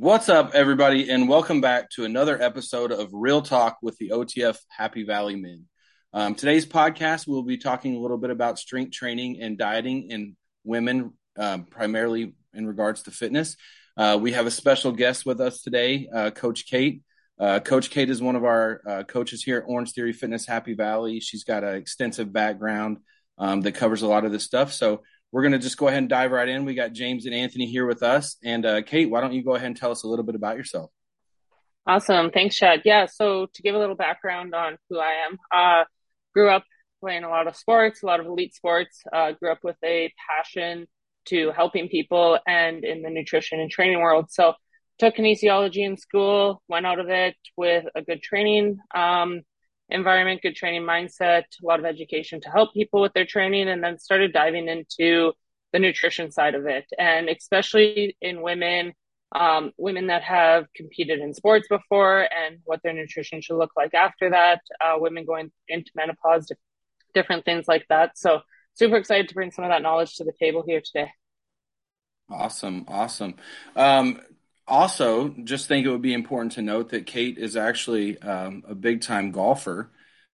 What's 0.00 0.28
up, 0.28 0.54
everybody, 0.54 1.10
and 1.10 1.28
welcome 1.28 1.60
back 1.60 1.90
to 1.96 2.04
another 2.04 2.40
episode 2.40 2.92
of 2.92 3.08
Real 3.12 3.42
Talk 3.42 3.78
with 3.82 3.98
the 3.98 4.10
OTF 4.10 4.56
Happy 4.68 5.02
Valley 5.02 5.34
Men. 5.34 5.64
Um, 6.12 6.36
today's 6.36 6.64
podcast, 6.64 7.26
we'll 7.26 7.42
be 7.42 7.58
talking 7.58 7.96
a 7.96 7.98
little 7.98 8.16
bit 8.16 8.30
about 8.30 8.60
strength 8.60 8.92
training 8.92 9.42
and 9.42 9.58
dieting 9.58 10.08
in 10.12 10.36
women, 10.62 11.14
um, 11.36 11.64
primarily 11.64 12.32
in 12.54 12.64
regards 12.64 13.02
to 13.02 13.10
fitness. 13.10 13.56
Uh, 13.96 14.16
we 14.22 14.30
have 14.30 14.46
a 14.46 14.52
special 14.52 14.92
guest 14.92 15.26
with 15.26 15.40
us 15.40 15.62
today, 15.62 16.08
uh, 16.14 16.30
Coach 16.30 16.66
Kate. 16.66 17.02
Uh, 17.36 17.58
Coach 17.58 17.90
Kate 17.90 18.08
is 18.08 18.22
one 18.22 18.36
of 18.36 18.44
our 18.44 18.80
uh, 18.88 19.02
coaches 19.02 19.42
here 19.42 19.58
at 19.58 19.64
Orange 19.66 19.90
Theory 19.94 20.12
Fitness 20.12 20.46
Happy 20.46 20.74
Valley. 20.74 21.18
She's 21.18 21.42
got 21.42 21.64
an 21.64 21.74
extensive 21.74 22.32
background 22.32 22.98
um, 23.36 23.62
that 23.62 23.72
covers 23.72 24.02
a 24.02 24.08
lot 24.08 24.24
of 24.24 24.30
this 24.30 24.44
stuff. 24.44 24.72
So 24.72 25.02
we're 25.32 25.42
going 25.42 25.52
to 25.52 25.58
just 25.58 25.76
go 25.76 25.88
ahead 25.88 25.98
and 25.98 26.08
dive 26.08 26.30
right 26.30 26.48
in. 26.48 26.64
We 26.64 26.74
got 26.74 26.92
James 26.92 27.26
and 27.26 27.34
Anthony 27.34 27.66
here 27.66 27.86
with 27.86 28.02
us. 28.02 28.36
And 28.42 28.64
uh, 28.64 28.82
Kate, 28.82 29.10
why 29.10 29.20
don't 29.20 29.32
you 29.32 29.44
go 29.44 29.54
ahead 29.54 29.66
and 29.66 29.76
tell 29.76 29.90
us 29.90 30.02
a 30.02 30.08
little 30.08 30.24
bit 30.24 30.34
about 30.34 30.56
yourself? 30.56 30.90
Awesome. 31.86 32.30
Thanks, 32.30 32.56
Chad. 32.56 32.82
Yeah. 32.84 33.06
So 33.06 33.46
to 33.52 33.62
give 33.62 33.74
a 33.74 33.78
little 33.78 33.94
background 33.94 34.54
on 34.54 34.76
who 34.88 34.98
I 34.98 35.26
am, 35.26 35.38
uh, 35.52 35.84
grew 36.34 36.50
up 36.50 36.64
playing 37.00 37.24
a 37.24 37.28
lot 37.28 37.46
of 37.46 37.56
sports, 37.56 38.02
a 38.02 38.06
lot 38.06 38.20
of 38.20 38.26
elite 38.26 38.54
sports, 38.54 39.02
uh, 39.12 39.32
grew 39.32 39.50
up 39.52 39.60
with 39.62 39.76
a 39.84 40.12
passion 40.28 40.86
to 41.26 41.50
helping 41.52 41.88
people 41.88 42.38
and 42.46 42.84
in 42.84 43.02
the 43.02 43.10
nutrition 43.10 43.60
and 43.60 43.70
training 43.70 44.00
world. 44.00 44.26
So 44.30 44.54
took 44.98 45.16
kinesiology 45.16 45.84
in 45.84 45.96
school, 45.96 46.62
went 46.68 46.86
out 46.86 46.98
of 46.98 47.08
it 47.08 47.36
with 47.56 47.84
a 47.94 48.02
good 48.02 48.22
training, 48.22 48.78
um, 48.94 49.42
environment, 49.90 50.42
good 50.42 50.54
training 50.56 50.82
mindset, 50.82 51.44
a 51.62 51.66
lot 51.66 51.78
of 51.78 51.86
education 51.86 52.40
to 52.42 52.50
help 52.50 52.74
people 52.74 53.00
with 53.00 53.12
their 53.12 53.26
training, 53.26 53.68
and 53.68 53.82
then 53.82 53.98
started 53.98 54.32
diving 54.32 54.68
into 54.68 55.32
the 55.72 55.78
nutrition 55.78 56.30
side 56.30 56.54
of 56.54 56.66
it. 56.66 56.86
And 56.98 57.28
especially 57.28 58.16
in 58.20 58.42
women, 58.42 58.92
um, 59.34 59.72
women 59.76 60.06
that 60.06 60.22
have 60.22 60.66
competed 60.74 61.20
in 61.20 61.34
sports 61.34 61.68
before 61.68 62.20
and 62.20 62.58
what 62.64 62.80
their 62.82 62.94
nutrition 62.94 63.40
should 63.40 63.56
look 63.56 63.72
like 63.76 63.94
after 63.94 64.30
that, 64.30 64.60
uh, 64.84 64.94
women 64.96 65.24
going 65.24 65.50
into 65.68 65.90
menopause, 65.94 66.50
different 67.14 67.44
things 67.44 67.68
like 67.68 67.86
that. 67.88 68.16
So, 68.16 68.40
super 68.74 68.96
excited 68.96 69.28
to 69.28 69.34
bring 69.34 69.50
some 69.50 69.64
of 69.64 69.70
that 69.70 69.82
knowledge 69.82 70.16
to 70.16 70.24
the 70.24 70.32
table 70.38 70.64
here 70.66 70.80
today. 70.80 71.10
Awesome. 72.30 72.84
Awesome. 72.88 73.34
Um, 73.74 74.20
also, 74.68 75.30
just 75.44 75.66
think 75.68 75.86
it 75.86 75.90
would 75.90 76.02
be 76.02 76.14
important 76.14 76.52
to 76.52 76.62
note 76.62 76.90
that 76.90 77.06
Kate 77.06 77.38
is 77.38 77.56
actually 77.56 78.18
um, 78.20 78.64
a 78.68 78.74
big 78.74 79.00
time 79.00 79.30
golfer. 79.30 79.90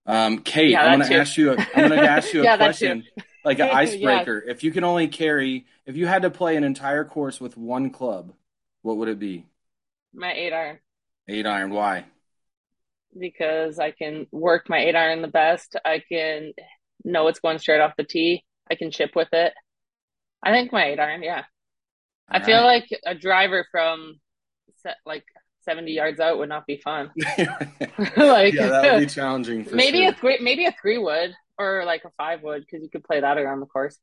Um, 0.07 0.41
Kate, 0.41 0.71
yeah, 0.71 0.85
I'm 0.85 0.99
going 0.99 1.11
to 1.11 1.17
ask 1.17 1.37
you. 1.37 1.53
A, 1.53 1.57
I'm 1.75 1.89
going 1.89 2.01
to 2.01 2.11
ask 2.11 2.33
you 2.33 2.41
a 2.41 2.45
yeah, 2.45 2.57
question, 2.57 3.05
like 3.45 3.59
an 3.59 3.69
icebreaker. 3.73 4.43
yeah. 4.45 4.53
If 4.53 4.65
you 4.65 4.73
can 4.73 4.85
only 4.85 5.09
carry, 5.09 5.67
if 5.87 5.97
you 5.97 6.07
had 6.07 6.23
to 6.23 6.31
play 6.31 6.57
an 6.57 6.65
entire 6.65 7.05
course 7.05 7.41
with 7.41 7.57
one 7.57 7.91
club, 7.91 8.33
what 8.83 8.97
would 8.99 9.09
it 9.09 9.19
be? 9.19 9.47
My 10.13 10.33
eight 10.33 10.53
iron. 10.53 10.79
Eight 11.29 11.47
iron. 11.47 11.71
Why? 11.71 12.05
Because 13.19 13.79
I 13.79 13.93
can 13.93 14.27
work 14.33 14.69
my 14.69 14.79
eight 14.79 14.97
iron 14.97 15.23
the 15.23 15.29
best. 15.29 15.77
I 15.85 16.03
can 16.07 16.53
know 17.05 17.29
it's 17.29 17.41
going 17.41 17.59
straight 17.59 17.81
off 17.81 17.97
the 17.97 18.05
tee. 18.05 18.45
I 18.71 18.75
can 18.75 18.91
chip 18.91 19.15
with 19.15 19.29
it. 19.33 19.53
I 20.43 20.51
think 20.53 20.73
my 20.73 20.85
eight 20.87 21.01
iron. 21.01 21.23
Yeah. 21.23 21.45
All 22.31 22.37
I 22.37 22.39
right. 22.39 22.47
feel 22.47 22.63
like 22.63 22.89
a 23.05 23.15
driver 23.15 23.67
from 23.71 24.21
set 24.85 24.97
like 25.05 25.25
70 25.65 25.93
yards 25.93 26.21
out 26.21 26.39
would 26.39 26.49
not 26.49 26.67
be 26.67 26.77
fun. 26.77 27.11
like 28.17 28.55
yeah, 28.55 28.69
that 28.69 28.93
would 28.93 29.01
be 29.01 29.07
challenging. 29.07 29.67
maybe 29.73 29.99
sure. 29.99 30.11
a 30.11 30.15
three, 30.15 30.39
maybe 30.41 30.67
a 30.67 30.75
three 30.81 30.99
would, 30.99 31.35
or 31.59 31.85
like 31.85 32.05
a 32.05 32.11
five 32.17 32.43
would, 32.43 32.61
because 32.61 32.83
you 32.83 32.91
could 32.91 33.05
play 33.05 33.21
that 33.21 33.39
around 33.39 33.61
the 33.61 33.67
course. 33.67 33.99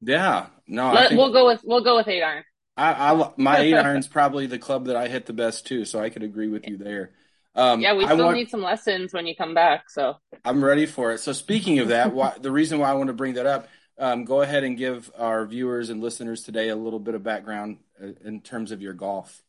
Yeah, 0.00 0.46
no, 0.66 0.92
Let, 0.92 1.12
we'll 1.12 1.32
go 1.32 1.46
with 1.46 1.62
we'll 1.64 1.82
go 1.82 1.96
with 1.96 2.08
eight 2.08 2.22
iron. 2.22 2.44
I, 2.76 3.12
I 3.12 3.32
my 3.36 3.58
eight 3.58 3.74
iron's 3.74 4.06
probably 4.06 4.46
the 4.46 4.58
club 4.58 4.86
that 4.86 4.96
I 4.96 5.08
hit 5.08 5.26
the 5.26 5.32
best 5.32 5.66
too, 5.66 5.84
so 5.84 6.00
I 6.00 6.10
could 6.10 6.22
agree 6.22 6.48
with 6.48 6.68
you 6.68 6.76
there. 6.76 7.12
Um, 7.56 7.80
yeah, 7.80 7.94
we 7.94 8.04
still 8.04 8.26
want, 8.26 8.36
need 8.36 8.50
some 8.50 8.62
lessons 8.62 9.12
when 9.12 9.26
you 9.26 9.34
come 9.34 9.52
back. 9.52 9.90
So 9.90 10.14
I'm 10.44 10.64
ready 10.64 10.86
for 10.86 11.10
it. 11.10 11.18
So 11.18 11.32
speaking 11.32 11.80
of 11.80 11.88
that, 11.88 12.12
why, 12.14 12.34
the 12.40 12.52
reason 12.52 12.78
why 12.78 12.90
I 12.90 12.94
want 12.94 13.08
to 13.08 13.14
bring 13.14 13.34
that 13.34 13.46
up, 13.46 13.68
um, 13.98 14.24
go 14.24 14.42
ahead 14.42 14.62
and 14.62 14.78
give 14.78 15.10
our 15.18 15.44
viewers 15.44 15.90
and 15.90 16.00
listeners 16.00 16.44
today 16.44 16.68
a 16.68 16.76
little 16.76 17.00
bit 17.00 17.16
of 17.16 17.24
background 17.24 17.78
uh, 18.00 18.10
in 18.24 18.42
terms 18.42 18.70
of 18.70 18.80
your 18.80 18.92
golf. 18.92 19.42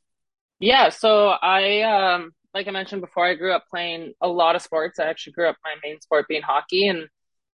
Yeah, 0.60 0.90
so 0.90 1.30
I 1.30 1.82
um 1.82 2.32
like 2.54 2.68
I 2.68 2.72
mentioned 2.72 3.02
before, 3.02 3.26
I 3.26 3.36
grew 3.36 3.54
up 3.54 3.66
playing 3.70 4.14
a 4.22 4.28
lot 4.28 4.56
of 4.56 4.62
sports. 4.64 5.00
I 5.00 5.06
actually 5.06 5.34
grew 5.34 5.48
up 5.48 5.58
my 5.64 5.76
main 5.84 6.02
sport 6.02 6.26
being 6.28 6.42
hockey 6.42 6.88
and 6.88 7.08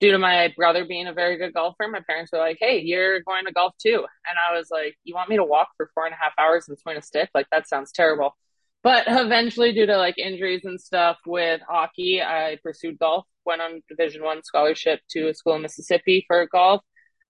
due 0.01 0.13
to 0.13 0.19
my 0.19 0.53
brother 0.57 0.85
being 0.85 1.07
a 1.07 1.13
very 1.13 1.37
good 1.39 1.55
golfer, 1.55 1.87
my 1.89 2.01
parents 2.07 2.33
were 2.33 2.39
like, 2.39 2.59
Hey, 2.61 2.81
you're 2.81 3.21
going 3.23 3.45
to 3.47 3.53
golf 3.53 3.75
too. 3.81 4.05
And 4.29 4.39
I 4.39 4.57
was 4.57 4.69
like, 4.71 4.97
You 5.05 5.15
want 5.15 5.31
me 5.31 5.37
to 5.37 5.45
walk 5.45 5.69
for 5.77 5.91
four 5.95 6.05
and 6.07 6.15
a 6.15 6.19
half 6.23 6.33
hours 6.39 6.69
and 6.69 6.79
swing 6.79 6.97
a 6.97 7.03
stick? 7.03 7.31
Like 7.35 7.47
that 7.53 7.69
sounds 7.69 7.93
terrible. 7.93 8.37
But 8.83 9.05
eventually 9.09 9.73
due 9.73 9.87
to 9.87 9.97
like 9.97 10.19
injuries 10.19 10.65
and 10.65 10.81
stuff 10.81 11.19
with 11.27 11.61
hockey, 11.69 12.23
I 12.23 12.59
pursued 12.63 12.99
golf, 12.99 13.27
went 13.47 13.63
on 13.63 13.83
division 13.89 14.23
one 14.23 14.43
scholarship 14.43 15.01
to 15.11 15.29
a 15.29 15.35
school 15.35 15.55
in 15.57 15.63
Mississippi 15.63 16.25
for 16.29 16.47
golf. 16.53 16.83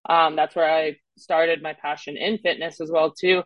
Um, 0.08 0.34
that's 0.36 0.56
where 0.56 0.68
I 0.70 0.96
started 1.16 1.62
my 1.62 1.74
passion 1.74 2.16
in 2.16 2.38
fitness 2.38 2.80
as 2.80 2.90
well 2.90 3.12
too 3.12 3.42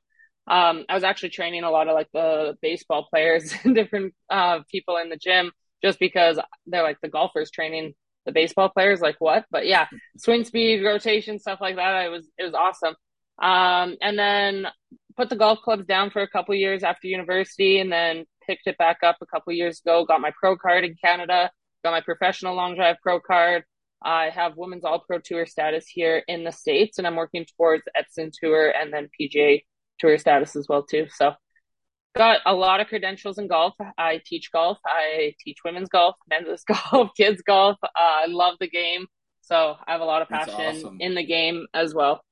um, 0.49 0.85
I 0.89 0.95
was 0.95 1.05
actually 1.05 1.31
training 1.31 1.65
a 1.65 1.71
lot 1.71 1.89
of 1.89 1.95
like 1.95 2.09
the 2.13 2.57
baseball 2.63 3.07
players 3.11 3.53
and 3.65 3.75
different 3.75 4.15
uh, 4.31 4.61
people 4.71 4.97
in 4.97 5.09
the 5.09 5.17
gym 5.17 5.53
just 5.83 5.99
because 5.99 6.39
they're 6.67 6.83
like 6.83 6.99
the 7.03 7.09
golfers 7.09 7.51
training 7.51 7.95
the 8.25 8.33
baseball 8.33 8.69
players. 8.69 9.01
Like 9.01 9.17
what? 9.19 9.45
But 9.51 9.67
yeah, 9.67 9.87
swing 10.19 10.45
speed, 10.45 10.85
rotation, 10.85 11.39
stuff 11.39 11.61
like 11.61 11.77
that. 11.77 11.95
I 11.95 12.09
was 12.09 12.29
it 12.39 12.45
was 12.45 12.55
awesome. 12.55 12.95
Um, 13.43 13.97
and 14.01 14.19
then 14.19 14.67
put 15.17 15.31
the 15.31 15.37
golf 15.37 15.61
clubs 15.63 15.87
down 15.87 16.11
for 16.11 16.23
a 16.23 16.29
couple 16.29 16.55
years 16.55 16.83
after 16.83 17.09
university, 17.09 17.79
and 17.81 17.91
then 17.91 18.25
picked 18.47 18.67
it 18.67 18.79
back 18.79 18.99
up 19.03 19.17
a 19.21 19.27
couple 19.27 19.53
years 19.53 19.81
ago. 19.81 20.05
Got 20.05 20.21
my 20.21 20.33
pro 20.39 20.57
card 20.57 20.85
in 20.85 20.95
Canada. 21.03 21.51
Got 21.85 21.91
my 21.93 22.01
professional 22.01 22.55
long 22.55 22.77
drive 22.77 22.97
pro 23.03 23.21
card. 23.21 23.65
I 24.03 24.31
have 24.31 24.57
women's 24.57 24.85
all 24.85 25.01
pro 25.01 25.19
tour 25.19 25.47
status 25.47 25.87
here 25.89 26.23
in 26.29 26.45
the 26.45 26.53
States, 26.53 26.99
and 26.99 27.07
I'm 27.07 27.17
working 27.17 27.47
towards 27.57 27.83
Epson 27.97 28.31
Tour 28.33 28.71
and 28.71 28.93
then 28.93 29.09
PGA 29.19 29.63
tour 29.99 30.17
status 30.19 30.57
as 30.57 30.67
well 30.69 30.83
too. 30.83 31.07
So 31.15 31.35
got 32.17 32.41
a 32.47 32.55
lot 32.55 32.81
of 32.81 32.89
credentials 32.89 33.39
in 33.39 33.47
golf. 33.47 33.75
I 33.99 34.21
teach 34.25 34.51
golf. 34.53 34.79
I 34.85 35.35
teach 35.41 35.59
women's 35.65 35.89
golf, 35.89 36.17
men's 36.29 36.65
golf, 36.91 37.11
kids 37.17 37.43
golf. 37.43 37.77
Uh, 37.83 37.89
I 37.95 38.27
love 38.27 38.55
the 38.59 38.69
game. 38.69 39.07
So 39.43 39.77
I 39.87 39.93
have 39.93 40.01
a 40.01 40.05
lot 40.05 40.23
of 40.23 40.29
passion 40.29 40.55
awesome. 40.55 40.97
in 41.01 41.15
the 41.15 41.25
game 41.25 41.67
as 41.73 41.95
well. 41.95 42.23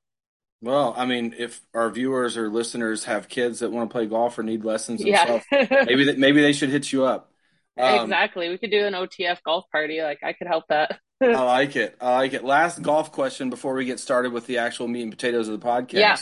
Well, 0.61 0.95
I 0.97 1.05
mean, 1.05 1.35
if 1.39 1.61
our 1.75 1.91
viewers 1.91 2.37
or 2.37 2.49
listeners 2.49 3.05
have 3.05 3.29
kids 3.29 3.59
that 3.59 3.71
want 3.71 3.91
to 3.91 3.93
play 3.93 4.07
golf 4.07 4.39
or 4.39 4.43
need 4.43 4.65
lessons 4.65 5.03
themselves, 5.03 5.45
yeah. 5.53 5.67
maybe 5.87 6.05
that, 6.07 6.19
maybe 6.19 6.41
they 6.41 6.53
should 6.53 6.71
hit 6.71 6.91
you 6.91 7.05
up. 7.05 7.31
Um, 7.79 8.05
exactly. 8.05 8.49
We 8.49 8.59
could 8.59 8.71
do 8.71 8.87
an 8.87 8.95
OTF 8.95 9.43
golf 9.45 9.65
party. 9.71 10.01
Like 10.01 10.21
I 10.25 10.33
could 10.33 10.47
help 10.47 10.65
that. 10.71 10.99
I 11.21 11.43
like 11.43 11.77
it. 11.77 11.97
I 12.01 12.15
like 12.15 12.33
it. 12.33 12.45
Last 12.45 12.83
golf 12.83 13.13
question 13.13 13.51
before 13.51 13.75
we 13.75 13.85
get 13.85 14.01
started 14.01 14.33
with 14.33 14.47
the 14.47 14.59
actual 14.59 14.89
meat 14.89 15.03
and 15.03 15.13
potatoes 15.13 15.49
of 15.49 15.61
the 15.61 15.67
podcast. 15.67 15.93
Yeah. 15.93 16.17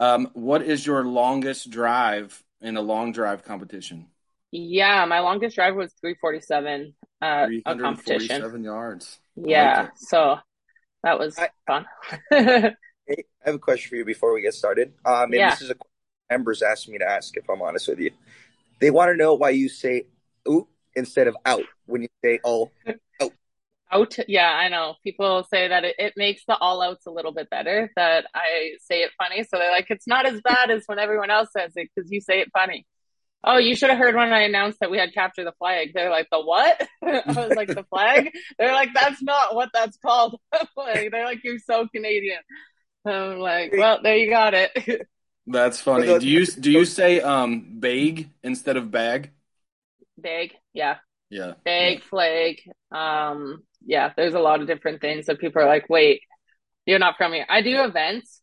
Um, 0.00 0.30
what 0.34 0.62
is 0.62 0.86
your 0.86 1.04
longest 1.04 1.70
drive 1.70 2.42
in 2.60 2.76
a 2.76 2.82
long 2.82 3.12
drive 3.12 3.44
competition? 3.44 4.06
Yeah, 4.50 5.04
my 5.06 5.20
longest 5.20 5.56
drive 5.56 5.74
was 5.74 5.92
347 6.00 6.94
uh, 7.20 7.46
a 7.66 7.76
competition. 7.76 8.64
yards. 8.64 9.18
Yeah, 9.36 9.82
like 9.82 9.90
so 9.96 10.36
that 11.02 11.18
was 11.18 11.38
I, 11.38 11.48
fun. 11.66 11.86
I 12.32 12.74
have 13.44 13.54
a 13.56 13.58
question 13.58 13.90
for 13.90 13.96
you 13.96 14.04
before 14.04 14.32
we 14.32 14.42
get 14.42 14.54
started. 14.54 14.92
Um, 15.04 15.24
and 15.24 15.34
yeah. 15.34 15.50
this 15.50 15.62
is 15.62 15.70
a 15.70 15.74
members 16.30 16.62
asked 16.62 16.88
me 16.88 16.98
to 16.98 17.04
ask 17.04 17.36
if 17.36 17.48
I'm 17.48 17.62
honest 17.62 17.88
with 17.88 18.00
you. 18.00 18.10
They 18.80 18.90
want 18.90 19.10
to 19.10 19.16
know 19.16 19.34
why 19.34 19.50
you 19.50 19.68
say 19.68 20.04
"oop" 20.48 20.68
instead 20.94 21.28
of 21.28 21.36
"out" 21.44 21.64
when 21.86 22.02
you 22.02 22.08
say 22.24 22.40
"all." 22.42 22.72
Out. 23.94 24.16
Yeah, 24.28 24.48
I 24.48 24.68
know. 24.68 24.94
People 25.02 25.44
say 25.50 25.68
that 25.68 25.84
it, 25.84 25.96
it 25.98 26.14
makes 26.16 26.42
the 26.46 26.56
all 26.56 26.82
outs 26.82 27.06
a 27.06 27.10
little 27.10 27.32
bit 27.32 27.50
better, 27.50 27.90
that 27.96 28.26
I 28.34 28.72
say 28.80 29.02
it 29.02 29.10
funny. 29.18 29.44
So 29.44 29.58
they're 29.58 29.70
like, 29.70 29.86
it's 29.90 30.06
not 30.06 30.26
as 30.26 30.40
bad 30.40 30.70
as 30.70 30.84
when 30.86 30.98
everyone 30.98 31.30
else 31.30 31.50
says 31.56 31.72
it 31.76 31.88
because 31.94 32.10
you 32.10 32.20
say 32.20 32.40
it 32.40 32.50
funny. 32.52 32.86
Oh, 33.46 33.58
you 33.58 33.76
should 33.76 33.90
have 33.90 33.98
heard 33.98 34.14
when 34.14 34.32
I 34.32 34.42
announced 34.42 34.80
that 34.80 34.90
we 34.90 34.96
had 34.96 35.12
capture 35.12 35.44
the 35.44 35.52
flag. 35.58 35.90
They're 35.94 36.10
like, 36.10 36.28
the 36.32 36.40
what? 36.40 36.80
I 37.02 37.22
was 37.26 37.54
like, 37.54 37.68
the 37.68 37.84
flag? 37.84 38.30
They're 38.58 38.72
like, 38.72 38.90
that's 38.94 39.22
not 39.22 39.54
what 39.54 39.68
that's 39.74 39.98
called. 39.98 40.40
they're 40.76 41.24
like, 41.24 41.44
you're 41.44 41.58
so 41.58 41.86
Canadian. 41.94 42.38
I'm 43.06 43.38
like, 43.38 43.74
well, 43.76 44.00
there 44.02 44.16
you 44.16 44.30
got 44.30 44.54
it. 44.54 45.06
That's 45.46 45.78
funny. 45.78 46.06
Do 46.06 46.26
you 46.26 46.46
do 46.46 46.70
you 46.70 46.86
say 46.86 47.20
um 47.20 47.78
bag 47.78 48.30
instead 48.42 48.78
of 48.78 48.90
bag? 48.90 49.30
Bag, 50.16 50.54
yeah. 50.72 50.96
Yeah. 51.34 51.54
Bag, 51.64 51.98
yeah. 51.98 52.04
flag, 52.08 52.60
um, 52.92 53.64
yeah, 53.84 54.12
there's 54.16 54.34
a 54.34 54.40
lot 54.40 54.60
of 54.60 54.68
different 54.68 55.00
things 55.00 55.26
that 55.26 55.40
people 55.40 55.60
are 55.60 55.66
like, 55.66 55.88
wait, 55.88 56.20
you're 56.86 57.00
not 57.00 57.16
from 57.16 57.32
here. 57.32 57.44
I 57.48 57.60
do 57.60 57.82
events. 57.82 58.40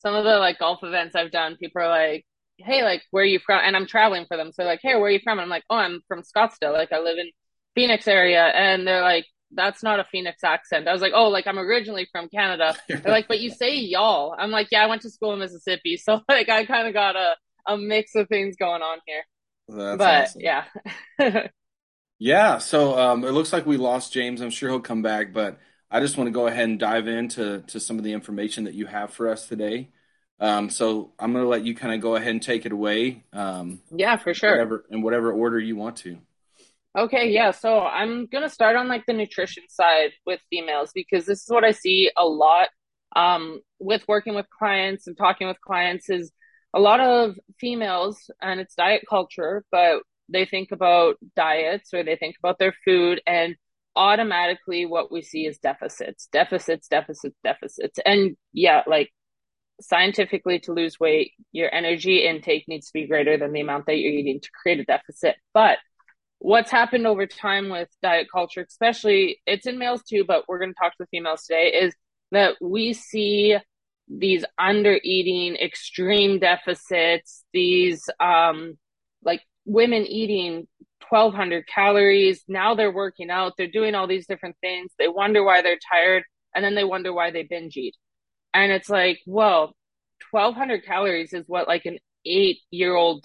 Some 0.00 0.14
of 0.14 0.24
the 0.24 0.36
like 0.36 0.58
golf 0.58 0.80
events 0.82 1.16
I've 1.16 1.32
done, 1.32 1.56
people 1.56 1.80
are 1.80 1.88
like, 1.88 2.26
hey, 2.58 2.82
like, 2.82 3.02
where 3.10 3.22
are 3.22 3.26
you 3.26 3.38
from? 3.38 3.62
And 3.64 3.74
I'm 3.74 3.86
traveling 3.86 4.26
for 4.28 4.36
them. 4.36 4.52
So 4.52 4.64
like, 4.64 4.80
hey, 4.82 4.94
where 4.96 5.04
are 5.04 5.10
you 5.10 5.20
from? 5.24 5.38
And 5.38 5.44
I'm 5.44 5.48
like, 5.48 5.64
oh, 5.70 5.76
I'm 5.76 6.02
from 6.08 6.22
Scottsdale. 6.22 6.74
Like, 6.74 6.92
I 6.92 7.00
live 7.00 7.16
in 7.16 7.30
Phoenix 7.74 8.06
area. 8.06 8.44
And 8.44 8.86
they're 8.86 9.02
like, 9.02 9.24
that's 9.52 9.82
not 9.82 9.98
a 9.98 10.04
Phoenix 10.04 10.44
accent. 10.44 10.88
I 10.88 10.92
was 10.92 11.00
like, 11.00 11.12
oh, 11.14 11.28
like 11.28 11.46
I'm 11.46 11.58
originally 11.58 12.06
from 12.12 12.28
Canada. 12.28 12.76
They're 12.88 13.00
like, 13.06 13.28
but 13.28 13.40
you 13.40 13.48
say 13.48 13.76
y'all. 13.76 14.34
I'm 14.36 14.50
like, 14.50 14.68
yeah, 14.72 14.82
I 14.82 14.86
went 14.86 15.02
to 15.02 15.10
school 15.10 15.32
in 15.32 15.38
Mississippi. 15.38 15.96
So 15.96 16.20
like, 16.28 16.50
I 16.50 16.66
kind 16.66 16.86
of 16.86 16.92
got 16.92 17.16
a, 17.16 17.36
a 17.66 17.78
mix 17.78 18.14
of 18.14 18.28
things 18.28 18.56
going 18.56 18.82
on 18.82 18.98
here. 19.06 19.22
That's 19.68 19.98
but 19.98 20.24
awesome. 20.24 20.40
yeah. 20.40 20.64
yeah. 22.18 22.58
So 22.58 22.98
um, 22.98 23.24
it 23.24 23.32
looks 23.32 23.52
like 23.52 23.66
we 23.66 23.76
lost 23.76 24.12
James. 24.12 24.40
I'm 24.40 24.50
sure 24.50 24.70
he'll 24.70 24.80
come 24.80 25.02
back, 25.02 25.32
but 25.32 25.58
I 25.90 26.00
just 26.00 26.16
want 26.16 26.28
to 26.28 26.32
go 26.32 26.46
ahead 26.46 26.68
and 26.68 26.78
dive 26.78 27.08
into 27.08 27.60
to 27.68 27.80
some 27.80 27.98
of 27.98 28.04
the 28.04 28.12
information 28.12 28.64
that 28.64 28.74
you 28.74 28.86
have 28.86 29.12
for 29.12 29.28
us 29.28 29.46
today. 29.46 29.90
Um, 30.38 30.68
so 30.68 31.12
I'm 31.18 31.32
going 31.32 31.44
to 31.44 31.48
let 31.48 31.64
you 31.64 31.74
kind 31.74 31.94
of 31.94 32.00
go 32.00 32.16
ahead 32.16 32.30
and 32.30 32.42
take 32.42 32.66
it 32.66 32.72
away. 32.72 33.24
Um, 33.32 33.80
yeah, 33.90 34.16
for 34.16 34.34
sure. 34.34 34.50
Whatever, 34.50 34.84
in 34.90 35.02
whatever 35.02 35.32
order 35.32 35.58
you 35.58 35.76
want 35.76 35.96
to. 35.98 36.18
Okay, 36.96 37.30
yeah. 37.30 37.50
So 37.50 37.80
I'm 37.80 38.26
going 38.26 38.42
to 38.42 38.50
start 38.50 38.76
on 38.76 38.88
like 38.88 39.04
the 39.06 39.12
nutrition 39.12 39.64
side 39.68 40.12
with 40.24 40.40
females 40.50 40.92
because 40.94 41.26
this 41.26 41.42
is 41.42 41.48
what 41.48 41.64
I 41.64 41.72
see 41.72 42.10
a 42.16 42.26
lot 42.26 42.68
um, 43.14 43.60
with 43.78 44.02
working 44.08 44.34
with 44.34 44.46
clients 44.50 45.06
and 45.06 45.16
talking 45.16 45.46
with 45.46 45.60
clients 45.60 46.10
is 46.10 46.32
a 46.74 46.80
lot 46.80 47.00
of 47.00 47.36
females 47.58 48.30
and 48.42 48.60
it's 48.60 48.74
diet 48.74 49.04
culture, 49.08 49.64
but 49.70 50.00
they 50.28 50.44
think 50.44 50.72
about 50.72 51.16
diets 51.34 51.94
or 51.94 52.02
they 52.02 52.16
think 52.16 52.36
about 52.38 52.58
their 52.58 52.74
food 52.84 53.20
and 53.26 53.56
automatically 53.94 54.84
what 54.84 55.10
we 55.10 55.22
see 55.22 55.46
is 55.46 55.58
deficits, 55.58 56.28
deficits, 56.30 56.88
deficits, 56.88 57.36
deficits. 57.42 57.98
And 58.04 58.36
yeah, 58.52 58.82
like 58.86 59.10
scientifically 59.80 60.58
to 60.60 60.72
lose 60.72 61.00
weight, 61.00 61.32
your 61.52 61.72
energy 61.74 62.18
intake 62.26 62.64
needs 62.68 62.86
to 62.86 62.92
be 62.92 63.06
greater 63.06 63.38
than 63.38 63.52
the 63.52 63.60
amount 63.60 63.86
that 63.86 63.98
you're 63.98 64.12
eating 64.12 64.40
to 64.40 64.50
create 64.62 64.80
a 64.80 64.84
deficit. 64.84 65.36
But 65.54 65.78
what's 66.38 66.70
happened 66.70 67.06
over 67.06 67.26
time 67.26 67.70
with 67.70 67.88
diet 68.02 68.28
culture, 68.30 68.64
especially 68.68 69.40
it's 69.46 69.66
in 69.66 69.78
males 69.78 70.02
too, 70.02 70.24
but 70.26 70.44
we're 70.46 70.58
going 70.58 70.72
to 70.72 70.78
talk 70.80 70.92
to 70.92 70.98
the 71.00 71.06
females 71.06 71.44
today, 71.44 71.68
is 71.68 71.94
that 72.32 72.56
we 72.60 72.92
see 72.92 73.56
these 74.08 74.44
under 74.58 74.98
eating, 75.02 75.56
extreme 75.56 76.38
deficits, 76.38 77.44
these 77.52 78.08
um 78.20 78.78
like 79.24 79.40
women 79.66 80.06
eating 80.06 80.66
1200 81.10 81.66
calories. 81.66 82.42
Now 82.48 82.74
they're 82.74 82.92
working 82.92 83.30
out, 83.30 83.52
they're 83.58 83.66
doing 83.66 83.94
all 83.94 84.06
these 84.06 84.26
different 84.26 84.56
things. 84.60 84.92
They 84.98 85.08
wonder 85.08 85.44
why 85.44 85.62
they're 85.62 85.78
tired 85.92 86.24
and 86.54 86.64
then 86.64 86.74
they 86.74 86.84
wonder 86.84 87.12
why 87.12 87.30
they 87.30 87.42
binge 87.42 87.76
eat. 87.76 87.94
And 88.54 88.72
it's 88.72 88.88
like, 88.88 89.20
well, 89.26 89.76
1200 90.30 90.84
calories 90.84 91.32
is 91.34 91.44
what 91.46 91.68
like 91.68 91.84
an 91.84 91.98
eight 92.24 92.60
year 92.70 92.94
old 92.94 93.24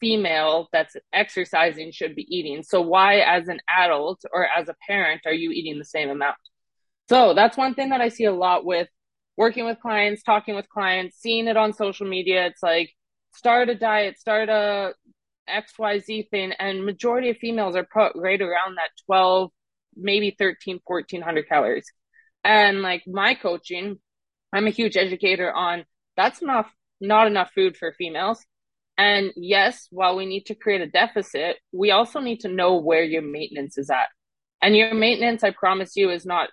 female 0.00 0.68
that's 0.72 0.96
exercising 1.12 1.90
should 1.90 2.14
be 2.14 2.26
eating. 2.34 2.62
So 2.62 2.80
why 2.80 3.18
as 3.18 3.48
an 3.48 3.58
adult 3.76 4.22
or 4.32 4.46
as 4.46 4.68
a 4.68 4.76
parent 4.86 5.22
are 5.26 5.32
you 5.32 5.50
eating 5.50 5.78
the 5.78 5.84
same 5.84 6.10
amount? 6.10 6.36
So 7.08 7.34
that's 7.34 7.56
one 7.56 7.74
thing 7.74 7.88
that 7.88 8.00
I 8.00 8.10
see 8.10 8.24
a 8.24 8.32
lot 8.32 8.64
with 8.64 8.88
working 9.36 9.64
with 9.64 9.80
clients, 9.80 10.22
talking 10.22 10.54
with 10.54 10.68
clients, 10.68 11.16
seeing 11.18 11.48
it 11.48 11.56
on 11.56 11.72
social 11.72 12.06
media. 12.06 12.46
It's 12.46 12.62
like 12.62 12.92
start 13.34 13.68
a 13.68 13.74
diet, 13.74 14.18
start 14.18 14.48
a 14.48 14.92
XYZ 15.48 16.28
thing. 16.30 16.52
And 16.58 16.84
majority 16.84 17.30
of 17.30 17.38
females 17.38 17.76
are 17.76 17.88
put 17.90 18.12
right 18.14 18.40
around 18.40 18.76
that 18.76 18.90
12, 19.06 19.50
maybe 19.96 20.34
13, 20.38 20.80
1400 20.84 21.48
calories. 21.48 21.90
And 22.44 22.82
like 22.82 23.02
my 23.06 23.34
coaching, 23.34 23.98
I'm 24.52 24.66
a 24.66 24.70
huge 24.70 24.96
educator 24.96 25.52
on 25.52 25.84
that's 26.16 26.42
enough, 26.42 26.70
not 27.00 27.28
enough 27.28 27.50
food 27.54 27.76
for 27.76 27.92
females. 27.92 28.44
And 28.96 29.32
yes, 29.36 29.86
while 29.90 30.16
we 30.16 30.26
need 30.26 30.46
to 30.46 30.56
create 30.56 30.80
a 30.80 30.88
deficit, 30.88 31.58
we 31.72 31.92
also 31.92 32.18
need 32.18 32.40
to 32.40 32.48
know 32.48 32.76
where 32.76 33.04
your 33.04 33.22
maintenance 33.22 33.78
is 33.78 33.90
at. 33.90 34.08
And 34.60 34.76
your 34.76 34.92
maintenance, 34.94 35.44
I 35.44 35.52
promise 35.52 35.94
you, 35.94 36.10
is 36.10 36.26
not 36.26 36.48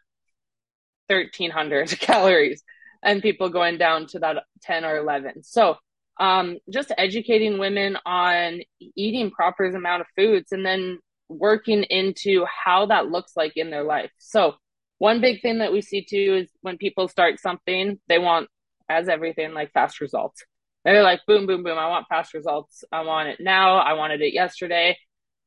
1300 1.07 1.89
calories 1.99 2.63
and 3.03 3.21
people 3.21 3.49
going 3.49 3.77
down 3.77 4.05
to 4.07 4.19
that 4.19 4.43
10 4.61 4.85
or 4.85 4.97
11. 4.97 5.43
So, 5.43 5.77
um, 6.19 6.57
just 6.69 6.91
educating 6.97 7.57
women 7.57 7.97
on 8.05 8.61
eating 8.79 9.31
proper 9.31 9.65
amount 9.65 10.01
of 10.01 10.07
foods 10.15 10.51
and 10.51 10.65
then 10.65 10.99
working 11.27 11.83
into 11.83 12.45
how 12.45 12.85
that 12.87 13.07
looks 13.07 13.33
like 13.35 13.53
in 13.55 13.69
their 13.69 13.83
life. 13.83 14.11
So, 14.19 14.55
one 14.97 15.19
big 15.19 15.41
thing 15.41 15.59
that 15.59 15.73
we 15.73 15.81
see 15.81 16.05
too 16.05 16.43
is 16.43 16.49
when 16.61 16.77
people 16.77 17.07
start 17.09 17.39
something, 17.39 17.99
they 18.07 18.17
want, 18.17 18.47
as 18.87 19.09
everything, 19.09 19.53
like 19.53 19.73
fast 19.73 19.99
results. 19.99 20.43
They're 20.85 21.03
like, 21.03 21.21
boom, 21.27 21.47
boom, 21.47 21.63
boom. 21.63 21.77
I 21.77 21.89
want 21.89 22.07
fast 22.07 22.33
results. 22.33 22.83
I 22.91 23.01
want 23.01 23.27
it 23.27 23.39
now. 23.39 23.77
I 23.77 23.93
wanted 23.93 24.21
it 24.21 24.33
yesterday. 24.33 24.97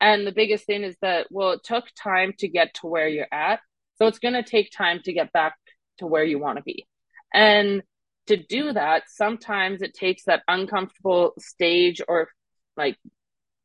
And 0.00 0.26
the 0.26 0.32
biggest 0.32 0.66
thing 0.66 0.82
is 0.82 0.96
that, 1.00 1.28
well, 1.30 1.52
it 1.52 1.60
took 1.64 1.84
time 2.00 2.34
to 2.38 2.48
get 2.48 2.74
to 2.74 2.88
where 2.88 3.08
you're 3.08 3.32
at. 3.32 3.60
So 3.96 4.06
it's 4.06 4.18
going 4.18 4.34
to 4.34 4.42
take 4.42 4.70
time 4.70 5.00
to 5.04 5.12
get 5.12 5.32
back 5.32 5.54
to 5.98 6.06
where 6.06 6.24
you 6.24 6.38
want 6.38 6.58
to 6.58 6.62
be. 6.62 6.86
And 7.32 7.82
to 8.28 8.36
do 8.36 8.72
that, 8.72 9.04
sometimes 9.08 9.82
it 9.82 9.94
takes 9.94 10.24
that 10.24 10.42
uncomfortable 10.48 11.34
stage 11.38 12.00
or 12.06 12.28
like 12.76 12.96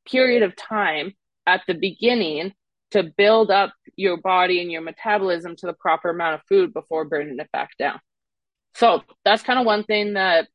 period 0.10 0.44
of 0.44 0.56
time 0.56 1.13
at 1.45 1.62
the 1.68 1.74
beginning 1.74 2.54
to 2.92 3.04
build 3.04 3.50
up 3.51 3.74
your 3.95 4.18
body 4.18 4.62
and 4.62 4.71
your 4.71 4.81
metabolism 4.81 5.56
to 5.56 5.65
the 5.65 5.74
proper 5.74 6.10
amount 6.10 6.36
of 6.36 6.42
food 6.48 6.74
before 6.74 7.06
burning 7.06 7.39
it 7.39 7.51
back 7.51 7.71
down. 7.77 8.00
So 8.75 9.01
that's 9.24 9.44
kind 9.44 9.60
of 9.60 9.65
one 9.65 9.83
thing 9.83 10.13
that 10.13 10.48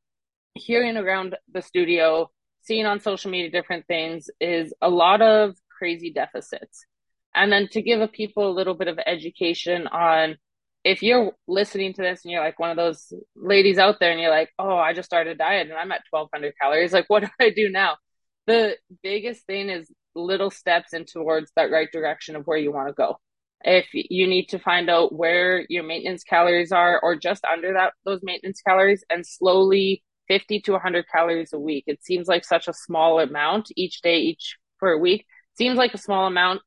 hearing 0.53 0.97
around 0.97 1.35
the 1.51 1.61
studio, 1.61 2.29
seeing 2.61 2.85
on 2.85 2.99
social 2.99 3.31
media 3.31 3.51
different 3.51 3.87
things 3.87 4.29
is 4.39 4.73
a 4.81 4.89
lot 4.89 5.21
of 5.21 5.55
crazy 5.77 6.11
deficits. 6.11 6.85
And 7.33 7.51
then 7.51 7.67
to 7.71 7.81
give 7.81 8.01
a 8.01 8.07
people 8.07 8.49
a 8.49 8.55
little 8.55 8.73
bit 8.73 8.87
of 8.87 8.99
education 9.05 9.87
on 9.87 10.37
if 10.83 11.03
you're 11.03 11.33
listening 11.47 11.93
to 11.93 12.01
this 12.01 12.23
and 12.23 12.31
you're 12.31 12.43
like 12.43 12.59
one 12.59 12.69
of 12.69 12.77
those 12.77 13.11
ladies 13.35 13.77
out 13.77 13.99
there 13.99 14.11
and 14.11 14.19
you're 14.19 14.29
like, 14.29 14.49
oh, 14.57 14.77
I 14.77 14.93
just 14.93 15.07
started 15.07 15.31
a 15.31 15.35
diet 15.35 15.67
and 15.67 15.77
I'm 15.77 15.91
at 15.91 16.03
1200 16.09 16.53
calories, 16.59 16.93
like, 16.93 17.05
what 17.09 17.23
do 17.23 17.29
I 17.39 17.49
do 17.49 17.69
now? 17.69 17.97
The 18.47 18.77
biggest 19.03 19.45
thing 19.45 19.69
is 19.69 19.91
little 20.15 20.49
steps 20.49 20.93
in 20.93 21.05
towards 21.05 21.51
that 21.55 21.71
right 21.71 21.89
direction 21.91 22.35
of 22.35 22.45
where 22.45 22.57
you 22.57 22.71
want 22.71 22.87
to 22.87 22.93
go. 22.93 23.17
If 23.61 23.87
you 23.93 24.25
need 24.25 24.47
to 24.49 24.59
find 24.59 24.89
out 24.89 25.13
where 25.13 25.65
your 25.69 25.83
maintenance 25.83 26.23
calories 26.23 26.71
are 26.71 26.99
or 27.01 27.15
just 27.15 27.43
under 27.43 27.73
that, 27.73 27.93
those 28.05 28.21
maintenance 28.23 28.61
calories 28.61 29.03
and 29.09 29.25
slowly 29.25 30.01
50 30.29 30.61
to 30.61 30.71
100 30.73 31.05
calories 31.11 31.51
a 31.51 31.59
week. 31.59 31.83
It 31.87 32.03
seems 32.03 32.27
like 32.27 32.45
such 32.45 32.67
a 32.67 32.73
small 32.73 33.19
amount 33.19 33.69
each 33.75 34.01
day, 34.01 34.19
each 34.19 34.57
per 34.79 34.97
week. 34.97 35.25
Seems 35.57 35.77
like 35.77 35.93
a 35.93 35.97
small 35.97 36.25
amount 36.25 36.61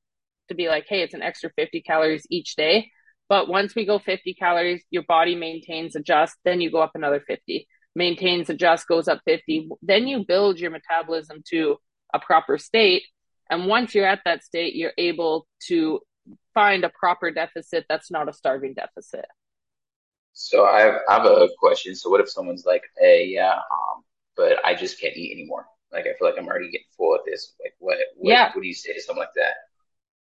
to 0.48 0.54
be 0.54 0.68
like, 0.68 0.84
hey, 0.86 1.02
it's 1.02 1.14
an 1.14 1.22
extra 1.22 1.50
50 1.56 1.80
calories 1.80 2.26
each 2.28 2.56
day. 2.56 2.90
But 3.32 3.48
once 3.48 3.74
we 3.74 3.86
go 3.86 3.98
50 3.98 4.34
calories, 4.34 4.84
your 4.90 5.04
body 5.04 5.34
maintains, 5.34 5.96
adjust, 5.96 6.36
then 6.44 6.60
you 6.60 6.70
go 6.70 6.82
up 6.82 6.90
another 6.94 7.24
50, 7.26 7.66
maintains, 7.96 8.50
adjust, 8.50 8.86
goes 8.86 9.08
up 9.08 9.22
50. 9.24 9.70
Then 9.80 10.06
you 10.06 10.26
build 10.26 10.60
your 10.60 10.70
metabolism 10.70 11.42
to 11.48 11.78
a 12.12 12.18
proper 12.18 12.58
state. 12.58 13.04
And 13.48 13.68
once 13.68 13.94
you're 13.94 14.04
at 14.04 14.20
that 14.26 14.44
state, 14.44 14.74
you're 14.74 14.92
able 14.98 15.46
to 15.68 16.00
find 16.52 16.84
a 16.84 16.90
proper 16.90 17.30
deficit 17.30 17.86
that's 17.88 18.10
not 18.10 18.28
a 18.28 18.34
starving 18.34 18.74
deficit. 18.74 19.24
So 20.34 20.66
I 20.66 20.82
have, 20.82 20.96
I 21.08 21.14
have 21.14 21.24
a 21.24 21.48
question. 21.58 21.94
So 21.94 22.10
what 22.10 22.20
if 22.20 22.28
someone's 22.28 22.66
like, 22.66 22.82
hey, 22.98 23.28
yeah, 23.28 23.54
um, 23.54 24.04
but 24.36 24.62
I 24.62 24.74
just 24.74 25.00
can't 25.00 25.16
eat 25.16 25.32
anymore? 25.32 25.64
Like 25.90 26.04
I 26.04 26.12
feel 26.18 26.28
like 26.28 26.38
I'm 26.38 26.48
already 26.48 26.70
getting 26.70 26.84
full 26.98 27.14
of 27.14 27.22
this. 27.24 27.54
Like 27.64 27.72
what, 27.78 27.96
what, 28.14 28.30
yeah. 28.30 28.50
what 28.52 28.60
do 28.60 28.68
you 28.68 28.74
say 28.74 28.92
to 28.92 29.00
something 29.00 29.20
like 29.20 29.32
that? 29.36 29.54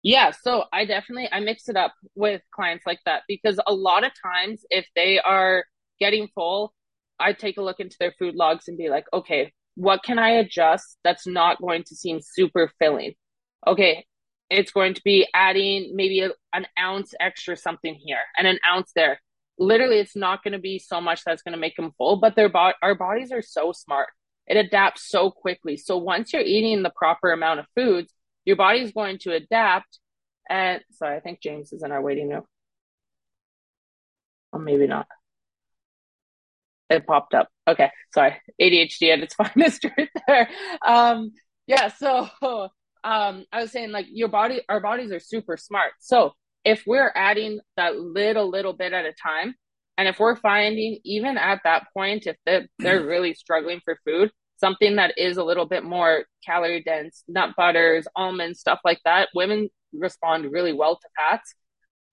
Yeah, 0.06 0.30
so 0.30 0.62
I 0.72 0.84
definitely 0.84 1.28
I 1.32 1.40
mix 1.40 1.68
it 1.68 1.74
up 1.74 1.92
with 2.14 2.40
clients 2.54 2.86
like 2.86 3.00
that 3.06 3.22
because 3.26 3.58
a 3.66 3.74
lot 3.74 4.04
of 4.04 4.12
times 4.22 4.64
if 4.70 4.86
they 4.94 5.18
are 5.18 5.64
getting 5.98 6.28
full, 6.32 6.72
I 7.18 7.32
take 7.32 7.56
a 7.58 7.62
look 7.62 7.80
into 7.80 7.96
their 7.98 8.14
food 8.16 8.36
logs 8.36 8.68
and 8.68 8.78
be 8.78 8.88
like, 8.88 9.06
okay, 9.12 9.52
what 9.74 10.04
can 10.04 10.20
I 10.20 10.30
adjust 10.30 10.96
that's 11.02 11.26
not 11.26 11.60
going 11.60 11.82
to 11.88 11.96
seem 11.96 12.20
super 12.22 12.70
filling? 12.78 13.14
Okay, 13.66 14.06
it's 14.48 14.70
going 14.70 14.94
to 14.94 15.02
be 15.04 15.26
adding 15.34 15.90
maybe 15.96 16.20
a, 16.20 16.30
an 16.52 16.68
ounce 16.78 17.12
extra 17.18 17.56
something 17.56 17.96
here 17.96 18.20
and 18.38 18.46
an 18.46 18.60
ounce 18.64 18.92
there. 18.94 19.20
Literally, 19.58 19.98
it's 19.98 20.14
not 20.14 20.44
going 20.44 20.52
to 20.52 20.60
be 20.60 20.78
so 20.78 21.00
much 21.00 21.22
that's 21.24 21.42
going 21.42 21.54
to 21.54 21.58
make 21.58 21.74
them 21.74 21.90
full, 21.98 22.20
but 22.20 22.36
their 22.36 22.48
bo- 22.48 22.74
our 22.80 22.94
bodies 22.94 23.32
are 23.32 23.42
so 23.42 23.72
smart. 23.72 24.10
It 24.46 24.56
adapts 24.56 25.08
so 25.10 25.32
quickly. 25.32 25.76
So 25.76 25.96
once 25.98 26.32
you're 26.32 26.42
eating 26.42 26.84
the 26.84 26.92
proper 26.94 27.32
amount 27.32 27.58
of 27.58 27.66
foods, 27.74 28.12
your 28.46 28.56
body 28.56 28.80
is 28.80 28.92
going 28.92 29.18
to 29.18 29.32
adapt. 29.32 29.98
And 30.48 30.80
sorry, 30.92 31.16
I 31.16 31.20
think 31.20 31.42
James 31.42 31.72
is 31.72 31.82
in 31.82 31.92
our 31.92 32.00
waiting 32.00 32.30
room. 32.30 32.44
Or 34.52 34.60
maybe 34.60 34.86
not. 34.86 35.06
It 36.88 37.06
popped 37.06 37.34
up. 37.34 37.48
Okay, 37.68 37.90
sorry. 38.14 38.36
ADHD 38.62 39.12
at 39.12 39.18
its 39.18 39.34
finest 39.54 39.84
right 39.84 40.08
there. 40.26 40.48
Um, 40.86 41.32
yeah, 41.66 41.88
so 41.88 42.28
um, 43.02 43.44
I 43.52 43.60
was 43.60 43.72
saying 43.72 43.90
like 43.90 44.06
your 44.08 44.28
body, 44.28 44.62
our 44.68 44.80
bodies 44.80 45.10
are 45.10 45.20
super 45.20 45.56
smart. 45.56 45.92
So 45.98 46.32
if 46.64 46.84
we're 46.86 47.12
adding 47.14 47.60
that 47.76 47.96
little, 47.96 48.48
little 48.48 48.72
bit 48.72 48.92
at 48.92 49.04
a 49.04 49.12
time, 49.12 49.54
and 49.98 50.06
if 50.06 50.20
we're 50.20 50.36
finding 50.36 50.98
even 51.04 51.38
at 51.38 51.60
that 51.64 51.86
point, 51.92 52.26
if 52.26 52.36
they're, 52.46 52.68
they're 52.78 53.04
really 53.06 53.34
struggling 53.34 53.80
for 53.84 53.98
food, 54.04 54.30
something 54.58 54.96
that 54.96 55.18
is 55.18 55.36
a 55.36 55.44
little 55.44 55.66
bit 55.66 55.84
more 55.84 56.24
calorie 56.44 56.82
dense, 56.82 57.22
nut 57.28 57.54
butters, 57.56 58.06
almonds, 58.16 58.60
stuff 58.60 58.80
like 58.84 59.00
that, 59.04 59.28
women 59.34 59.68
respond 59.92 60.50
really 60.50 60.72
well 60.72 60.96
to 60.96 61.08
fats. 61.16 61.54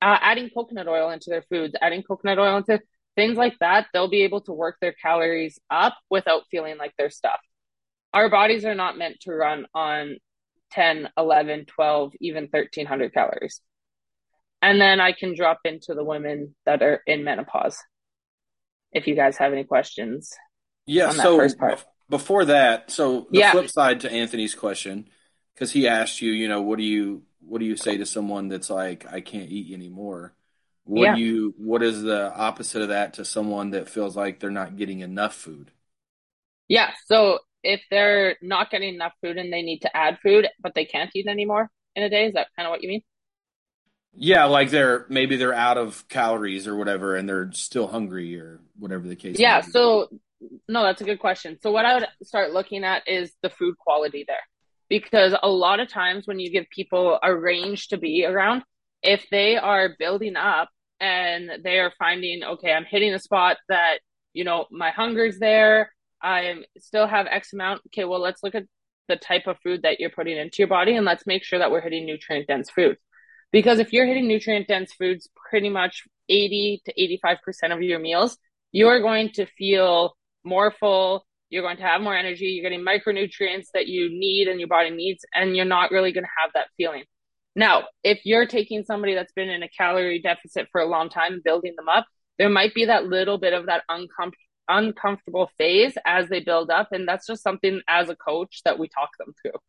Uh, 0.01 0.17
adding 0.21 0.49
coconut 0.49 0.87
oil 0.87 1.09
into 1.11 1.29
their 1.29 1.43
foods, 1.43 1.75
adding 1.81 2.03
coconut 2.03 2.37
oil 2.37 2.57
into 2.57 2.79
things 3.15 3.37
like 3.37 3.57
that, 3.59 3.87
they'll 3.93 4.09
be 4.09 4.23
able 4.23 4.41
to 4.41 4.51
work 4.51 4.77
their 4.81 4.93
calories 4.93 5.59
up 5.69 5.95
without 6.09 6.43
feeling 6.51 6.77
like 6.77 6.93
they're 6.97 7.09
stuffed. 7.09 7.47
our 8.13 8.29
bodies 8.29 8.65
are 8.65 8.75
not 8.75 8.97
meant 8.97 9.19
to 9.21 9.31
run 9.31 9.65
on 9.73 10.17
10, 10.71 11.09
11, 11.17 11.65
12, 11.65 12.13
even 12.19 12.43
1300 12.51 13.13
calories. 13.13 13.61
And 14.61 14.79
then 14.79 14.99
I 14.99 15.13
can 15.13 15.35
drop 15.35 15.59
into 15.65 15.93
the 15.93 16.03
women 16.03 16.55
that 16.65 16.81
are 16.81 17.01
in 17.07 17.23
menopause. 17.23 17.77
If 18.91 19.07
you 19.07 19.15
guys 19.15 19.37
have 19.37 19.51
any 19.51 19.63
questions. 19.63 20.31
Yeah. 20.85 21.11
so 21.11 21.39
before 22.09 22.45
that, 22.45 22.91
so 22.91 23.27
the 23.31 23.39
yeah. 23.39 23.51
flip 23.51 23.69
side 23.69 24.01
to 24.01 24.11
Anthony's 24.11 24.55
question, 24.55 25.07
because 25.53 25.71
he 25.71 25.87
asked 25.87 26.21
you, 26.21 26.31
you 26.31 26.47
know, 26.47 26.61
what 26.61 26.77
do 26.77 26.83
you 26.83 27.23
what 27.39 27.59
do 27.59 27.65
you 27.65 27.75
say 27.75 27.97
to 27.97 28.05
someone 28.05 28.47
that's 28.47 28.69
like, 28.69 29.05
I 29.11 29.21
can't 29.21 29.51
eat 29.51 29.73
anymore? 29.73 30.33
What 30.85 31.03
yeah. 31.03 31.15
do 31.15 31.21
you 31.21 31.53
what 31.57 31.83
is 31.83 32.01
the 32.01 32.33
opposite 32.33 32.81
of 32.81 32.89
that 32.89 33.13
to 33.15 33.25
someone 33.25 33.71
that 33.71 33.89
feels 33.89 34.15
like 34.15 34.39
they're 34.39 34.49
not 34.49 34.77
getting 34.77 34.99
enough 34.99 35.33
food? 35.33 35.71
Yeah. 36.67 36.91
So 37.05 37.39
if 37.63 37.81
they're 37.89 38.37
not 38.41 38.69
getting 38.69 38.95
enough 38.95 39.13
food 39.21 39.37
and 39.37 39.51
they 39.51 39.61
need 39.61 39.79
to 39.83 39.95
add 39.95 40.19
food, 40.21 40.47
but 40.59 40.75
they 40.75 40.85
can't 40.85 41.09
eat 41.13 41.27
anymore 41.27 41.69
in 41.95 42.03
a 42.03 42.09
day, 42.09 42.27
is 42.27 42.33
that 42.33 42.47
kind 42.55 42.67
of 42.67 42.71
what 42.71 42.83
you 42.83 42.89
mean? 42.89 43.01
Yeah, 44.15 44.45
like 44.45 44.69
they're 44.69 45.05
maybe 45.09 45.37
they're 45.37 45.53
out 45.53 45.77
of 45.77 46.07
calories 46.07 46.67
or 46.67 46.75
whatever, 46.75 47.15
and 47.15 47.27
they're 47.27 47.51
still 47.53 47.87
hungry 47.87 48.39
or 48.39 48.59
whatever 48.77 49.07
the 49.07 49.15
case. 49.15 49.39
Yeah. 49.39 49.61
So 49.61 50.09
no, 50.67 50.83
that's 50.83 51.01
a 51.01 51.05
good 51.05 51.19
question. 51.19 51.57
So 51.61 51.71
what 51.71 51.85
I 51.85 51.95
would 51.95 52.07
start 52.23 52.51
looking 52.51 52.83
at 52.83 53.07
is 53.07 53.33
the 53.41 53.49
food 53.49 53.77
quality 53.77 54.25
there, 54.27 54.37
because 54.89 55.35
a 55.41 55.49
lot 55.49 55.79
of 55.79 55.89
times 55.89 56.27
when 56.27 56.39
you 56.39 56.51
give 56.51 56.65
people 56.69 57.19
a 57.21 57.35
range 57.35 57.89
to 57.89 57.97
be 57.97 58.25
around, 58.25 58.63
if 59.01 59.25
they 59.31 59.57
are 59.57 59.95
building 59.99 60.35
up 60.35 60.69
and 60.99 61.49
they 61.63 61.79
are 61.79 61.91
finding, 61.99 62.43
okay, 62.43 62.71
I'm 62.71 62.85
hitting 62.85 63.13
a 63.13 63.19
spot 63.19 63.57
that 63.69 63.99
you 64.33 64.43
know 64.43 64.65
my 64.71 64.89
hunger's 64.91 65.39
there 65.39 65.91
I 66.23 66.63
still 66.79 67.05
have 67.05 67.27
X 67.29 67.51
amount. 67.53 67.81
Okay, 67.87 68.05
well, 68.05 68.21
let's 68.21 68.41
look 68.41 68.55
at 68.55 68.63
the 69.09 69.17
type 69.17 69.47
of 69.47 69.57
food 69.61 69.81
that 69.83 69.99
you're 69.99 70.09
putting 70.09 70.37
into 70.37 70.55
your 70.59 70.69
body 70.69 70.95
and 70.95 71.05
let's 71.05 71.27
make 71.27 71.43
sure 71.43 71.59
that 71.59 71.69
we're 71.69 71.81
hitting 71.81 72.05
nutrient 72.05 72.47
dense 72.47 72.69
foods. 72.69 72.99
Because 73.51 73.79
if 73.79 73.91
you're 73.91 74.05
hitting 74.05 74.27
nutrient 74.27 74.67
dense 74.67 74.93
foods 74.93 75.29
pretty 75.49 75.69
much 75.69 76.03
80 76.29 76.81
to 76.85 77.19
85% 77.19 77.73
of 77.73 77.81
your 77.81 77.99
meals, 77.99 78.37
you're 78.71 79.01
going 79.01 79.31
to 79.33 79.45
feel 79.45 80.15
more 80.43 80.73
full. 80.79 81.25
You're 81.49 81.63
going 81.63 81.77
to 81.77 81.83
have 81.83 82.01
more 82.01 82.15
energy. 82.15 82.45
You're 82.45 82.69
getting 82.69 82.85
micronutrients 82.85 83.67
that 83.73 83.87
you 83.87 84.09
need 84.09 84.47
and 84.47 84.59
your 84.59 84.69
body 84.69 84.89
needs, 84.89 85.25
and 85.33 85.55
you're 85.55 85.65
not 85.65 85.91
really 85.91 86.11
going 86.11 86.23
to 86.23 86.29
have 86.43 86.51
that 86.53 86.67
feeling. 86.77 87.03
Now, 87.55 87.83
if 88.03 88.25
you're 88.25 88.47
taking 88.47 88.83
somebody 88.83 89.13
that's 89.13 89.33
been 89.33 89.49
in 89.49 89.61
a 89.61 89.69
calorie 89.69 90.21
deficit 90.21 90.67
for 90.71 90.81
a 90.81 90.87
long 90.87 91.09
time, 91.09 91.33
and 91.33 91.43
building 91.43 91.73
them 91.77 91.89
up, 91.89 92.05
there 92.37 92.49
might 92.49 92.73
be 92.73 92.85
that 92.85 93.05
little 93.05 93.37
bit 93.37 93.53
of 93.53 93.67
that 93.67 93.83
uncom- 93.89 94.33
uncomfortable 94.67 95.51
phase 95.57 95.95
as 96.05 96.29
they 96.29 96.39
build 96.39 96.71
up. 96.71 96.91
And 96.91 97.07
that's 97.07 97.27
just 97.27 97.43
something 97.43 97.81
as 97.87 98.09
a 98.09 98.15
coach 98.15 98.61
that 98.65 98.79
we 98.79 98.87
talk 98.87 99.09
them 99.19 99.33
through 99.41 99.59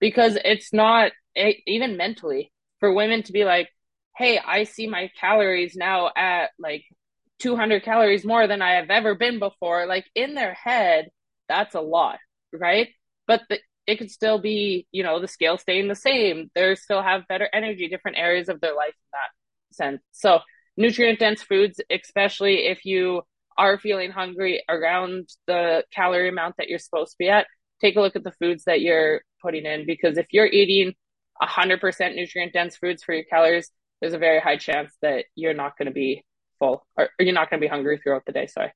because 0.00 0.38
it's 0.44 0.72
not 0.72 1.12
it, 1.34 1.58
even 1.66 1.96
mentally 1.96 2.52
for 2.80 2.92
women 2.92 3.22
to 3.24 3.32
be 3.32 3.44
like, 3.44 3.68
Hey, 4.16 4.38
I 4.38 4.64
see 4.64 4.86
my 4.86 5.10
calories 5.20 5.74
now 5.76 6.10
at 6.16 6.50
like 6.58 6.84
200 7.44 7.82
calories 7.82 8.24
more 8.24 8.46
than 8.46 8.62
I 8.62 8.76
have 8.76 8.88
ever 8.88 9.14
been 9.14 9.38
before. 9.38 9.84
Like 9.84 10.06
in 10.14 10.34
their 10.34 10.54
head, 10.54 11.10
that's 11.46 11.74
a 11.74 11.80
lot, 11.82 12.18
right? 12.54 12.88
But 13.26 13.42
the, 13.50 13.58
it 13.86 13.98
could 13.98 14.10
still 14.10 14.40
be, 14.40 14.86
you 14.92 15.02
know, 15.02 15.20
the 15.20 15.28
scale 15.28 15.58
staying 15.58 15.88
the 15.88 15.94
same. 15.94 16.50
They 16.54 16.74
still 16.74 17.02
have 17.02 17.28
better 17.28 17.46
energy, 17.52 17.86
different 17.88 18.16
areas 18.16 18.48
of 18.48 18.62
their 18.62 18.74
life 18.74 18.94
in 18.94 19.10
that 19.12 19.76
sense. 19.76 20.02
So 20.12 20.40
nutrient 20.78 21.18
dense 21.18 21.42
foods, 21.42 21.82
especially 21.90 22.66
if 22.66 22.86
you 22.86 23.20
are 23.58 23.78
feeling 23.78 24.10
hungry 24.10 24.64
around 24.66 25.28
the 25.46 25.84
calorie 25.92 26.30
amount 26.30 26.54
that 26.56 26.68
you're 26.68 26.78
supposed 26.78 27.12
to 27.12 27.18
be 27.18 27.28
at, 27.28 27.46
take 27.78 27.96
a 27.96 28.00
look 28.00 28.16
at 28.16 28.24
the 28.24 28.32
foods 28.32 28.64
that 28.64 28.80
you're 28.80 29.20
putting 29.42 29.66
in 29.66 29.84
because 29.84 30.16
if 30.16 30.28
you're 30.30 30.46
eating 30.46 30.94
100% 31.42 32.14
nutrient 32.14 32.54
dense 32.54 32.76
foods 32.76 33.04
for 33.04 33.14
your 33.14 33.24
calories, 33.24 33.70
there's 34.00 34.14
a 34.14 34.18
very 34.18 34.40
high 34.40 34.56
chance 34.56 34.94
that 35.02 35.26
you're 35.34 35.52
not 35.52 35.76
going 35.76 35.88
to 35.88 35.92
be 35.92 36.24
full 36.58 36.86
or, 36.96 37.04
or 37.18 37.24
you're 37.24 37.34
not 37.34 37.50
going 37.50 37.60
to 37.60 37.64
be 37.64 37.68
hungry 37.68 37.98
throughout 38.02 38.24
the 38.26 38.32
day. 38.32 38.46
Sorry. 38.46 38.72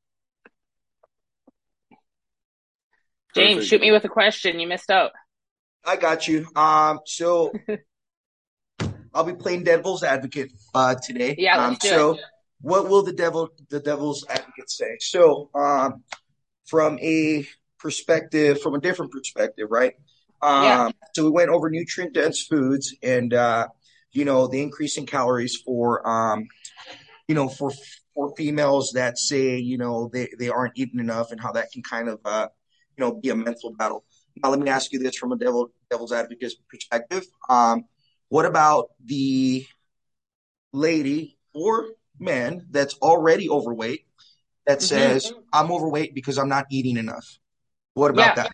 James, 3.35 3.55
Perfect. 3.55 3.71
shoot 3.71 3.81
me 3.81 3.93
with 3.93 4.05
a 4.05 4.09
question. 4.09 4.59
You 4.59 4.67
missed 4.67 4.91
out. 4.91 5.13
I 5.85 5.97
got 5.97 6.27
you. 6.27 6.47
Um, 6.57 7.01
so 7.05 7.53
I'll 9.15 9.25
be 9.25 9.35
playing 9.35 9.65
devil's 9.65 10.03
advocate 10.03 10.53
uh, 10.75 10.95
today. 10.95 11.35
Yeah, 11.39 11.65
um, 11.65 11.77
so 11.81 12.15
it 12.15 12.21
what 12.61 12.89
will 12.89 13.03
the 13.03 13.13
devil 13.13 13.49
the 13.71 13.81
devil's 13.81 14.25
advocate 14.29 14.71
say 14.71 14.97
so 15.01 15.51
um, 15.55 16.03
from 16.67 16.99
a 17.01 17.47
perspective 17.79 18.61
from 18.61 18.75
a 18.75 18.81
different 18.81 19.13
perspective 19.13 19.69
right 19.71 19.95
um, 20.43 20.65
yeah. 20.65 20.91
so 21.15 21.25
we 21.25 21.31
went 21.31 21.51
over 21.51 21.71
nutrient 21.71 22.15
dense 22.15 22.43
foods 22.43 22.95
and 23.03 23.33
uh, 23.35 23.67
you 24.13 24.25
know 24.25 24.47
the 24.47 24.61
increase 24.61 24.99
in 24.99 25.07
calories 25.07 25.57
for 25.57 26.07
um, 26.09 26.47
you 27.29 27.35
know 27.35 27.49
for 27.49 27.71
for 28.15 28.35
females 28.37 28.93
that 28.95 29.19
say 29.19 29.59
you 29.59 29.79
know 29.79 30.11
they, 30.13 30.29
they 30.39 30.49
aren't 30.49 30.77
eating 30.77 31.01
enough 31.01 31.31
and 31.31 31.41
how 31.41 31.53
that 31.53 31.71
can 31.71 31.83
kind 31.83 32.09
of 32.09 32.19
uh, 32.25 32.49
you 32.97 33.05
know 33.05 33.15
be 33.15 33.29
a 33.29 33.37
mental 33.37 33.73
battle 33.75 34.05
now 34.43 34.51
let 34.51 34.59
me 34.59 34.69
ask 34.69 34.93
you 34.93 34.99
this 34.99 35.17
from 35.17 35.33
a 35.33 35.37
devil 35.37 35.71
devil's 35.91 36.13
advocate 36.13 36.53
perspective 36.69 37.25
um, 37.49 37.85
what 38.29 38.45
about 38.45 38.91
the 39.05 39.65
lady 40.73 41.39
or 41.55 41.87
man 42.19 42.67
that's 42.71 42.95
already 42.95 43.49
overweight 43.49 44.05
that 44.69 44.81
mm-hmm. 44.81 44.87
says, 44.87 45.27
mm-hmm. 45.27 45.41
I'm 45.53 45.73
overweight 45.73 46.15
because 46.15 46.37
I'm 46.39 46.51
not 46.51 46.67
eating 46.71 46.99
enough. 46.99 47.27
What 47.95 48.11
about 48.11 48.37
yeah. 48.37 48.43
that? 48.45 48.53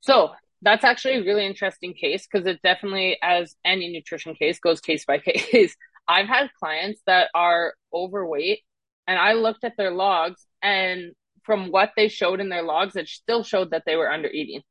So 0.00 0.30
that's 0.62 0.84
actually 0.84 1.16
a 1.16 1.24
really 1.24 1.44
interesting 1.44 1.94
case 1.94 2.28
because 2.30 2.46
it 2.46 2.60
definitely, 2.62 3.18
as 3.20 3.56
any 3.64 3.90
nutrition 3.90 4.36
case, 4.36 4.60
goes 4.60 4.80
case 4.80 5.04
by 5.04 5.18
case. 5.24 5.76
I've 6.08 6.28
had 6.28 6.50
clients 6.58 7.00
that 7.06 7.28
are 7.34 7.74
overweight 7.92 8.60
and 9.06 9.18
I 9.18 9.34
looked 9.34 9.64
at 9.64 9.76
their 9.76 9.90
logs 9.90 10.46
and 10.62 11.12
from 11.44 11.70
what 11.70 11.92
they 11.96 12.08
showed 12.08 12.40
in 12.40 12.48
their 12.48 12.62
logs, 12.62 12.96
it 12.96 13.08
still 13.08 13.44
showed 13.44 13.70
that 13.70 13.84
they 13.86 13.96
were 13.96 14.10
under 14.10 14.28
eating. 14.28 14.62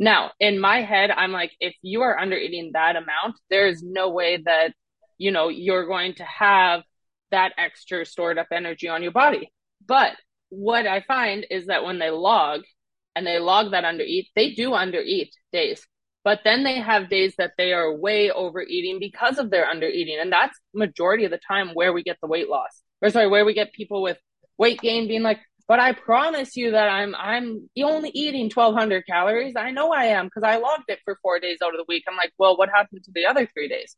Now, 0.00 0.32
in 0.40 0.58
my 0.58 0.82
head, 0.82 1.10
I'm 1.10 1.30
like, 1.30 1.52
if 1.60 1.74
you 1.82 2.02
are 2.02 2.18
under 2.18 2.36
eating 2.36 2.70
that 2.72 2.96
amount, 2.96 3.36
there's 3.50 3.82
no 3.82 4.10
way 4.10 4.42
that, 4.44 4.72
you 5.18 5.30
know, 5.30 5.48
you're 5.48 5.86
going 5.86 6.14
to 6.14 6.24
have 6.24 6.82
that 7.30 7.52
extra 7.58 8.04
stored 8.04 8.38
up 8.38 8.48
energy 8.50 8.88
on 8.88 9.02
your 9.02 9.12
body. 9.12 9.52
But 9.86 10.14
what 10.48 10.86
I 10.86 11.02
find 11.02 11.46
is 11.50 11.66
that 11.66 11.84
when 11.84 11.98
they 11.98 12.10
log 12.10 12.62
and 13.14 13.26
they 13.26 13.38
log 13.38 13.72
that 13.72 13.84
under 13.84 14.02
eat, 14.02 14.28
they 14.34 14.54
do 14.54 14.74
under 14.74 15.00
eat 15.00 15.34
days. 15.52 15.86
But 16.24 16.40
then 16.44 16.62
they 16.62 16.78
have 16.78 17.10
days 17.10 17.34
that 17.38 17.52
they 17.58 17.72
are 17.72 17.92
way 17.92 18.30
overeating 18.30 19.00
because 19.00 19.38
of 19.38 19.50
their 19.50 19.66
under 19.66 19.88
eating. 19.88 20.18
And 20.20 20.32
that's 20.32 20.56
majority 20.72 21.24
of 21.24 21.32
the 21.32 21.40
time 21.48 21.70
where 21.74 21.92
we 21.92 22.02
get 22.02 22.18
the 22.20 22.28
weight 22.28 22.48
loss. 22.48 22.82
Or 23.00 23.10
sorry, 23.10 23.28
where 23.28 23.44
we 23.44 23.54
get 23.54 23.72
people 23.72 24.02
with 24.02 24.18
weight 24.56 24.80
gain 24.80 25.08
being 25.08 25.22
like, 25.22 25.40
but 25.66 25.80
I 25.80 25.92
promise 25.92 26.56
you 26.56 26.72
that 26.72 26.88
I'm 26.88 27.14
I'm 27.14 27.68
only 27.82 28.10
eating 28.10 28.50
1200 28.54 29.06
calories. 29.06 29.54
I 29.56 29.70
know 29.70 29.92
I 29.92 30.06
am 30.06 30.26
because 30.26 30.42
I 30.42 30.56
logged 30.56 30.84
it 30.88 31.00
for 31.04 31.18
4 31.22 31.40
days 31.40 31.58
out 31.64 31.74
of 31.74 31.78
the 31.78 31.84
week. 31.88 32.04
I'm 32.08 32.16
like, 32.16 32.32
"Well, 32.38 32.56
what 32.56 32.68
happened 32.68 33.04
to 33.04 33.12
the 33.14 33.26
other 33.26 33.46
3 33.46 33.68
days?" 33.68 33.96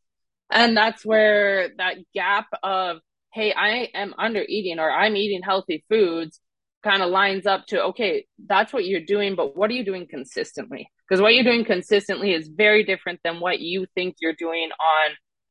And 0.51 0.77
that's 0.77 1.05
where 1.05 1.71
that 1.79 1.97
gap 2.15 2.47
of 2.63 3.01
hey, 3.33 3.53
I 3.53 3.91
am 3.95 4.15
under 4.17 4.45
eating 4.47 4.79
or 4.79 4.91
I'm 4.91 5.17
eating 5.17 5.43
healthy 5.43 5.85
foods 5.89 6.41
kind 6.85 7.03
of 7.03 7.11
lines 7.11 7.47
up 7.47 7.67
to, 7.67 7.83
okay, 7.87 8.27
that's 8.47 8.73
what 8.73 8.85
you're 8.85 9.01
doing, 9.01 9.35
but 9.35 9.57
what 9.57 9.71
are 9.71 9.75
you 9.75 9.85
doing 9.85 10.07
consistently? 10.09 10.89
Because 11.09 11.21
what 11.21 11.35
you're 11.35 11.45
doing 11.45 11.65
consistently 11.65 12.33
is 12.33 12.49
very 12.49 12.85
different 12.85 13.21
than 13.25 13.41
what 13.41 13.59
you 13.61 13.87
think 13.95 14.17
you're 14.21 14.35
doing 14.35 14.71
on 14.71 15.11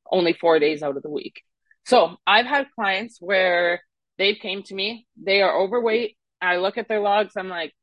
only 0.10 0.34
four 0.34 0.60
days 0.60 0.84
out 0.84 0.96
of 0.96 1.04
the 1.04 1.10
week. 1.10 1.42
So 1.86 2.16
I've 2.26 2.46
had 2.46 2.68
clients 2.76 3.18
where 3.20 3.82
they 4.18 4.36
came 4.36 4.64
to 4.64 4.76
me, 4.76 5.08
they 5.22 5.42
are 5.42 5.60
overweight. 5.60 6.16
I 6.42 6.58
look 6.58 6.78
at 6.78 6.88
their 6.88 7.00
logs, 7.00 7.34
I'm 7.36 7.50
like, 7.50 7.74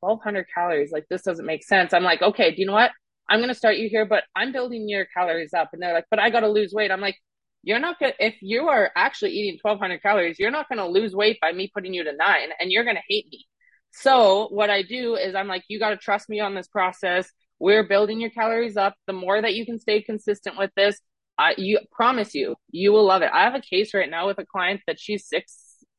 1200 0.00 0.46
calories. 0.54 0.92
Like, 0.92 1.06
this 1.08 1.22
doesn't 1.22 1.46
make 1.46 1.64
sense. 1.64 1.92
I'm 1.92 2.04
like, 2.04 2.22
okay, 2.22 2.54
do 2.54 2.60
you 2.60 2.66
know 2.66 2.74
what? 2.74 2.90
I'm 3.28 3.38
going 3.38 3.48
to 3.48 3.54
start 3.54 3.78
you 3.78 3.88
here, 3.88 4.04
but 4.04 4.24
I'm 4.36 4.52
building 4.52 4.88
your 4.88 5.06
calories 5.06 5.54
up. 5.54 5.70
And 5.72 5.80
they're 5.82 5.94
like, 5.94 6.04
but 6.10 6.18
I 6.18 6.30
got 6.30 6.40
to 6.40 6.48
lose 6.48 6.72
weight. 6.74 6.90
I'm 6.90 7.00
like, 7.00 7.16
you're 7.64 7.78
not 7.78 7.98
gonna 7.98 8.12
if 8.18 8.36
you 8.40 8.68
are 8.68 8.90
actually 8.96 9.32
eating 9.32 9.58
1200 9.62 10.02
calories 10.02 10.38
you're 10.38 10.50
not 10.50 10.68
gonna 10.68 10.86
lose 10.86 11.14
weight 11.14 11.38
by 11.40 11.52
me 11.52 11.70
putting 11.72 11.94
you 11.94 12.04
to 12.04 12.12
nine 12.12 12.50
and 12.60 12.70
you're 12.70 12.84
gonna 12.84 13.02
hate 13.08 13.26
me. 13.30 13.46
So 13.92 14.48
what 14.50 14.70
i 14.70 14.82
do 14.82 15.16
is 15.16 15.34
i'm 15.34 15.48
like 15.48 15.64
you 15.68 15.78
got 15.78 15.90
to 15.90 15.96
trust 15.96 16.28
me 16.28 16.40
on 16.40 16.54
this 16.54 16.68
process. 16.68 17.30
We're 17.60 17.86
building 17.88 18.20
your 18.20 18.30
calories 18.30 18.76
up. 18.76 18.94
The 19.06 19.12
more 19.12 19.40
that 19.40 19.54
you 19.54 19.64
can 19.64 19.78
stay 19.78 20.02
consistent 20.02 20.56
with 20.58 20.70
this 20.76 21.00
i 21.38 21.54
you 21.58 21.78
promise 21.90 22.34
you 22.34 22.56
you 22.70 22.92
will 22.92 23.04
love 23.04 23.22
it. 23.22 23.30
I 23.32 23.44
have 23.44 23.54
a 23.54 23.60
case 23.60 23.94
right 23.94 24.10
now 24.10 24.26
with 24.26 24.38
a 24.38 24.46
client 24.46 24.82
that 24.86 25.00
she's 25.00 25.26
six 25.28 25.56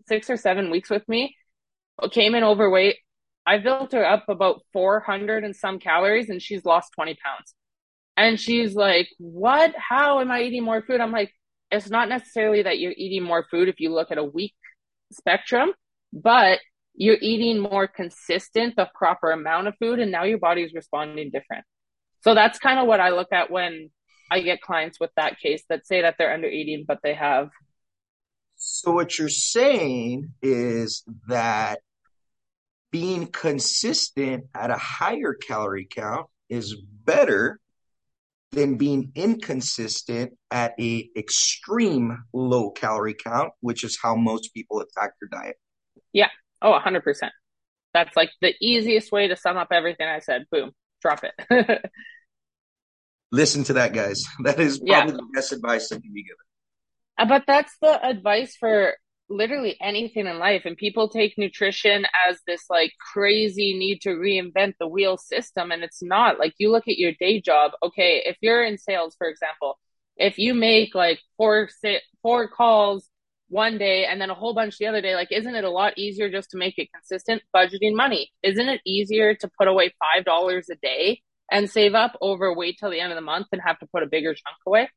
six 0.07 0.29
or 0.29 0.37
seven 0.37 0.69
weeks 0.71 0.89
with 0.89 1.07
me 1.09 1.35
came 2.11 2.35
in 2.35 2.43
overweight. 2.43 2.97
I 3.45 3.59
built 3.59 3.91
her 3.93 4.05
up 4.05 4.25
about 4.27 4.61
400 4.73 5.43
and 5.43 5.55
some 5.55 5.79
calories 5.79 6.29
and 6.29 6.41
she's 6.41 6.65
lost 6.65 6.91
20 6.95 7.15
pounds. 7.23 7.53
And 8.17 8.39
she's 8.39 8.75
like, 8.75 9.09
What? 9.17 9.73
How 9.77 10.19
am 10.19 10.31
I 10.31 10.41
eating 10.41 10.63
more 10.63 10.81
food? 10.81 11.01
I'm 11.01 11.11
like, 11.11 11.31
it's 11.71 11.89
not 11.89 12.09
necessarily 12.09 12.63
that 12.63 12.79
you're 12.79 12.93
eating 12.95 13.23
more 13.23 13.45
food 13.49 13.67
if 13.67 13.79
you 13.79 13.93
look 13.93 14.11
at 14.11 14.17
a 14.17 14.23
week 14.23 14.53
spectrum, 15.11 15.73
but 16.13 16.59
you're 16.93 17.17
eating 17.19 17.59
more 17.59 17.87
consistent, 17.87 18.75
the 18.75 18.89
proper 18.95 19.31
amount 19.31 19.67
of 19.67 19.75
food, 19.79 19.99
and 19.99 20.11
now 20.11 20.23
your 20.23 20.37
body's 20.37 20.73
responding 20.73 21.29
different. 21.31 21.65
So 22.21 22.33
that's 22.33 22.57
kind 22.57 22.79
of 22.79 22.87
what 22.87 22.99
I 22.99 23.09
look 23.09 23.31
at 23.31 23.51
when 23.51 23.89
I 24.31 24.41
get 24.41 24.61
clients 24.61 24.99
with 24.99 25.11
that 25.15 25.39
case 25.39 25.63
that 25.69 25.85
say 25.85 26.01
that 26.01 26.15
they're 26.17 26.33
under 26.33 26.47
eating, 26.47 26.85
but 26.87 26.99
they 27.03 27.13
have. 27.13 27.49
So 28.55 28.91
what 28.91 29.19
you're 29.19 29.29
saying 29.29 30.31
is 30.41 31.03
that 31.27 31.79
being 32.91 33.27
consistent 33.27 34.45
at 34.55 34.71
a 34.71 34.77
higher 34.77 35.33
calorie 35.33 35.87
count 35.89 36.27
is 36.49 36.75
better 37.03 37.59
than 38.55 38.77
being 38.77 39.11
inconsistent 39.15 40.33
at 40.49 40.73
a 40.79 41.09
extreme 41.15 42.23
low 42.33 42.71
calorie 42.71 43.13
count, 43.13 43.51
which 43.59 43.83
is 43.83 43.97
how 44.01 44.15
most 44.15 44.53
people 44.53 44.79
attack 44.79 45.11
their 45.21 45.29
diet. 45.29 45.57
Yeah. 46.13 46.29
Oh, 46.61 46.77
100%. 46.83 47.29
That's 47.93 48.15
like 48.15 48.31
the 48.41 48.53
easiest 48.61 49.11
way 49.11 49.27
to 49.27 49.35
sum 49.35 49.57
up 49.57 49.67
everything 49.71 50.07
I 50.07 50.19
said. 50.19 50.45
Boom, 50.51 50.71
drop 51.01 51.23
it. 51.23 51.81
Listen 53.31 53.63
to 53.65 53.73
that, 53.73 53.93
guys. 53.93 54.23
That 54.43 54.59
is 54.59 54.79
probably 54.79 55.11
yeah. 55.11 55.17
the 55.17 55.27
best 55.33 55.51
advice 55.51 55.89
that 55.89 56.01
can 56.01 56.13
be 56.13 56.23
given. 56.23 56.37
Uh, 57.17 57.25
but 57.25 57.43
that's 57.47 57.73
the 57.81 58.05
advice 58.05 58.55
for 58.59 58.95
literally 59.29 59.77
anything 59.81 60.27
in 60.27 60.39
life. 60.39 60.63
And 60.65 60.77
people 60.77 61.09
take 61.09 61.37
nutrition 61.37 62.05
as 62.29 62.39
this 62.45 62.65
like 62.69 62.93
crazy 63.13 63.77
need 63.77 64.01
to 64.01 64.09
reinvent 64.09 64.75
the 64.79 64.87
wheel 64.87 65.17
system. 65.17 65.71
And 65.71 65.83
it's 65.83 66.03
not 66.03 66.39
like 66.39 66.53
you 66.57 66.71
look 66.71 66.87
at 66.87 66.97
your 66.97 67.13
day 67.19 67.41
job. 67.41 67.71
Okay. 67.83 68.23
If 68.25 68.37
you're 68.41 68.63
in 68.63 68.77
sales, 68.77 69.15
for 69.17 69.27
example, 69.27 69.79
if 70.17 70.37
you 70.37 70.53
make 70.53 70.95
like 70.95 71.19
four, 71.37 71.69
four 72.21 72.47
calls 72.47 73.09
one 73.49 73.77
day 73.77 74.05
and 74.05 74.19
then 74.19 74.29
a 74.29 74.35
whole 74.35 74.53
bunch 74.53 74.77
the 74.77 74.87
other 74.87 75.01
day, 75.01 75.15
like, 75.15 75.31
isn't 75.31 75.55
it 75.55 75.63
a 75.63 75.69
lot 75.69 75.97
easier 75.97 76.29
just 76.29 76.51
to 76.51 76.57
make 76.57 76.77
it 76.77 76.89
consistent 76.93 77.41
budgeting 77.55 77.95
money? 77.95 78.31
Isn't 78.43 78.69
it 78.69 78.81
easier 78.85 79.35
to 79.35 79.49
put 79.57 79.67
away 79.67 79.93
$5 80.17 80.63
a 80.71 80.75
day 80.81 81.21
and 81.51 81.69
save 81.69 81.93
up 81.93 82.17
over 82.21 82.53
wait 82.53 82.77
till 82.79 82.89
the 82.89 82.99
end 82.99 83.11
of 83.11 83.17
the 83.17 83.21
month 83.21 83.47
and 83.51 83.61
have 83.65 83.79
to 83.79 83.87
put 83.87 84.03
a 84.03 84.07
bigger 84.07 84.33
chunk 84.33 84.57
away? 84.65 84.89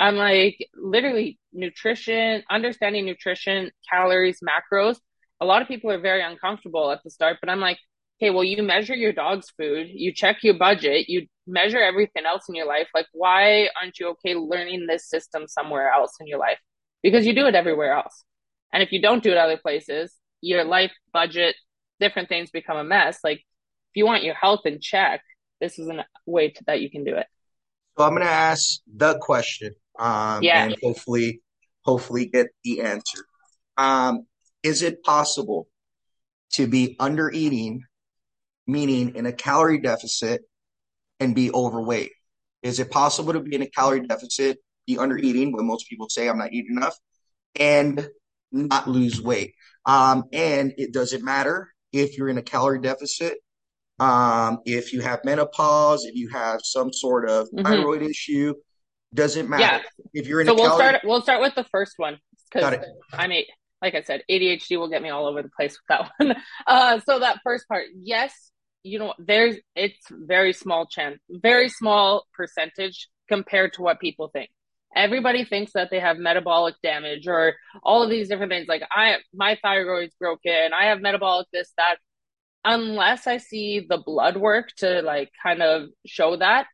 I'm 0.00 0.16
like 0.16 0.56
literally 0.74 1.38
nutrition, 1.52 2.42
understanding 2.50 3.04
nutrition, 3.04 3.70
calories, 3.90 4.40
macros. 4.40 4.96
A 5.40 5.44
lot 5.44 5.60
of 5.60 5.68
people 5.68 5.90
are 5.90 6.00
very 6.00 6.22
uncomfortable 6.22 6.90
at 6.90 7.00
the 7.04 7.10
start, 7.10 7.36
but 7.40 7.50
I'm 7.50 7.60
like, 7.60 7.78
okay, 8.16 8.30
well, 8.30 8.42
you 8.44 8.62
measure 8.62 8.94
your 8.94 9.12
dog's 9.12 9.50
food, 9.50 9.88
you 9.90 10.12
check 10.14 10.38
your 10.42 10.54
budget, 10.54 11.08
you 11.08 11.26
measure 11.46 11.80
everything 11.80 12.24
else 12.24 12.44
in 12.48 12.54
your 12.54 12.66
life. 12.66 12.88
Like, 12.94 13.06
why 13.12 13.68
aren't 13.80 13.98
you 13.98 14.08
okay 14.08 14.34
learning 14.34 14.86
this 14.86 15.06
system 15.06 15.46
somewhere 15.46 15.90
else 15.90 16.12
in 16.18 16.26
your 16.26 16.38
life? 16.38 16.58
Because 17.02 17.26
you 17.26 17.34
do 17.34 17.46
it 17.46 17.54
everywhere 17.54 17.92
else. 17.92 18.24
And 18.72 18.82
if 18.82 18.92
you 18.92 19.02
don't 19.02 19.22
do 19.22 19.32
it 19.32 19.36
other 19.36 19.58
places, 19.58 20.14
your 20.40 20.64
life 20.64 20.92
budget, 21.12 21.56
different 21.98 22.30
things 22.30 22.50
become 22.50 22.78
a 22.78 22.84
mess. 22.84 23.18
Like, 23.22 23.38
if 23.38 23.96
you 23.96 24.06
want 24.06 24.24
your 24.24 24.34
health 24.34 24.60
in 24.64 24.80
check, 24.80 25.20
this 25.60 25.78
is 25.78 25.88
a 25.88 26.06
way 26.24 26.50
to, 26.50 26.64
that 26.66 26.80
you 26.80 26.90
can 26.90 27.04
do 27.04 27.16
it. 27.16 27.26
So 27.98 28.04
I'm 28.04 28.10
going 28.10 28.22
to 28.22 28.32
ask 28.32 28.80
the 28.86 29.18
question 29.18 29.74
um, 29.98 30.42
yeah. 30.42 30.64
and 30.64 30.76
hopefully, 30.82 31.42
hopefully 31.84 32.26
get 32.26 32.48
the 32.64 32.82
answer. 32.82 33.24
Um, 33.76 34.26
is 34.62 34.82
it 34.82 35.02
possible 35.02 35.68
to 36.52 36.66
be 36.66 36.96
under 36.98 37.30
eating, 37.30 37.82
meaning 38.66 39.14
in 39.14 39.26
a 39.26 39.32
calorie 39.32 39.80
deficit, 39.80 40.42
and 41.18 41.34
be 41.34 41.52
overweight? 41.52 42.12
Is 42.62 42.80
it 42.80 42.90
possible 42.90 43.32
to 43.32 43.40
be 43.40 43.54
in 43.54 43.62
a 43.62 43.70
calorie 43.70 44.06
deficit, 44.06 44.58
be 44.86 44.98
under 44.98 45.16
eating, 45.16 45.52
when 45.52 45.66
most 45.66 45.88
people 45.88 46.08
say 46.08 46.28
I'm 46.28 46.38
not 46.38 46.52
eating 46.52 46.76
enough, 46.76 46.96
and 47.58 48.08
not 48.52 48.88
lose 48.88 49.20
weight? 49.20 49.54
Um, 49.86 50.24
and 50.32 50.74
it 50.76 50.92
doesn't 50.92 51.24
matter 51.24 51.72
if 51.92 52.16
you're 52.16 52.28
in 52.28 52.38
a 52.38 52.42
calorie 52.42 52.80
deficit, 52.80 53.38
um, 53.98 54.60
if 54.64 54.92
you 54.92 55.00
have 55.00 55.20
menopause, 55.24 56.04
if 56.04 56.14
you 56.14 56.28
have 56.30 56.60
some 56.62 56.92
sort 56.92 57.28
of 57.28 57.46
mm-hmm. 57.48 57.64
thyroid 57.64 58.02
issue, 58.02 58.54
doesn't 59.14 59.48
matter. 59.48 59.62
Yeah. 59.62 59.82
If 60.12 60.26
you're 60.26 60.40
in 60.40 60.46
so 60.46 60.54
we'll 60.54 60.74
start 60.74 61.00
we'll 61.04 61.22
start 61.22 61.40
with 61.40 61.54
the 61.54 61.64
first 61.64 61.94
one 61.96 62.18
because 62.52 62.78
I'm 63.12 63.32
a 63.32 63.46
like 63.82 63.94
I 63.94 64.02
said, 64.02 64.22
ADHD 64.30 64.78
will 64.78 64.88
get 64.88 65.02
me 65.02 65.08
all 65.08 65.26
over 65.26 65.42
the 65.42 65.48
place 65.48 65.72
with 65.72 65.86
that 65.88 66.10
one. 66.18 66.36
Uh, 66.66 67.00
so 67.00 67.18
that 67.18 67.40
first 67.42 67.66
part, 67.66 67.86
yes, 67.98 68.50
you 68.82 68.98
know, 68.98 69.14
there's 69.18 69.56
it's 69.74 70.04
very 70.10 70.52
small 70.52 70.86
chance, 70.86 71.18
very 71.28 71.68
small 71.68 72.24
percentage 72.34 73.08
compared 73.28 73.72
to 73.74 73.82
what 73.82 74.00
people 74.00 74.28
think. 74.28 74.50
Everybody 74.94 75.44
thinks 75.44 75.72
that 75.74 75.88
they 75.90 76.00
have 76.00 76.18
metabolic 76.18 76.74
damage 76.82 77.28
or 77.28 77.54
all 77.82 78.02
of 78.02 78.10
these 78.10 78.28
different 78.28 78.50
things. 78.50 78.68
Like 78.68 78.82
I, 78.90 79.16
my 79.32 79.56
thyroid's 79.64 80.14
broken. 80.18 80.72
I 80.78 80.86
have 80.86 81.00
metabolic 81.00 81.46
this 81.52 81.72
that. 81.76 81.96
Unless 82.62 83.26
I 83.26 83.38
see 83.38 83.86
the 83.88 83.96
blood 83.96 84.36
work 84.36 84.68
to 84.78 85.00
like 85.00 85.30
kind 85.42 85.62
of 85.62 85.88
show 86.06 86.36
that, 86.36 86.66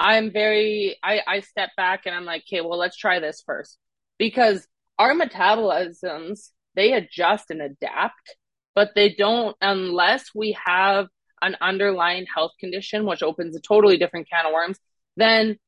I'm 0.00 0.32
very, 0.32 0.96
I, 1.02 1.20
I 1.26 1.40
step 1.40 1.70
back 1.76 2.06
and 2.06 2.14
I'm 2.14 2.24
like, 2.24 2.44
okay, 2.48 2.62
well, 2.62 2.78
let's 2.78 2.96
try 2.96 3.20
this 3.20 3.42
first 3.44 3.76
because 4.18 4.66
our 4.98 5.14
metabolisms, 5.14 6.48
they 6.74 6.94
adjust 6.94 7.50
and 7.50 7.60
adapt, 7.60 8.36
but 8.74 8.92
they 8.94 9.10
don't 9.12 9.54
unless 9.60 10.30
we 10.34 10.56
have 10.64 11.08
an 11.42 11.54
underlying 11.60 12.24
health 12.34 12.52
condition, 12.58 13.04
which 13.04 13.22
opens 13.22 13.54
a 13.54 13.60
totally 13.60 13.98
different 13.98 14.28
can 14.30 14.46
of 14.46 14.54
worms, 14.54 14.78
then 15.18 15.58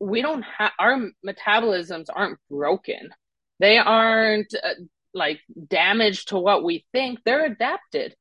we 0.00 0.22
don't 0.22 0.42
have 0.42 0.72
our 0.78 1.10
metabolisms 1.26 2.06
aren't 2.14 2.38
broken. 2.50 3.10
They 3.60 3.76
aren't 3.76 4.54
uh, 4.54 4.70
like 5.12 5.40
damaged 5.68 6.28
to 6.28 6.38
what 6.38 6.64
we 6.64 6.86
think. 6.92 7.18
They're 7.24 7.44
adapted. 7.44 8.14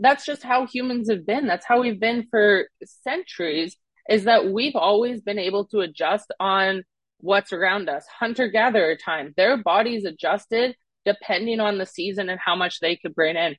That's 0.00 0.24
just 0.24 0.42
how 0.42 0.66
humans 0.66 1.10
have 1.10 1.26
been. 1.26 1.46
That's 1.46 1.66
how 1.66 1.82
we've 1.82 2.00
been 2.00 2.26
for 2.30 2.68
centuries 2.84 3.76
is 4.08 4.24
that 4.24 4.50
we've 4.50 4.76
always 4.76 5.20
been 5.20 5.38
able 5.38 5.66
to 5.66 5.80
adjust 5.80 6.32
on 6.40 6.84
what's 7.20 7.52
around 7.52 7.88
us. 7.88 8.06
Hunter 8.06 8.48
gatherer 8.48 8.96
time, 8.96 9.34
their 9.36 9.56
bodies 9.56 10.04
adjusted 10.04 10.76
depending 11.04 11.60
on 11.60 11.78
the 11.78 11.86
season 11.86 12.28
and 12.28 12.38
how 12.38 12.54
much 12.54 12.80
they 12.80 12.96
could 12.96 13.14
bring 13.14 13.36
in. 13.36 13.56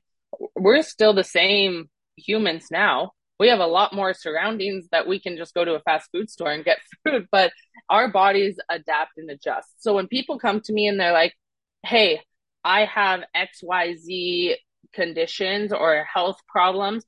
We're 0.54 0.82
still 0.82 1.12
the 1.12 1.24
same 1.24 1.90
humans 2.16 2.68
now. 2.70 3.12
We 3.38 3.48
have 3.48 3.58
a 3.58 3.66
lot 3.66 3.94
more 3.94 4.14
surroundings 4.14 4.86
that 4.92 5.08
we 5.08 5.18
can 5.18 5.36
just 5.36 5.54
go 5.54 5.64
to 5.64 5.74
a 5.74 5.80
fast 5.80 6.10
food 6.12 6.30
store 6.30 6.52
and 6.52 6.64
get 6.64 6.78
food, 7.04 7.26
but 7.32 7.52
our 7.88 8.08
bodies 8.10 8.56
adapt 8.70 9.12
and 9.16 9.30
adjust. 9.30 9.68
So 9.78 9.94
when 9.94 10.06
people 10.06 10.38
come 10.38 10.60
to 10.60 10.72
me 10.72 10.86
and 10.86 11.00
they're 11.00 11.12
like, 11.12 11.34
Hey, 11.84 12.20
I 12.62 12.84
have 12.84 13.22
XYZ 13.34 14.54
conditions 14.92 15.72
or 15.72 16.04
health 16.04 16.40
problems, 16.46 17.04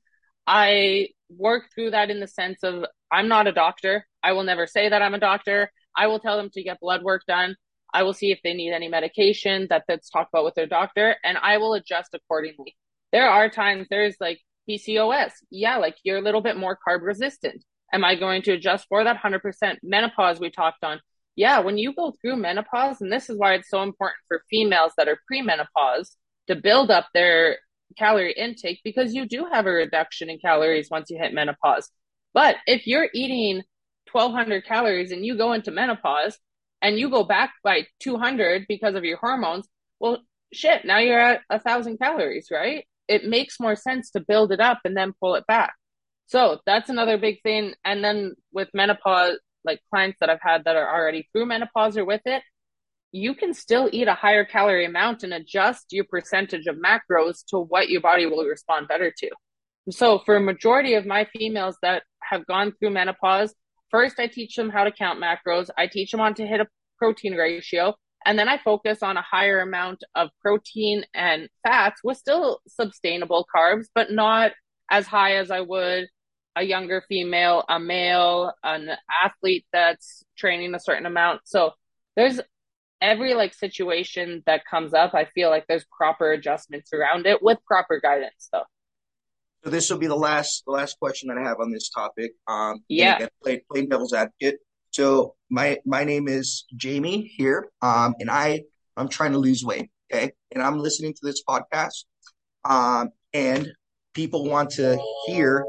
I 0.47 1.09
work 1.37 1.65
through 1.73 1.91
that 1.91 2.09
in 2.09 2.19
the 2.19 2.27
sense 2.27 2.63
of 2.63 2.85
I'm 3.11 3.27
not 3.27 3.47
a 3.47 3.51
doctor. 3.51 4.07
I 4.23 4.33
will 4.33 4.43
never 4.43 4.67
say 4.67 4.89
that 4.89 5.01
I'm 5.01 5.13
a 5.13 5.19
doctor. 5.19 5.71
I 5.95 6.07
will 6.07 6.19
tell 6.19 6.37
them 6.37 6.49
to 6.53 6.63
get 6.63 6.79
blood 6.79 7.03
work 7.03 7.23
done. 7.27 7.55
I 7.93 8.03
will 8.03 8.13
see 8.13 8.31
if 8.31 8.39
they 8.43 8.53
need 8.53 8.73
any 8.73 8.87
medication 8.87 9.67
that 9.69 9.83
that's 9.87 10.09
talked 10.09 10.29
about 10.33 10.45
with 10.45 10.55
their 10.55 10.65
doctor 10.65 11.15
and 11.23 11.37
I 11.37 11.57
will 11.57 11.75
adjust 11.75 12.13
accordingly. 12.13 12.75
There 13.11 13.29
are 13.29 13.49
times 13.49 13.87
there's 13.89 14.15
like 14.19 14.39
PCOS. 14.67 15.31
Yeah, 15.51 15.77
like 15.77 15.95
you're 16.03 16.17
a 16.17 16.21
little 16.21 16.41
bit 16.41 16.57
more 16.57 16.77
carb 16.87 17.01
resistant. 17.01 17.63
Am 17.93 18.03
I 18.03 18.15
going 18.15 18.41
to 18.43 18.53
adjust 18.53 18.87
for 18.89 19.03
that 19.03 19.21
100%? 19.21 19.77
Menopause 19.83 20.39
we 20.39 20.49
talked 20.49 20.83
on. 20.83 20.99
Yeah, 21.35 21.59
when 21.59 21.77
you 21.77 21.93
go 21.93 22.13
through 22.21 22.37
menopause, 22.37 23.01
and 23.01 23.11
this 23.11 23.29
is 23.29 23.37
why 23.37 23.53
it's 23.53 23.69
so 23.69 23.83
important 23.83 24.17
for 24.27 24.43
females 24.49 24.93
that 24.97 25.07
are 25.07 25.19
premenopause 25.31 26.15
to 26.47 26.55
build 26.55 26.91
up 26.91 27.07
their 27.13 27.57
calorie 27.93 28.33
intake 28.33 28.81
because 28.83 29.13
you 29.13 29.25
do 29.25 29.47
have 29.51 29.65
a 29.65 29.71
reduction 29.71 30.29
in 30.29 30.39
calories 30.39 30.89
once 30.89 31.09
you 31.09 31.17
hit 31.17 31.33
menopause. 31.33 31.89
But 32.33 32.57
if 32.67 32.87
you're 32.87 33.09
eating 33.13 33.63
1200 34.11 34.65
calories 34.65 35.11
and 35.11 35.25
you 35.25 35.37
go 35.37 35.53
into 35.53 35.71
menopause 35.71 36.37
and 36.81 36.97
you 36.97 37.09
go 37.09 37.23
back 37.23 37.53
by 37.63 37.87
200 37.99 38.65
because 38.67 38.95
of 38.95 39.03
your 39.03 39.17
hormones, 39.17 39.67
well, 39.99 40.19
shit, 40.51 40.85
now 40.85 40.99
you're 40.99 41.19
at 41.19 41.41
a 41.49 41.59
thousand 41.59 41.97
calories, 41.97 42.47
right? 42.51 42.85
It 43.07 43.25
makes 43.25 43.59
more 43.59 43.75
sense 43.75 44.11
to 44.11 44.19
build 44.19 44.51
it 44.51 44.59
up 44.59 44.79
and 44.85 44.95
then 44.95 45.13
pull 45.19 45.35
it 45.35 45.45
back. 45.47 45.73
So 46.27 46.59
that's 46.65 46.89
another 46.89 47.17
big 47.17 47.41
thing. 47.43 47.73
And 47.83 48.03
then 48.03 48.33
with 48.51 48.69
menopause, 48.73 49.37
like 49.65 49.81
clients 49.89 50.17
that 50.19 50.29
I've 50.29 50.41
had 50.41 50.65
that 50.65 50.75
are 50.75 50.93
already 50.93 51.27
through 51.31 51.45
menopause 51.45 51.97
or 51.97 52.05
with 52.05 52.21
it, 52.25 52.43
you 53.13 53.35
can 53.35 53.53
still 53.53 53.87
eat 53.91 54.07
a 54.07 54.15
higher 54.15 54.43
calorie 54.43 54.85
amount 54.85 55.23
and 55.23 55.33
adjust 55.33 55.85
your 55.91 56.03
percentage 56.03 56.65
of 56.65 56.75
macros 56.75 57.45
to 57.47 57.59
what 57.59 57.87
your 57.87 58.01
body 58.01 58.25
will 58.25 58.43
respond 58.43 58.87
better 58.87 59.13
to. 59.15 59.29
So 59.91 60.19
for 60.25 60.35
a 60.35 60.41
majority 60.41 60.95
of 60.95 61.05
my 61.05 61.25
females 61.25 61.77
that 61.83 62.03
have 62.23 62.45
gone 62.47 62.73
through 62.73 62.89
menopause, 62.89 63.53
first 63.91 64.19
I 64.19 64.25
teach 64.25 64.55
them 64.55 64.71
how 64.71 64.83
to 64.83 64.91
count 64.91 65.21
macros. 65.21 65.69
I 65.77 65.85
teach 65.85 66.09
them 66.09 66.21
on 66.21 66.33
to 66.35 66.47
hit 66.47 66.59
a 66.59 66.67
protein 66.97 67.35
ratio. 67.35 67.93
And 68.25 68.39
then 68.39 68.49
I 68.49 68.57
focus 68.57 69.03
on 69.03 69.15
a 69.15 69.21
higher 69.21 69.59
amount 69.59 70.03
of 70.15 70.29
protein 70.41 71.03
and 71.13 71.49
fats 71.61 72.01
with 72.03 72.17
still 72.17 72.61
sustainable 72.67 73.45
carbs, 73.55 73.85
but 73.93 74.11
not 74.11 74.53
as 74.89 75.05
high 75.05 75.35
as 75.35 75.51
I 75.51 75.61
would 75.61 76.07
a 76.55 76.63
younger 76.63 77.03
female, 77.07 77.63
a 77.67 77.79
male, 77.79 78.53
an 78.63 78.91
athlete 79.23 79.65
that's 79.71 80.23
training 80.37 80.73
a 80.73 80.79
certain 80.79 81.05
amount. 81.05 81.41
So 81.45 81.71
there's 82.15 82.39
every 83.03 83.33
like 83.33 83.53
situation 83.53 84.41
that 84.45 84.65
comes 84.65 84.93
up, 84.93 85.13
I 85.13 85.25
feel 85.25 85.49
like 85.49 85.65
there's 85.67 85.85
proper 85.95 86.31
adjustments 86.31 86.91
around 86.93 87.27
it 87.27 87.43
with 87.43 87.59
proper 87.67 87.99
guidance 87.99 88.49
though. 88.51 88.63
So 89.63 89.69
this 89.69 89.89
will 89.89 89.99
be 89.99 90.07
the 90.07 90.15
last 90.15 90.63
the 90.65 90.71
last 90.71 90.97
question 90.99 91.27
that 91.29 91.37
I 91.37 91.43
have 91.43 91.59
on 91.59 91.71
this 91.71 91.89
topic. 91.89 92.31
Um, 92.47 92.83
yeah, 92.87 93.17
again, 93.17 93.29
plain, 93.43 93.61
plain 93.69 93.89
devil's 93.89 94.13
advocate. 94.13 94.59
So 94.91 95.35
my 95.49 95.79
my 95.85 96.03
name 96.03 96.27
is 96.27 96.65
Jamie 96.75 97.31
here, 97.37 97.69
um, 97.81 98.15
and 98.19 98.31
I 98.31 98.63
I'm 98.97 99.09
trying 99.09 99.33
to 99.33 99.37
lose 99.37 99.63
weight. 99.63 99.89
Okay, 100.11 100.31
and 100.53 100.63
I'm 100.63 100.79
listening 100.79 101.13
to 101.13 101.19
this 101.23 101.43
podcast, 101.47 102.05
um, 102.65 103.09
and 103.33 103.69
people 104.13 104.45
want 104.45 104.71
to 104.71 104.99
hear 105.25 105.65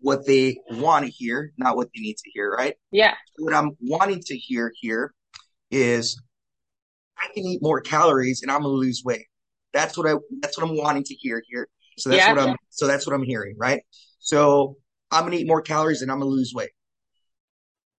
what 0.00 0.26
they 0.26 0.56
want 0.70 1.04
to 1.04 1.10
hear, 1.10 1.52
not 1.58 1.76
what 1.76 1.88
they 1.94 2.00
need 2.00 2.16
to 2.16 2.30
hear, 2.30 2.50
right? 2.50 2.74
Yeah. 2.90 3.14
So 3.36 3.44
what 3.44 3.54
I'm 3.54 3.76
wanting 3.80 4.20
to 4.26 4.36
hear 4.36 4.72
here 4.80 5.12
is 5.70 6.20
I 7.20 7.32
can 7.34 7.44
eat 7.44 7.60
more 7.62 7.80
calories 7.80 8.42
and 8.42 8.50
I'm 8.50 8.62
gonna 8.62 8.74
lose 8.74 9.02
weight. 9.04 9.26
That's 9.72 9.96
what 9.96 10.08
I 10.08 10.14
that's 10.40 10.58
what 10.58 10.68
I'm 10.68 10.76
wanting 10.76 11.04
to 11.04 11.14
hear 11.14 11.42
here. 11.48 11.68
So 11.98 12.10
that's 12.10 12.20
yeah. 12.20 12.32
what 12.32 12.48
I'm 12.48 12.56
so 12.70 12.86
that's 12.86 13.06
what 13.06 13.14
I'm 13.14 13.22
hearing, 13.22 13.56
right? 13.58 13.82
So 14.18 14.76
I'm 15.10 15.24
gonna 15.24 15.36
eat 15.36 15.46
more 15.46 15.62
calories 15.62 16.02
and 16.02 16.10
I'm 16.10 16.18
gonna 16.18 16.30
lose 16.30 16.52
weight. 16.54 16.70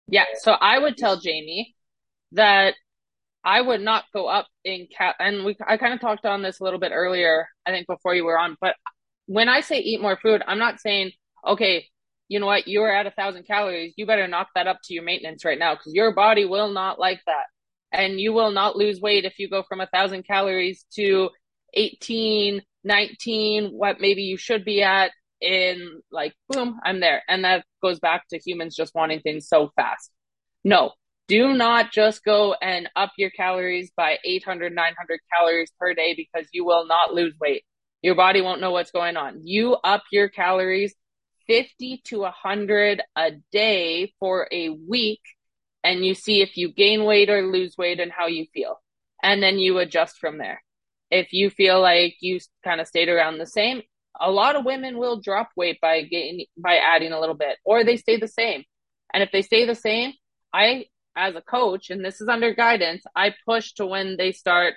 Yeah. 0.09 0.24
So 0.40 0.52
I 0.52 0.78
would 0.78 0.96
tell 0.96 1.18
Jamie 1.18 1.74
that 2.33 2.74
I 3.44 3.61
would 3.61 3.80
not 3.80 4.04
go 4.12 4.26
up 4.26 4.46
in 4.64 4.88
cal 4.96 5.14
and 5.18 5.44
we 5.44 5.56
I 5.66 5.76
kind 5.76 5.94
of 5.94 6.00
talked 6.00 6.26
on 6.26 6.42
this 6.42 6.61
a 6.61 6.64
little 6.64 6.80
bit 6.80 6.92
earlier, 6.94 7.48
I 7.66 7.70
think 7.70 7.87
before 7.87 8.14
you 8.14 8.24
were 8.24 8.38
on, 8.38 8.56
but 8.61 8.76
when 9.26 9.48
I 9.48 9.61
say 9.61 9.78
eat 9.78 10.02
more 10.02 10.18
food, 10.20 10.42
I'm 10.46 10.59
not 10.59 10.80
saying, 10.80 11.12
okay, 11.46 11.87
you 12.28 12.40
know 12.40 12.46
what, 12.46 12.66
you're 12.66 12.92
at 12.92 13.06
a 13.06 13.12
thousand 13.12 13.46
calories, 13.46 13.94
you 13.96 14.06
better 14.06 14.26
knock 14.26 14.48
that 14.54 14.66
up 14.66 14.78
to 14.85 14.94
your 14.94 15.04
maintenance 15.04 15.44
right 15.44 15.59
now 15.59 15.74
because 15.74 15.94
your 15.94 16.12
body 16.12 16.44
will 16.44 16.72
not 16.72 16.98
like 16.98 17.20
that. 17.26 17.44
And 17.92 18.20
you 18.20 18.33
will 18.33 18.50
not 18.50 18.76
lose 18.76 19.00
weight 19.00 19.24
if 19.24 19.38
you 19.38 19.48
go 19.48 19.62
from 19.62 19.81
a 19.81 19.87
thousand 19.87 20.24
calories 20.24 20.85
to 20.94 21.31
18, 21.74 22.62
19, 22.85 23.70
what 23.70 24.00
maybe 24.00 24.22
you 24.22 24.37
should 24.37 24.64
be 24.64 24.83
at 24.83 25.11
in 25.40 26.03
like, 26.11 26.35
boom, 26.48 26.79
I'm 26.85 27.00
there. 27.00 27.22
And 27.29 27.44
that 27.44 27.64
goes 27.83 27.98
back 27.98 28.29
to 28.29 28.38
humans 28.38 28.76
just 28.76 28.94
wanting 28.94 29.20
things 29.20 29.48
so 29.48 29.70
fast. 29.76 30.11
No, 30.64 30.92
do 31.29 31.55
not 31.55 31.92
just 31.92 32.24
go 32.24 32.55
and 32.61 32.88
up 32.96 33.12
your 33.16 33.31
calories 33.31 33.90
by 33.96 34.18
800, 34.24 34.74
900 34.74 35.20
calories 35.33 35.72
per 35.79 35.94
day 35.94 36.14
because 36.14 36.48
you 36.53 36.64
will 36.64 36.87
not 36.87 37.14
lose 37.14 37.35
weight. 37.40 37.64
Your 38.03 38.14
body 38.14 38.40
won't 38.40 38.61
know 38.61 38.72
what's 38.72 38.90
going 38.90 39.16
on. 39.16 39.46
You 39.46 39.74
up 39.74 40.03
your 40.11 40.29
calories 40.29 40.94
50 41.46 42.03
to 42.07 42.20
100 42.20 43.03
a 43.16 43.33
day 43.53 44.12
for 44.18 44.48
a 44.53 44.70
week 44.70 45.20
and 45.82 46.04
you 46.04 46.14
see 46.14 46.42
if 46.42 46.56
you 46.56 46.72
gain 46.72 47.04
weight 47.04 47.30
or 47.30 47.42
lose 47.42 47.76
weight 47.76 48.00
and 48.00 48.12
how 48.12 48.26
you 48.26 48.46
feel. 48.52 48.80
And 49.22 49.42
then 49.42 49.58
you 49.58 49.78
adjust 49.78 50.18
from 50.18 50.38
there. 50.38 50.62
If 51.10 51.32
you 51.32 51.50
feel 51.50 51.80
like 51.80 52.16
you 52.20 52.38
kind 52.64 52.80
of 52.80 52.86
stayed 52.86 53.08
around 53.08 53.38
the 53.38 53.46
same, 53.46 53.82
a 54.20 54.30
lot 54.30 54.56
of 54.56 54.64
women 54.64 54.98
will 54.98 55.20
drop 55.20 55.50
weight 55.56 55.80
by 55.80 56.02
getting, 56.02 56.44
by 56.56 56.76
adding 56.76 57.12
a 57.12 57.20
little 57.20 57.34
bit 57.34 57.58
or 57.64 57.84
they 57.84 57.96
stay 57.96 58.16
the 58.16 58.28
same. 58.28 58.64
And 59.12 59.22
if 59.22 59.32
they 59.32 59.42
stay 59.42 59.66
the 59.66 59.74
same, 59.74 60.12
I, 60.52 60.86
as 61.16 61.34
a 61.34 61.40
coach, 61.40 61.90
and 61.90 62.04
this 62.04 62.20
is 62.20 62.28
under 62.28 62.54
guidance, 62.54 63.02
I 63.16 63.34
push 63.44 63.72
to 63.74 63.86
when 63.86 64.16
they 64.16 64.32
start, 64.32 64.74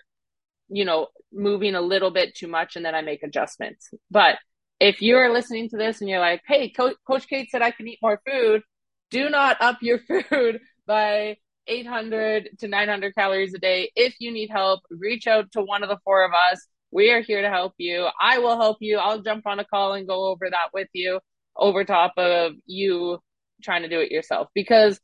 you 0.70 0.86
know, 0.86 1.08
moving 1.32 1.76
a 1.76 1.82
little 1.82 2.12
bit 2.12 2.36
too 2.36 2.48
much 2.48 2.76
and 2.76 2.86
then 2.86 2.96
I 2.96 3.02
make 3.02 3.24
adjustments. 3.24 3.90
But 4.10 4.38
if 4.80 5.02
you're 5.02 5.32
listening 5.32 5.70
to 5.70 5.78
this 5.78 6.02
and 6.02 6.10
you're 6.10 6.20
like, 6.20 6.42
hey, 6.48 6.70
Co- 6.70 6.96
Coach 7.06 7.28
Kate 7.28 7.50
said 7.52 7.62
I 7.62 7.72
can 7.72 7.88
eat 7.88 8.00
more 8.02 8.20
food, 8.30 8.64
do 9.12 9.30
not 9.30 9.62
up 9.62 9.80
your 9.82 10.00
food 10.30 10.60
by 10.86 11.38
800 11.68 12.50
to 12.60 12.68
900 12.68 13.16
calories 13.16 13.54
a 13.54 13.60
day. 13.60 13.92
If 13.96 14.16
you 14.20 14.32
need 14.32 14.50
help, 14.50 14.82
reach 14.90 15.28
out 15.28 15.52
to 15.54 15.62
one 15.62 15.84
of 15.84 15.90
the 15.90 16.00
four 16.04 16.26
of 16.26 16.32
us. 16.34 16.66
We 16.92 17.12
are 17.12 17.22
here 17.22 17.42
to 17.42 17.50
help 17.50 17.74
you. 17.78 18.08
I 18.20 18.40
will 18.40 18.58
help 18.58 18.78
you. 18.82 18.98
I'll 18.98 19.22
jump 19.22 19.48
on 19.48 19.60
a 19.60 19.66
call 19.66 19.94
and 19.94 20.08
go 20.08 20.28
over 20.28 20.50
that 20.50 20.70
with 20.74 20.90
you 20.94 21.20
over 21.56 21.84
top 21.84 22.14
of 22.18 22.54
you 22.66 23.20
trying 23.64 23.84
to 23.84 23.90
do 23.90 24.00
it 24.00 24.12
yourself. 24.12 24.50
Because 24.54 25.00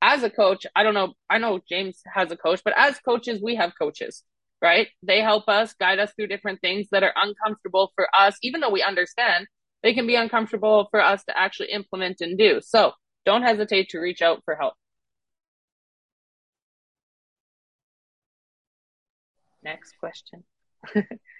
as 0.00 0.22
a 0.22 0.30
coach, 0.30 0.66
I 0.76 0.82
don't 0.82 0.94
know, 0.94 1.14
I 1.28 1.38
know 1.38 1.60
James 1.68 2.00
has 2.12 2.30
a 2.30 2.36
coach, 2.36 2.60
but 2.64 2.74
as 2.76 2.98
coaches, 3.00 3.40
we 3.42 3.56
have 3.56 3.72
coaches 3.78 4.22
right? 4.64 4.88
They 5.02 5.20
help 5.20 5.46
us 5.46 5.74
guide 5.74 5.98
us 5.98 6.10
through 6.16 6.28
different 6.28 6.62
things 6.62 6.86
that 6.90 7.02
are 7.02 7.12
uncomfortable 7.14 7.92
for 7.94 8.08
us, 8.18 8.38
even 8.42 8.62
though 8.62 8.70
we 8.70 8.82
understand 8.82 9.46
they 9.82 9.92
can 9.92 10.06
be 10.06 10.16
uncomfortable 10.16 10.88
for 10.90 11.02
us 11.02 11.22
to 11.24 11.38
actually 11.38 11.70
implement 11.70 12.22
and 12.22 12.38
do. 12.38 12.62
So 12.64 12.92
don't 13.26 13.42
hesitate 13.42 13.90
to 13.90 13.98
reach 13.98 14.22
out 14.22 14.40
for 14.46 14.54
help. 14.54 14.72
Next 19.64 19.98
question. 19.98 20.44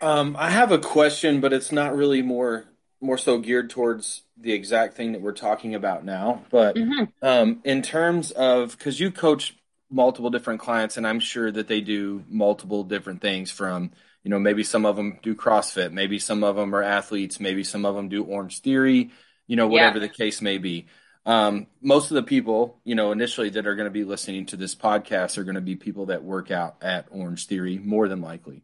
um, 0.01 0.37
I 0.39 0.51
have 0.51 0.73
a 0.73 0.79
question, 0.79 1.41
but 1.41 1.53
it's 1.53 1.73
not 1.73 1.95
really 1.95 2.23
more 2.23 2.65
more 3.01 3.19
so 3.19 3.39
geared 3.39 3.69
towards 3.69 4.23
the 4.39 4.53
exact 4.53 4.95
thing 4.95 5.13
that 5.13 5.21
we're 5.21 5.33
talking 5.33 5.75
about 5.75 6.07
now. 6.07 6.43
But 6.51 6.77
mm-hmm. 6.77 7.05
um, 7.23 7.61
in 7.63 7.83
terms 7.83 8.31
of 8.31 8.77
because 8.77 8.99
you 8.99 9.11
coach 9.11 9.55
multiple 9.91 10.31
different 10.31 10.61
clients, 10.61 10.97
and 10.97 11.07
I'm 11.07 11.21
sure 11.21 11.53
that 11.53 11.69
they 11.69 11.81
do 11.81 12.25
multiple 12.29 12.83
different 12.83 13.21
things 13.21 13.51
from, 13.51 13.93
you 14.23 14.31
know, 14.31 14.39
maybe 14.39 14.65
some 14.65 14.87
of 14.87 14.97
them 14.97 15.19
do 15.23 15.35
CrossFit, 15.35 15.93
maybe 15.93 16.19
some 16.19 16.43
of 16.43 16.57
them 16.57 16.75
are 16.75 16.83
athletes, 16.83 17.39
maybe 17.39 17.63
some 17.63 17.85
of 17.85 17.95
them 17.95 18.09
do 18.09 18.25
Orange 18.25 18.61
Theory, 18.61 19.11
you 19.47 19.57
know, 19.57 19.69
whatever 19.69 19.99
yeah. 19.99 20.07
the 20.07 20.09
case 20.09 20.41
may 20.41 20.59
be. 20.59 20.87
Um, 21.27 21.67
most 21.81 22.11
of 22.11 22.17
the 22.17 22.23
people, 22.23 22.79
you 22.85 22.95
know, 22.95 23.13
initially 23.13 23.49
that 23.51 23.67
are 23.67 23.77
going 23.77 23.87
to 23.87 23.91
be 23.91 24.05
listening 24.05 24.47
to 24.47 24.57
this 24.57 24.75
podcast 24.75 25.39
are 25.39 25.45
going 25.45 25.55
to 25.55 25.61
be 25.61 25.77
people 25.77 26.07
that 26.07 26.23
work 26.23 26.51
out 26.51 26.77
at 26.83 27.07
Orange 27.11 27.47
Theory 27.47 27.79
more 27.79 28.09
than 28.09 28.21
likely. 28.21 28.63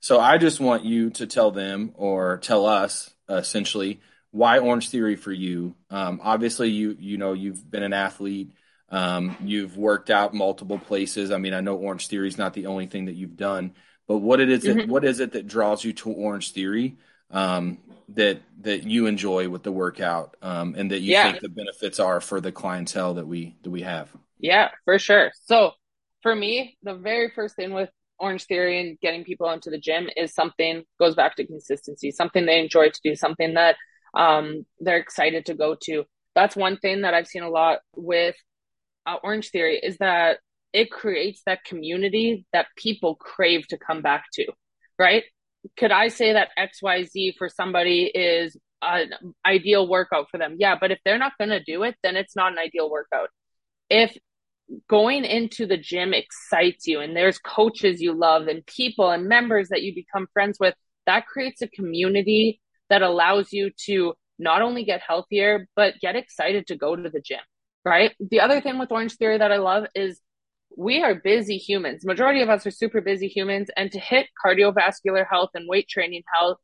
So 0.00 0.18
I 0.18 0.38
just 0.38 0.60
want 0.60 0.84
you 0.84 1.10
to 1.10 1.26
tell 1.26 1.50
them 1.50 1.92
or 1.94 2.38
tell 2.38 2.66
us 2.66 3.10
essentially 3.28 4.00
why 4.30 4.58
Orange 4.58 4.88
Theory 4.88 5.16
for 5.16 5.32
you. 5.32 5.74
Um, 5.90 6.20
obviously, 6.22 6.70
you 6.70 6.96
you 6.98 7.18
know 7.18 7.32
you've 7.32 7.70
been 7.70 7.82
an 7.82 7.92
athlete. 7.92 8.52
Um, 8.90 9.36
you've 9.44 9.76
worked 9.76 10.08
out 10.08 10.32
multiple 10.32 10.78
places. 10.78 11.30
I 11.30 11.36
mean, 11.36 11.52
I 11.52 11.60
know 11.60 11.76
Orange 11.76 12.06
Theory 12.08 12.28
is 12.28 12.38
not 12.38 12.54
the 12.54 12.66
only 12.66 12.86
thing 12.86 13.06
that 13.06 13.16
you've 13.16 13.36
done, 13.36 13.74
but 14.06 14.18
what 14.18 14.40
it 14.40 14.48
is 14.48 14.64
mm-hmm. 14.64 14.80
it, 14.80 14.88
what 14.88 15.04
is 15.04 15.20
it 15.20 15.32
that 15.32 15.46
draws 15.46 15.84
you 15.84 15.92
to 15.94 16.10
Orange 16.10 16.52
Theory 16.52 16.96
um, 17.30 17.78
that 18.10 18.40
that 18.60 18.84
you 18.84 19.06
enjoy 19.06 19.48
with 19.48 19.62
the 19.62 19.72
workout 19.72 20.36
um, 20.42 20.74
and 20.76 20.90
that 20.90 21.00
you 21.00 21.12
yeah. 21.12 21.30
think 21.30 21.40
the 21.40 21.48
benefits 21.48 22.00
are 22.00 22.20
for 22.20 22.40
the 22.40 22.52
clientele 22.52 23.14
that 23.14 23.26
we 23.26 23.56
that 23.62 23.70
we 23.70 23.82
have? 23.82 24.10
Yeah, 24.38 24.70
for 24.84 24.98
sure. 24.98 25.32
So 25.44 25.72
for 26.22 26.34
me, 26.34 26.76
the 26.82 26.94
very 26.94 27.30
first 27.34 27.56
thing 27.56 27.72
with 27.72 27.90
Orange 28.18 28.44
Theory 28.46 28.80
and 28.80 28.98
getting 29.00 29.24
people 29.24 29.50
into 29.50 29.70
the 29.70 29.78
gym 29.78 30.08
is 30.16 30.34
something 30.34 30.82
goes 30.98 31.14
back 31.14 31.36
to 31.36 31.46
consistency, 31.46 32.10
something 32.10 32.46
they 32.46 32.60
enjoy 32.60 32.90
to 32.90 33.00
do, 33.02 33.14
something 33.14 33.54
that 33.54 33.76
um, 34.14 34.64
they're 34.80 34.98
excited 34.98 35.46
to 35.46 35.54
go 35.54 35.76
to. 35.82 36.04
That's 36.34 36.56
one 36.56 36.78
thing 36.78 37.02
that 37.02 37.14
I've 37.14 37.26
seen 37.26 37.42
a 37.42 37.50
lot 37.50 37.80
with 37.94 38.36
uh, 39.06 39.16
Orange 39.22 39.50
Theory 39.50 39.78
is 39.82 39.98
that 39.98 40.38
it 40.72 40.90
creates 40.90 41.42
that 41.46 41.64
community 41.64 42.44
that 42.52 42.66
people 42.76 43.14
crave 43.14 43.66
to 43.68 43.78
come 43.78 44.02
back 44.02 44.24
to, 44.34 44.46
right? 44.98 45.24
Could 45.76 45.92
I 45.92 46.08
say 46.08 46.32
that 46.32 46.50
XYZ 46.58 47.34
for 47.36 47.48
somebody 47.48 48.04
is 48.04 48.56
an 48.82 49.10
ideal 49.44 49.88
workout 49.88 50.26
for 50.30 50.38
them? 50.38 50.56
Yeah, 50.58 50.76
but 50.80 50.90
if 50.90 50.98
they're 51.04 51.18
not 51.18 51.36
going 51.38 51.50
to 51.50 51.62
do 51.62 51.82
it, 51.82 51.96
then 52.02 52.16
it's 52.16 52.36
not 52.36 52.52
an 52.52 52.58
ideal 52.58 52.90
workout. 52.90 53.28
If 53.90 54.16
going 54.88 55.24
into 55.24 55.66
the 55.66 55.76
gym 55.76 56.12
excites 56.12 56.86
you 56.86 57.00
and 57.00 57.16
there's 57.16 57.38
coaches 57.38 58.00
you 58.00 58.12
love 58.12 58.48
and 58.48 58.64
people 58.66 59.10
and 59.10 59.26
members 59.26 59.68
that 59.70 59.82
you 59.82 59.94
become 59.94 60.26
friends 60.32 60.58
with, 60.60 60.74
that 61.06 61.26
creates 61.26 61.62
a 61.62 61.68
community 61.68 62.60
that 62.90 63.02
allows 63.02 63.52
you 63.52 63.70
to 63.86 64.14
not 64.38 64.62
only 64.62 64.84
get 64.84 65.00
healthier, 65.00 65.66
but 65.74 65.94
get 66.00 66.16
excited 66.16 66.66
to 66.68 66.76
go 66.76 66.94
to 66.94 67.08
the 67.08 67.20
gym 67.20 67.40
right? 67.88 68.14
The 68.20 68.40
other 68.40 68.60
thing 68.60 68.78
with 68.78 68.92
Orange 68.92 69.16
Theory 69.16 69.38
that 69.38 69.52
I 69.52 69.56
love 69.56 69.86
is 69.94 70.20
we 70.78 71.02
are 71.02 71.16
busy 71.16 71.56
humans. 71.56 72.04
Majority 72.04 72.40
of 72.40 72.48
us 72.48 72.64
are 72.64 72.70
super 72.70 73.00
busy 73.00 73.26
humans, 73.26 73.68
and 73.76 73.90
to 73.90 73.98
hit 73.98 74.28
cardiovascular 74.44 75.26
health 75.28 75.50
and 75.54 75.68
weight 75.68 75.88
training 75.88 76.22
health 76.32 76.58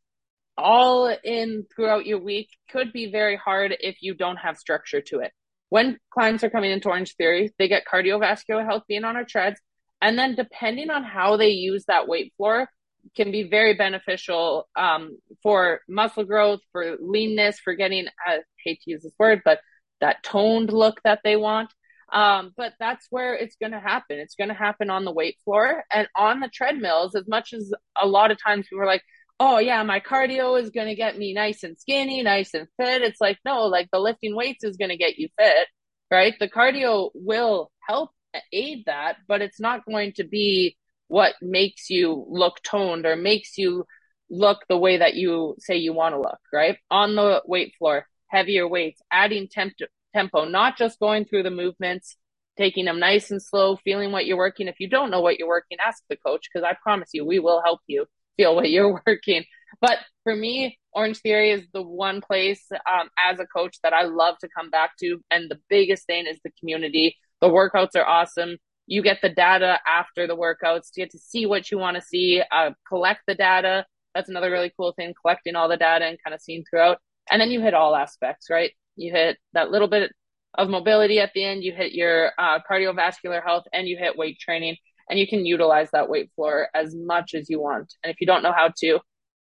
all 0.57 1.12
in 1.24 1.66
throughout 1.74 2.07
your 2.07 2.20
week 2.20 2.48
could 2.70 2.92
be 2.92 3.11
very 3.11 3.37
hard 3.37 3.77
if 3.81 3.96
you 4.03 4.14
don't 4.14 4.37
have 4.37 4.57
structure 4.57 5.00
to 5.00 5.18
it. 5.18 5.33
When 5.68 5.98
clients 6.12 6.44
are 6.44 6.50
coming 6.50 6.70
into 6.70 6.90
Orange 6.90 7.16
Theory, 7.16 7.53
they 7.59 7.66
get 7.66 7.87
cardiovascular 7.92 8.64
health 8.64 8.85
being 8.87 9.03
on 9.03 9.16
our 9.16 9.24
treads, 9.24 9.61
and 10.00 10.16
then 10.16 10.37
depending 10.37 10.90
on 10.90 11.03
how 11.03 11.37
they 11.37 11.48
use 11.48 11.87
that 11.87 12.07
weight 12.07 12.33
floor, 12.37 12.68
can 13.16 13.33
be 13.33 13.42
very 13.42 13.74
beneficial 13.74 14.68
um, 14.77 15.18
for 15.42 15.81
muscle 15.88 16.24
growth, 16.24 16.61
for 16.70 16.96
leanness, 17.00 17.59
for 17.59 17.74
getting, 17.74 18.07
I 18.24 18.38
hate 18.64 18.81
to 18.83 18.92
use 18.92 19.03
this 19.03 19.12
word, 19.18 19.42
but 19.44 19.59
that 20.00 20.22
toned 20.22 20.72
look 20.72 21.00
that 21.03 21.18
they 21.24 21.35
want. 21.35 21.74
Um, 22.14 22.53
but 22.57 22.74
that's 22.79 23.07
where 23.11 23.35
it's 23.35 23.57
going 23.57 23.72
to 23.72 23.81
happen. 23.81 24.20
It's 24.20 24.37
going 24.37 24.48
to 24.48 24.55
happen 24.55 24.88
on 24.88 25.05
the 25.05 25.12
weight 25.12 25.37
floor 25.44 25.83
and 25.92 26.09
on 26.16 26.40
the 26.40 26.48
treadmills. 26.48 27.16
As 27.16 27.27
much 27.29 27.53
as 27.53 27.72
a 28.00 28.07
lot 28.07 28.31
of 28.31 28.38
times 28.42 28.68
people 28.68 28.83
are 28.83 28.87
like, 28.87 29.03
"Oh 29.40 29.59
yeah, 29.59 29.83
my 29.83 30.00
cardio 30.00 30.61
is 30.61 30.70
going 30.70 30.87
to 30.88 30.94
get 30.94 31.18
me 31.18 31.35
nice 31.35 31.64
and 31.64 31.77
skinny, 31.79 32.22
nice 32.22 32.55
and 32.55 32.68
fit." 32.81 33.03
It's 33.03 33.20
like 33.20 33.38
no, 33.44 33.64
like 33.66 33.88
the 33.92 33.98
lifting 33.98 34.37
weights 34.37 34.64
is 34.64 34.77
going 34.77 34.90
to 34.90 34.96
get 34.96 35.18
you 35.18 35.29
fit, 35.38 35.66
right? 36.11 36.35
The 36.38 36.48
cardio 36.48 37.11
will 37.14 37.72
help 37.88 38.11
aid 38.53 38.85
that, 38.87 39.16
but 39.29 39.42
it's 39.42 39.61
not 39.61 39.85
going 39.85 40.12
to 40.14 40.24
be 40.24 40.77
what 41.09 41.35
makes 41.42 41.90
you 41.90 42.27
look 42.29 42.62
toned 42.62 43.07
or 43.07 43.16
makes 43.16 43.59
you 43.59 43.85
look 44.31 44.61
the 44.68 44.79
way 44.79 44.98
that 44.98 45.14
you 45.14 45.57
say 45.59 45.77
you 45.77 45.92
want 45.92 46.14
to 46.14 46.20
look, 46.20 46.38
right? 46.53 46.79
On 46.90 47.14
the 47.14 47.42
weight 47.46 47.74
floor, 47.79 48.07
heavier 48.29 48.66
weights, 48.68 49.00
adding 49.11 49.48
temp- 49.50 49.74
tempo, 50.14 50.44
not 50.44 50.77
just 50.79 51.00
going 51.00 51.24
through 51.24 51.42
the 51.42 51.50
movements, 51.50 52.16
taking 52.57 52.85
them 52.85 53.00
nice 53.00 53.31
and 53.31 53.42
slow, 53.42 53.77
feeling 53.77 54.12
what 54.12 54.27
you're 54.27 54.37
working. 54.37 54.68
If 54.68 54.79
you 54.79 54.88
don't 54.88 55.11
know 55.11 55.20
what 55.20 55.38
you're 55.38 55.48
working, 55.48 55.79
ask 55.85 56.03
the 56.09 56.16
coach 56.16 56.48
because 56.53 56.66
I 56.68 56.77
promise 56.83 57.11
you, 57.12 57.24
we 57.24 57.38
will 57.38 57.62
help 57.62 57.81
you 57.87 58.07
feel 58.37 58.55
what 58.55 58.70
you're 58.70 59.00
working. 59.07 59.44
But 59.81 59.98
for 60.22 60.35
me, 60.35 60.79
Orange 60.92 61.18
Theory 61.18 61.50
is 61.50 61.62
the 61.72 61.83
one 61.83 62.20
place 62.20 62.64
um, 62.72 63.09
as 63.18 63.40
a 63.40 63.46
coach 63.46 63.77
that 63.83 63.92
I 63.92 64.05
love 64.05 64.38
to 64.38 64.48
come 64.57 64.70
back 64.70 64.92
to. 65.00 65.18
And 65.31 65.50
the 65.50 65.61
biggest 65.68 66.07
thing 66.07 66.27
is 66.27 66.38
the 66.44 66.53
community. 66.61 67.16
The 67.40 67.48
workouts 67.48 67.96
are 67.96 68.07
awesome. 68.07 68.57
You 68.87 69.03
get 69.03 69.18
the 69.22 69.29
data 69.29 69.79
after 69.87 70.27
the 70.27 70.37
workouts 70.37 70.92
to 70.92 71.00
get 71.00 71.11
to 71.11 71.18
see 71.18 71.46
what 71.46 71.70
you 71.70 71.79
want 71.79 71.96
to 71.96 72.03
see, 72.03 72.42
uh, 72.53 72.70
collect 72.87 73.22
the 73.27 73.35
data. 73.35 73.87
That's 74.14 74.29
another 74.29 74.50
really 74.50 74.72
cool 74.77 74.92
thing, 74.92 75.14
collecting 75.20 75.57
all 75.57 75.68
the 75.68 75.77
data 75.77 76.05
and 76.05 76.18
kind 76.22 76.35
of 76.35 76.40
seeing 76.40 76.64
throughout. 76.68 76.98
And 77.31 77.40
then 77.40 77.50
you 77.50 77.61
hit 77.61 77.74
all 77.74 77.96
aspects, 77.96 78.48
right? 78.50 78.70
You 78.97 79.13
hit 79.13 79.39
that 79.53 79.71
little 79.71 79.89
bit 79.89 80.13
of 80.55 80.69
mobility 80.69 81.21
at 81.21 81.33
the 81.35 81.45
end, 81.45 81.65
you 81.65 81.73
hit 81.73 81.93
your 81.93 82.33
uh, 82.39 82.61
cardiovascular 82.71 83.43
health, 83.43 83.65
and 83.73 83.89
you 83.89 83.97
hit 83.99 84.17
weight 84.17 84.39
training. 84.39 84.77
And 85.09 85.19
you 85.19 85.27
can 85.27 85.45
utilize 85.45 85.91
that 85.91 86.09
weight 86.09 86.31
floor 86.35 86.69
as 86.75 86.95
much 86.95 87.35
as 87.35 87.51
you 87.51 87.61
want. 87.61 87.93
And 88.03 88.11
if 88.11 88.21
you 88.21 88.27
don't 88.27 88.43
know 88.43 88.55
how 88.57 88.73
to, 88.79 89.01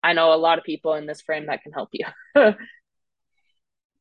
I 0.01 0.13
know 0.13 0.33
a 0.33 0.35
lot 0.35 0.57
of 0.57 0.63
people 0.63 0.95
in 0.95 1.05
this 1.05 1.21
frame 1.21 1.45
that 1.45 1.61
can 1.61 1.71
help 1.71 1.89
you. 1.91 2.05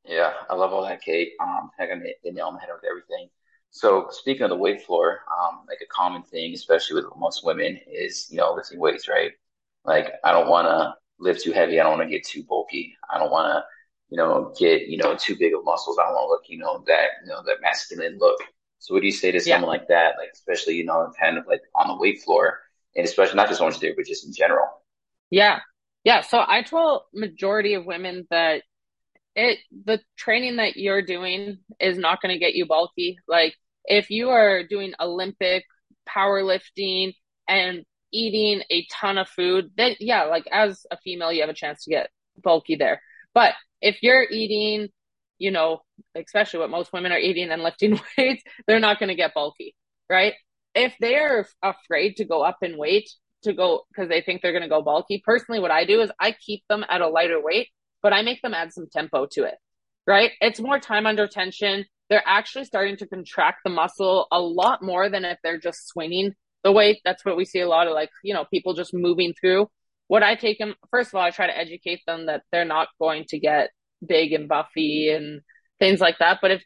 yeah, 0.05 0.33
I 0.49 0.55
love 0.55 0.73
all 0.73 0.83
that, 0.85 1.03
Kate. 1.03 1.33
Um, 1.41 1.71
I 1.79 1.87
got 1.87 1.99
the 2.25 2.33
nail 2.33 2.47
on 2.47 2.55
the 2.55 2.61
head 2.61 2.71
with 2.73 2.85
everything. 2.89 3.29
So 3.71 4.09
speaking 4.11 4.43
of 4.43 4.51
the 4.51 4.57
weight 4.57 4.83
floor, 4.83 5.21
um, 5.31 5.61
like 5.67 5.79
a 5.83 5.87
common 5.87 6.23
thing, 6.23 6.53
especially 6.53 6.97
with 6.97 7.07
most 7.17 7.45
women, 7.45 7.79
is 7.91 8.29
you 8.31 8.37
know 8.37 8.53
lifting 8.53 8.79
weights, 8.79 9.09
right? 9.09 9.33
Like 9.85 10.13
I 10.25 10.33
don't 10.33 10.49
want 10.49 10.69
to 10.69 10.95
lift 11.19 11.43
too 11.43 11.53
heavy. 11.53 11.81
I 11.81 11.85
don't 11.85 11.97
want 11.97 12.09
to 12.09 12.15
get 12.15 12.27
too 12.27 12.43
bulky. 12.43 12.95
I 13.11 13.19
don't 13.19 13.31
want 13.31 13.47
to, 13.49 13.65
you 14.13 14.19
know, 14.19 14.53
get 14.59 14.89
you 14.89 14.99
know 14.99 15.17
too 15.17 15.35
big 15.39 15.55
of 15.55 15.65
muscles. 15.65 15.97
I 15.99 16.05
don't 16.05 16.13
want 16.13 16.27
to 16.27 16.33
look, 16.33 16.43
you 16.47 16.59
know, 16.59 16.85
that 16.87 17.07
you 17.25 17.31
know 17.31 17.43
that 17.47 17.63
masculine 17.63 18.19
look. 18.21 18.39
So 18.79 18.93
what 18.93 19.01
do 19.01 19.07
you 19.07 19.13
say 19.13 19.31
to 19.31 19.39
yeah. 19.39 19.55
someone 19.55 19.71
like 19.71 19.89
that? 19.89 20.17
Like 20.19 20.29
especially 20.35 20.75
you 20.75 20.85
know 20.85 21.11
kind 21.19 21.39
of 21.39 21.47
like 21.47 21.63
on 21.75 21.89
the 21.89 21.97
weight 21.97 22.21
floor, 22.21 22.61
and 22.95 23.07
especially 23.07 23.37
not 23.37 23.49
just 23.49 23.63
on 23.63 23.73
stage, 23.73 23.95
but 23.97 24.05
just 24.05 24.27
in 24.27 24.35
general. 24.35 24.67
Yeah, 25.31 25.61
yeah. 26.05 26.21
So 26.21 26.45
I 26.47 26.61
tell 26.61 27.07
majority 27.15 27.73
of 27.73 27.87
women 27.87 28.27
that 28.29 28.65
it 29.35 29.61
the 29.87 29.99
training 30.19 30.57
that 30.57 30.77
you're 30.77 31.01
doing 31.01 31.61
is 31.81 31.97
not 31.97 32.21
going 32.21 32.35
to 32.35 32.39
get 32.39 32.55
you 32.55 32.67
bulky. 32.67 33.17
Like 33.27 33.55
if 33.87 34.11
you 34.11 34.29
are 34.29 34.63
doing 34.63 34.93
Olympic 35.01 35.65
powerlifting 36.07 37.15
and 37.49 37.87
eating 38.13 38.63
a 38.71 38.87
ton 38.93 39.17
of 39.17 39.27
food, 39.27 39.71
then 39.79 39.97
yeah, 40.01 40.25
like 40.25 40.45
as 40.53 40.85
a 40.91 40.99
female, 40.99 41.33
you 41.33 41.41
have 41.41 41.49
a 41.49 41.55
chance 41.55 41.85
to 41.85 41.91
get 41.91 42.11
bulky 42.37 42.77
there. 42.77 43.01
But 43.33 43.55
if 43.83 44.03
you're 44.03 44.25
eating, 44.29 44.89
you 45.39 45.51
know, 45.51 45.83
especially 46.15 46.61
what 46.61 46.71
most 46.71 46.93
women 46.93 47.13
are 47.13 47.19
eating 47.19 47.51
and 47.51 47.63
lifting 47.63 48.01
weights, 48.19 48.43
they're 48.67 48.81
not 48.81 48.99
going 48.99 49.09
to 49.09 49.15
get 49.15 49.35
bulky, 49.35 49.75
right? 50.09 50.35
If 50.75 50.95
they're 51.01 51.47
afraid 51.63 52.17
to 52.17 52.25
go 52.25 52.43
up 52.43 52.59
in 52.63 52.79
weight 52.79 53.11
to 53.43 53.53
go 53.53 53.83
because 53.89 54.09
they 54.09 54.23
think 54.23 54.41
they're 54.41 54.53
going 54.53 54.63
to 54.63 54.69
go 54.69 54.83
bulky, 54.83 55.23
personally, 55.25 55.61
what 55.61 55.71
I 55.71 55.85
do 55.85 56.01
is 56.01 56.11
I 56.19 56.33
keep 56.33 56.63
them 56.69 56.85
at 56.89 57.01
a 57.01 57.09
lighter 57.09 57.43
weight, 57.43 57.69
but 58.03 58.13
I 58.13 58.23
make 58.23 58.41
them 58.41 58.55
add 58.55 58.73
some 58.73 58.87
tempo 58.91 59.27
to 59.33 59.45
it, 59.45 59.57
right? 60.07 60.31
It's 60.41 60.61
more 60.61 60.79
time 60.79 61.07
under 61.07 61.27
tension 61.27 61.85
they're 62.13 62.23
actually 62.27 62.65
starting 62.67 62.99
to 62.99 63.07
contract 63.07 63.61
the 63.65 63.71
muscle 63.71 64.27
a 64.31 64.39
lot 64.39 64.83
more 64.83 65.09
than 65.09 65.25
if 65.25 65.39
they're 65.43 65.59
just 65.59 65.89
swinging 65.89 66.35
the 66.63 66.71
weight. 66.71 67.01
That's 67.07 67.25
what 67.25 67.39
we 67.39 67.47
see 67.47 67.61
a 67.61 67.69
lot 67.69 67.87
of 67.87 67.95
like, 67.95 68.11
you 68.23 68.35
know, 68.35 68.45
people 68.45 68.75
just 68.75 68.93
moving 68.93 69.33
through. 69.33 69.71
What 70.13 70.23
I 70.23 70.35
take 70.35 70.59
them, 70.59 70.75
first 70.91 71.09
of 71.09 71.15
all, 71.15 71.23
I 71.23 71.31
try 71.31 71.47
to 71.47 71.57
educate 71.57 72.03
them 72.07 72.27
that 72.27 72.43
they're 72.53 72.67
not 72.67 72.89
going 73.01 73.25
to 73.29 73.39
get 73.39 73.71
big 74.07 74.35
and 74.35 74.47
buffy 74.47 75.09
and 75.09 75.41
things 75.81 76.01
like 76.01 76.19
that. 76.19 76.41
But 76.43 76.51
if 76.51 76.63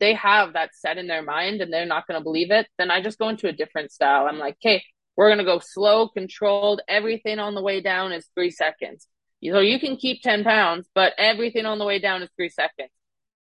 they 0.00 0.14
have 0.14 0.54
that 0.54 0.70
set 0.74 0.98
in 0.98 1.06
their 1.06 1.22
mind 1.22 1.60
and 1.60 1.72
they're 1.72 1.86
not 1.86 2.08
going 2.08 2.18
to 2.18 2.24
believe 2.24 2.50
it, 2.50 2.66
then 2.76 2.90
I 2.90 3.00
just 3.00 3.20
go 3.20 3.28
into 3.28 3.46
a 3.46 3.52
different 3.52 3.92
style. 3.92 4.26
I'm 4.26 4.40
like, 4.40 4.54
okay, 4.54 4.82
we're 5.16 5.28
going 5.28 5.38
to 5.38 5.44
go 5.44 5.60
slow, 5.60 6.08
controlled. 6.08 6.80
Everything 6.88 7.38
on 7.38 7.54
the 7.54 7.62
way 7.62 7.80
down 7.80 8.10
is 8.10 8.26
three 8.34 8.50
seconds. 8.50 9.06
So 9.44 9.60
you 9.60 9.78
can 9.78 9.96
keep 9.96 10.20
10 10.22 10.42
pounds, 10.42 10.88
but 10.92 11.12
everything 11.18 11.66
on 11.66 11.78
the 11.78 11.84
way 11.84 12.00
down 12.00 12.24
is 12.24 12.30
three 12.36 12.48
seconds 12.48 12.90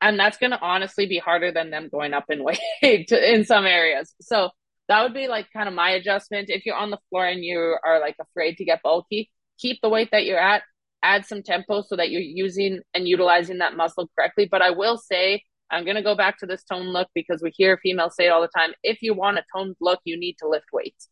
and 0.01 0.19
that's 0.19 0.39
going 0.39 0.53
to 0.53 0.61
honestly 0.61 1.07
be 1.07 1.19
harder 1.19 1.53
than 1.53 1.71
them 1.71 1.91
going 1.91 2.15
up 2.15 2.25
in 2.31 2.43
weight 2.83 3.13
in 3.13 3.45
some 3.45 3.67
areas. 3.67 4.15
So 4.23 4.49
that 4.89 5.03
would 5.03 5.15
be 5.15 5.29
like 5.29 5.47
kind 5.53 5.69
of 5.69 5.75
my 5.75 5.91
adjustment. 5.91 6.51
If 6.51 6.67
you're 6.67 6.77
on 6.77 6.91
the 6.91 6.99
floor 7.09 7.27
and 7.27 7.45
you 7.45 7.77
are 7.85 8.01
like 8.01 8.17
afraid 8.21 8.57
to 8.57 8.65
get 8.65 8.83
bulky, 8.83 9.31
keep 9.63 9.81
the 9.81 9.89
weight 9.89 10.11
that 10.11 10.25
you're 10.25 10.39
at, 10.39 10.63
add 11.03 11.25
some 11.25 11.43
tempo 11.43 11.83
so 11.83 11.97
that 11.97 12.11
you're 12.11 12.21
using 12.21 12.81
and 12.93 13.09
utilizing 13.09 13.59
that 13.59 13.77
muscle 13.77 14.11
correctly. 14.15 14.49
But 14.51 14.63
I 14.63 14.71
will 14.71 14.99
say, 14.99 15.43
I'm 15.71 15.85
going 15.85 15.97
to 15.97 16.03
go 16.03 16.15
back 16.15 16.39
to 16.39 16.47
this 16.47 16.65
tone 16.65 16.89
look 16.89 17.09
because 17.15 17.41
we 17.43 17.51
hear 17.51 17.79
females 17.79 18.15
say 18.17 18.27
it 18.27 18.31
all 18.31 18.43
the 18.43 18.49
time. 18.49 18.73
If 18.83 19.01
you 19.01 19.15
want 19.15 19.39
a 19.39 19.45
toned 19.57 19.77
look, 19.81 20.01
you 20.05 20.19
need 20.19 20.37
to 20.41 20.49
lift 20.49 20.67
weights 20.73 21.09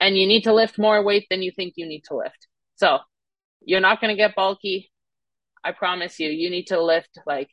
and 0.00 0.18
you 0.18 0.26
need 0.26 0.42
to 0.42 0.52
lift 0.52 0.78
more 0.78 1.02
weight 1.02 1.26
than 1.30 1.42
you 1.42 1.50
think 1.50 1.74
you 1.76 1.86
need 1.86 2.04
to 2.08 2.16
lift. 2.16 2.48
So 2.74 2.98
you're 3.64 3.80
not 3.80 4.00
going 4.00 4.10
to 4.10 4.20
get 4.20 4.34
bulky. 4.34 4.90
I 5.64 5.72
promise 5.72 6.18
you, 6.18 6.28
you 6.28 6.50
need 6.50 6.66
to 6.66 6.82
lift 6.82 7.18
like 7.24 7.48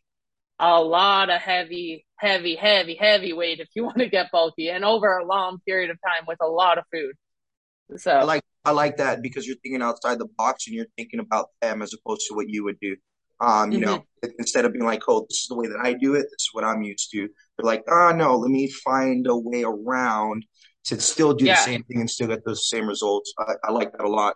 a 0.59 0.81
lot 0.81 1.29
of 1.29 1.39
heavy, 1.39 2.05
heavy, 2.17 2.55
heavy, 2.55 2.95
heavy 2.95 3.33
weight 3.33 3.59
if 3.59 3.69
you 3.75 3.83
want 3.85 3.99
to 3.99 4.09
get 4.09 4.31
bulky 4.31 4.69
and 4.69 4.83
over 4.83 5.17
a 5.17 5.25
long 5.25 5.59
period 5.65 5.89
of 5.89 5.97
time 6.03 6.25
with 6.27 6.39
a 6.41 6.47
lot 6.47 6.77
of 6.77 6.83
food. 6.91 7.15
So 7.97 8.11
I 8.11 8.23
like 8.23 8.43
I 8.65 8.71
like 8.71 8.97
that 8.97 9.21
because 9.21 9.47
you're 9.47 9.57
thinking 9.63 9.81
outside 9.81 10.19
the 10.19 10.27
box 10.37 10.67
and 10.67 10.75
you're 10.75 10.87
thinking 10.97 11.19
about 11.19 11.47
them 11.61 11.81
as 11.81 11.93
opposed 11.93 12.27
to 12.27 12.35
what 12.35 12.49
you 12.49 12.63
would 12.63 12.79
do. 12.79 12.95
Um, 13.41 13.71
you 13.71 13.79
mm-hmm. 13.79 13.85
know, 13.85 14.03
instead 14.37 14.65
of 14.65 14.73
being 14.73 14.85
like, 14.85 15.03
"Oh, 15.07 15.25
this 15.29 15.41
is 15.41 15.47
the 15.47 15.55
way 15.55 15.67
that 15.67 15.79
I 15.81 15.93
do 15.93 16.15
it. 16.15 16.23
This 16.23 16.41
is 16.41 16.49
what 16.51 16.65
I'm 16.65 16.83
used 16.83 17.09
to." 17.11 17.19
They're 17.19 17.65
like, 17.65 17.83
"Oh 17.89 18.11
no, 18.15 18.37
let 18.37 18.51
me 18.51 18.69
find 18.69 19.25
a 19.27 19.35
way 19.35 19.63
around 19.63 20.45
to 20.85 20.99
still 20.99 21.33
do 21.33 21.45
yeah. 21.45 21.55
the 21.55 21.61
same 21.61 21.83
thing 21.83 22.01
and 22.01 22.09
still 22.09 22.27
get 22.27 22.45
those 22.45 22.69
same 22.69 22.87
results." 22.87 23.33
I, 23.39 23.53
I 23.63 23.71
like 23.71 23.91
that 23.93 24.01
a 24.01 24.09
lot. 24.09 24.35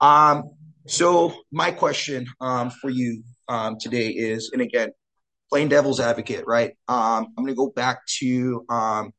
Um, 0.00 0.50
so 0.86 1.34
my 1.50 1.72
question 1.72 2.26
um, 2.40 2.70
for 2.70 2.88
you 2.88 3.24
um, 3.48 3.76
today 3.80 4.08
is, 4.08 4.50
and 4.52 4.62
again, 4.62 4.90
playing 5.50 5.68
devil's 5.68 6.00
advocate, 6.00 6.44
right? 6.46 6.70
Um, 6.88 7.26
I'm 7.36 7.44
going 7.44 7.48
to 7.48 7.54
go 7.54 7.70
back 7.70 8.06
to 8.20 8.64
um, 8.68 9.12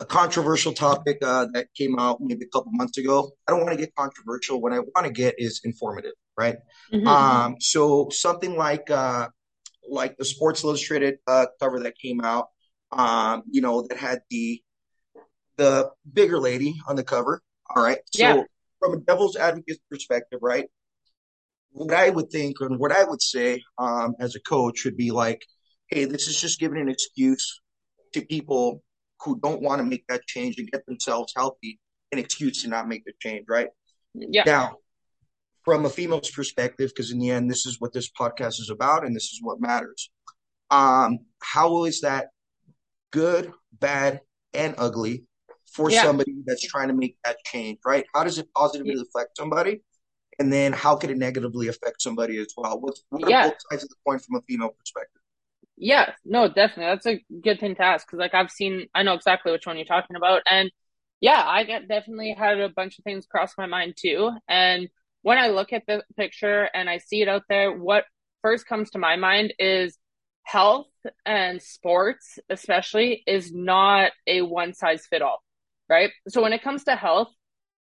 a 0.00 0.04
controversial 0.04 0.72
topic 0.72 1.18
uh, 1.22 1.46
that 1.54 1.68
came 1.74 1.98
out 1.98 2.18
maybe 2.20 2.44
a 2.44 2.48
couple 2.48 2.70
months 2.72 2.98
ago. 2.98 3.30
I 3.46 3.52
don't 3.52 3.60
want 3.60 3.72
to 3.72 3.78
get 3.78 3.94
controversial. 3.94 4.60
What 4.60 4.72
I 4.72 4.80
want 4.80 5.06
to 5.06 5.10
get 5.10 5.36
is 5.38 5.60
informative, 5.64 6.12
right? 6.36 6.56
Mm-hmm. 6.92 7.06
Um, 7.06 7.56
so 7.60 8.08
something 8.10 8.56
like 8.56 8.90
uh, 8.90 9.28
like 9.88 10.16
the 10.18 10.24
Sports 10.24 10.64
Illustrated 10.64 11.16
uh, 11.26 11.46
cover 11.60 11.80
that 11.80 11.94
came 11.98 12.20
out, 12.20 12.48
um, 12.92 13.42
you 13.50 13.60
know, 13.60 13.86
that 13.88 13.96
had 13.96 14.20
the 14.30 14.60
the 15.56 15.90
bigger 16.12 16.38
lady 16.38 16.74
on 16.86 16.96
the 16.96 17.04
cover. 17.04 17.40
All 17.74 17.82
right. 17.82 17.98
So 18.14 18.22
yeah. 18.22 18.42
from 18.78 18.94
a 18.94 18.98
devil's 18.98 19.36
advocate 19.36 19.78
perspective, 19.90 20.40
right? 20.42 20.66
what 21.76 21.92
I 21.92 22.08
would 22.08 22.30
think 22.30 22.56
and 22.60 22.78
what 22.78 22.90
I 22.90 23.04
would 23.04 23.20
say 23.20 23.62
um, 23.76 24.14
as 24.18 24.34
a 24.34 24.40
coach 24.40 24.84
would 24.84 24.96
be 24.96 25.10
like, 25.10 25.44
hey, 25.90 26.06
this 26.06 26.26
is 26.26 26.40
just 26.40 26.58
giving 26.58 26.80
an 26.80 26.88
excuse 26.88 27.60
to 28.14 28.24
people 28.24 28.82
who 29.22 29.38
don't 29.40 29.62
want 29.62 29.80
to 29.80 29.84
make 29.84 30.06
that 30.08 30.26
change 30.26 30.58
and 30.58 30.70
get 30.70 30.84
themselves 30.86 31.32
healthy, 31.36 31.78
an 32.12 32.18
excuse 32.18 32.62
to 32.62 32.68
not 32.68 32.88
make 32.88 33.04
the 33.04 33.12
change, 33.20 33.46
right? 33.48 33.68
Yeah. 34.14 34.44
Now, 34.46 34.76
from 35.64 35.84
a 35.84 35.90
female's 35.90 36.30
perspective, 36.30 36.90
because 36.94 37.10
in 37.10 37.18
the 37.18 37.30
end, 37.30 37.50
this 37.50 37.66
is 37.66 37.80
what 37.80 37.92
this 37.92 38.10
podcast 38.10 38.60
is 38.60 38.70
about 38.70 39.04
and 39.04 39.14
this 39.14 39.24
is 39.24 39.40
what 39.42 39.60
matters. 39.60 40.10
Um, 40.70 41.20
how 41.40 41.84
is 41.84 42.00
that 42.00 42.28
good, 43.10 43.52
bad, 43.72 44.20
and 44.54 44.74
ugly 44.78 45.24
for 45.72 45.90
yeah. 45.90 46.02
somebody 46.02 46.34
that's 46.46 46.66
trying 46.66 46.88
to 46.88 46.94
make 46.94 47.16
that 47.24 47.36
change, 47.44 47.78
right? 47.84 48.04
How 48.14 48.24
does 48.24 48.38
it 48.38 48.48
positively 48.54 49.00
affect 49.00 49.36
somebody? 49.36 49.82
and 50.38 50.52
then 50.52 50.72
how 50.72 50.96
could 50.96 51.10
it 51.10 51.16
negatively 51.16 51.68
affect 51.68 52.02
somebody 52.02 52.38
as 52.38 52.52
well? 52.56 52.80
What's 52.80 53.02
what 53.08 53.28
yeah. 53.28 53.48
both 53.48 53.56
sides 53.70 53.84
of 53.84 53.88
the 53.88 53.94
coin 54.06 54.18
from 54.18 54.36
a 54.36 54.42
female 54.42 54.70
perspective? 54.70 55.22
Yeah, 55.76 56.12
no, 56.24 56.48
definitely. 56.48 56.86
That's 56.86 57.06
a 57.06 57.24
good 57.42 57.60
thing 57.60 57.74
to 57.76 57.82
ask 57.82 58.06
because, 58.06 58.18
like, 58.18 58.34
I've 58.34 58.50
seen, 58.50 58.86
I 58.94 59.02
know 59.02 59.12
exactly 59.14 59.52
which 59.52 59.66
one 59.66 59.76
you're 59.76 59.84
talking 59.84 60.16
about, 60.16 60.42
and 60.50 60.70
yeah, 61.20 61.42
I 61.46 61.64
definitely 61.64 62.34
had 62.38 62.60
a 62.60 62.68
bunch 62.68 62.98
of 62.98 63.04
things 63.04 63.26
cross 63.26 63.52
my 63.58 63.66
mind 63.66 63.94
too. 63.98 64.30
And 64.48 64.88
when 65.22 65.38
I 65.38 65.48
look 65.48 65.72
at 65.72 65.84
the 65.86 66.02
picture 66.16 66.68
and 66.74 66.88
I 66.88 66.98
see 66.98 67.22
it 67.22 67.28
out 67.28 67.42
there, 67.48 67.72
what 67.76 68.04
first 68.42 68.66
comes 68.66 68.90
to 68.90 68.98
my 68.98 69.16
mind 69.16 69.54
is 69.58 69.98
health 70.44 70.86
and 71.24 71.60
sports, 71.62 72.38
especially, 72.50 73.22
is 73.26 73.52
not 73.52 74.12
a 74.26 74.42
one 74.42 74.72
size 74.74 75.06
fit 75.06 75.22
all, 75.22 75.42
right? 75.88 76.10
So 76.28 76.42
when 76.42 76.52
it 76.52 76.62
comes 76.62 76.84
to 76.84 76.96
health, 76.96 77.28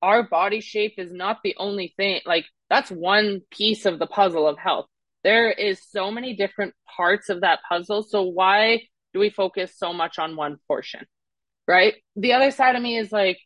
our 0.02 0.22
body 0.24 0.60
shape 0.60 0.94
is 0.98 1.12
not 1.12 1.38
the 1.44 1.56
only 1.58 1.94
thing. 1.96 2.20
Like 2.26 2.46
that's 2.70 2.90
one 2.90 3.42
piece 3.50 3.86
of 3.86 3.98
the 4.00 4.06
puzzle 4.06 4.48
of 4.48 4.58
health. 4.58 4.86
There 5.26 5.50
is 5.50 5.80
so 5.90 6.12
many 6.12 6.36
different 6.36 6.72
parts 6.96 7.30
of 7.30 7.40
that 7.40 7.58
puzzle. 7.68 8.04
So 8.04 8.22
why 8.22 8.82
do 9.12 9.18
we 9.18 9.30
focus 9.30 9.72
so 9.76 9.92
much 9.92 10.20
on 10.20 10.36
one 10.36 10.58
portion? 10.68 11.04
Right. 11.66 11.94
The 12.14 12.34
other 12.34 12.52
side 12.52 12.76
of 12.76 12.82
me 12.82 12.96
is 12.96 13.10
like, 13.10 13.38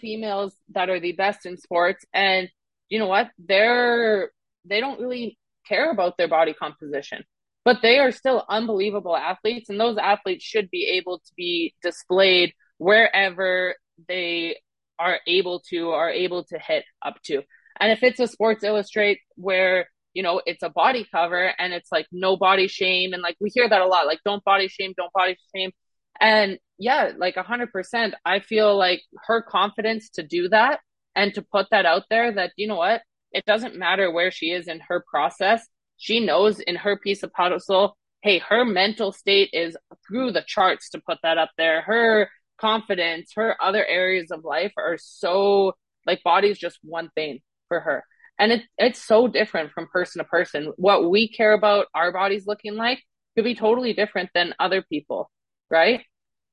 females 0.00 0.54
that 0.70 0.90
are 0.90 1.00
the 1.00 1.12
best 1.12 1.46
in 1.46 1.56
sports 1.56 2.04
and 2.12 2.48
you 2.88 2.98
know 2.98 3.06
what 3.06 3.28
they're 3.38 4.30
they 4.64 4.80
don't 4.80 5.00
really 5.00 5.38
care 5.66 5.90
about 5.90 6.16
their 6.16 6.28
body 6.28 6.54
composition 6.54 7.24
but 7.64 7.78
they 7.82 7.98
are 7.98 8.12
still 8.12 8.44
unbelievable 8.48 9.16
athletes 9.16 9.68
and 9.68 9.78
those 9.78 9.98
athletes 9.98 10.44
should 10.44 10.70
be 10.70 10.86
able 10.96 11.18
to 11.18 11.32
be 11.36 11.74
displayed 11.82 12.52
wherever 12.78 13.74
they 14.08 14.56
are 14.98 15.18
able 15.26 15.60
to 15.60 15.90
are 15.90 16.10
able 16.10 16.44
to 16.44 16.58
hit 16.58 16.84
up 17.04 17.20
to 17.22 17.42
and 17.80 17.92
if 17.92 18.02
it's 18.02 18.20
a 18.20 18.26
sports 18.26 18.64
illustrate 18.64 19.18
where 19.36 19.88
you 20.14 20.22
know 20.22 20.40
it's 20.46 20.62
a 20.62 20.70
body 20.70 21.06
cover 21.10 21.52
and 21.58 21.72
it's 21.72 21.90
like 21.92 22.06
no 22.12 22.36
body 22.36 22.68
shame. 22.68 23.12
And 23.12 23.22
like 23.22 23.36
we 23.40 23.50
hear 23.54 23.68
that 23.68 23.80
a 23.80 23.86
lot 23.86 24.06
like 24.06 24.20
don't 24.24 24.44
body 24.44 24.68
shame 24.68 24.94
don't 24.96 25.12
body 25.12 25.36
shame. 25.54 25.72
And 26.20 26.58
yeah 26.78 27.12
like 27.16 27.34
100% 27.34 28.12
i 28.24 28.38
feel 28.40 28.76
like 28.76 29.02
her 29.26 29.42
confidence 29.42 30.10
to 30.10 30.22
do 30.22 30.48
that 30.48 30.80
and 31.16 31.34
to 31.34 31.42
put 31.42 31.66
that 31.70 31.84
out 31.86 32.04
there 32.08 32.32
that 32.32 32.52
you 32.56 32.68
know 32.68 32.76
what 32.76 33.02
it 33.32 33.44
doesn't 33.44 33.76
matter 33.76 34.10
where 34.10 34.30
she 34.30 34.52
is 34.52 34.68
in 34.68 34.80
her 34.88 35.04
process. 35.10 35.66
She 35.98 36.24
knows 36.24 36.60
in 36.60 36.76
her 36.76 36.96
piece 36.96 37.22
of 37.22 37.32
puzzle 37.32 37.96
hey 38.22 38.38
her 38.38 38.64
mental 38.64 39.12
state 39.12 39.50
is 39.52 39.76
through 40.06 40.32
the 40.32 40.44
charts 40.46 40.90
to 40.90 41.00
put 41.00 41.18
that 41.22 41.38
up 41.38 41.50
there. 41.58 41.82
Her 41.82 42.30
confidence 42.60 43.32
her 43.36 43.56
other 43.62 43.84
areas 43.84 44.30
of 44.30 44.44
life 44.44 44.72
are 44.76 44.98
so 45.00 45.74
like 46.06 46.22
body's 46.24 46.58
just 46.58 46.78
one 46.82 47.08
thing 47.14 47.40
for 47.68 47.80
her 47.80 48.04
and 48.38 48.52
it, 48.52 48.62
it's 48.78 49.02
so 49.02 49.28
different 49.28 49.72
from 49.72 49.88
person 49.88 50.20
to 50.20 50.24
person. 50.24 50.72
What 50.76 51.10
we 51.10 51.28
care 51.28 51.52
about 51.52 51.86
our 51.94 52.12
bodies 52.12 52.46
looking 52.46 52.74
like 52.76 53.02
could 53.34 53.44
be 53.44 53.54
totally 53.54 53.92
different 53.92 54.30
than 54.34 54.54
other 54.58 54.82
people 54.82 55.30
right? 55.70 56.00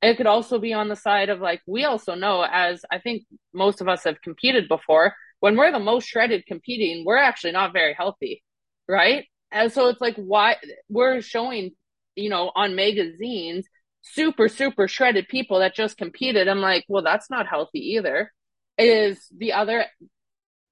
It 0.01 0.17
could 0.17 0.27
also 0.27 0.59
be 0.59 0.73
on 0.73 0.89
the 0.89 0.95
side 0.95 1.29
of 1.29 1.39
like 1.39 1.61
we 1.65 1.85
also 1.85 2.15
know 2.15 2.45
as 2.49 2.85
i 2.91 2.99
think 2.99 3.23
most 3.53 3.81
of 3.81 3.87
us 3.87 4.03
have 4.03 4.21
competed 4.21 4.67
before 4.67 5.15
when 5.39 5.55
we're 5.57 5.71
the 5.71 5.79
most 5.79 6.07
shredded 6.07 6.45
competing 6.45 7.03
we're 7.05 7.17
actually 7.17 7.53
not 7.53 7.73
very 7.73 7.93
healthy 7.93 8.43
right? 8.87 9.25
And 9.51 9.71
so 9.71 9.87
it's 9.87 10.01
like 10.01 10.15
why 10.15 10.57
we're 10.89 11.21
showing 11.21 11.71
you 12.15 12.29
know 12.29 12.51
on 12.55 12.75
magazines 12.75 13.67
super 14.01 14.47
super 14.47 14.87
shredded 14.87 15.27
people 15.27 15.59
that 15.59 15.73
just 15.75 15.97
competed. 15.97 16.47
I'm 16.47 16.61
like 16.61 16.85
well 16.87 17.03
that's 17.03 17.29
not 17.29 17.47
healthy 17.47 17.79
either. 17.95 18.31
Is 18.77 19.25
the 19.35 19.53
other 19.53 19.85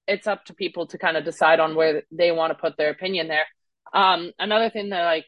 it's 0.06 0.26
up 0.26 0.44
to 0.44 0.54
people 0.54 0.86
to 0.86 0.98
kind 0.98 1.16
of 1.16 1.24
decide 1.24 1.60
on 1.60 1.74
where 1.74 2.02
they 2.10 2.32
want 2.32 2.50
to 2.50 2.58
put 2.60 2.76
their 2.76 2.90
opinion 2.90 3.28
there 3.28 3.46
um 3.92 4.32
another 4.38 4.70
thing 4.70 4.90
that 4.90 5.04
like 5.04 5.26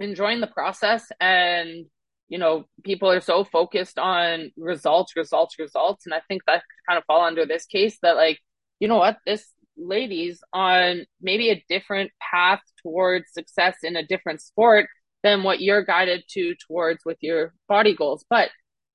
enjoying 0.00 0.40
the 0.40 0.46
process 0.46 1.10
and 1.20 1.86
you 2.32 2.38
know, 2.38 2.64
people 2.82 3.10
are 3.10 3.20
so 3.20 3.44
focused 3.44 3.98
on 3.98 4.52
results, 4.56 5.14
results, 5.16 5.58
results. 5.58 6.06
And 6.06 6.14
I 6.14 6.22
think 6.28 6.40
that 6.46 6.62
kind 6.88 6.96
of 6.96 7.04
fall 7.04 7.22
under 7.22 7.44
this 7.44 7.66
case 7.66 7.98
that 8.00 8.16
like, 8.16 8.38
you 8.80 8.88
know 8.88 8.96
what, 8.96 9.18
this 9.26 9.52
lady's 9.76 10.42
on 10.50 11.04
maybe 11.20 11.50
a 11.50 11.62
different 11.68 12.10
path 12.22 12.60
towards 12.82 13.34
success 13.34 13.76
in 13.82 13.96
a 13.96 14.06
different 14.06 14.40
sport 14.40 14.88
than 15.22 15.42
what 15.42 15.60
you're 15.60 15.84
guided 15.84 16.24
to 16.30 16.54
towards 16.66 17.04
with 17.04 17.18
your 17.20 17.52
body 17.68 17.94
goals. 17.94 18.24
But 18.30 18.48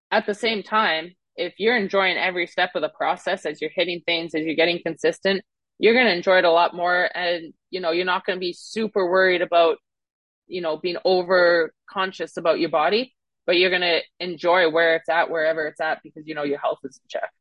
at 0.10 0.26
the 0.26 0.34
same 0.34 0.64
time, 0.64 1.14
if 1.38 1.54
you're 1.58 1.78
enjoying 1.78 2.18
every 2.18 2.48
step 2.48 2.72
of 2.76 2.82
the 2.82 2.90
process 2.90 3.46
as 3.46 3.62
you're 3.62 3.72
hitting 3.74 4.02
things, 4.06 4.36
as 4.36 4.44
you're 4.44 4.56
getting 4.56 4.82
consistent, 4.84 5.44
you're 5.80 5.94
going 5.94 6.08
to 6.08 6.16
enjoy 6.16 6.40
it 6.40 6.46
a 6.46 6.52
lot 6.52 6.76
more. 6.76 7.10
And, 7.16 7.54
you 7.70 7.80
know, 7.80 7.92
you're 7.92 8.06
not 8.06 8.26
going 8.26 8.38
to 8.38 8.42
be 8.42 8.54
super 8.54 9.10
worried 9.10 9.42
about, 9.42 9.78
you 10.48 10.62
know, 10.62 10.78
being 10.78 10.98
over 11.06 11.72
conscious 11.90 12.38
about 12.38 12.60
your 12.60 12.70
body 12.70 13.14
but 13.48 13.58
you're 13.58 13.70
going 13.72 13.82
to 13.82 14.02
enjoy 14.20 14.70
where 14.70 14.98
it's 14.98 15.10
at, 15.10 15.32
wherever 15.32 15.66
it's 15.66 15.80
at, 15.80 16.04
because 16.04 16.24
you 16.28 16.36
know 16.36 16.44
your 16.44 16.60
health 16.60 16.80
is 16.84 17.00
in 17.02 17.08
check. 17.10 17.32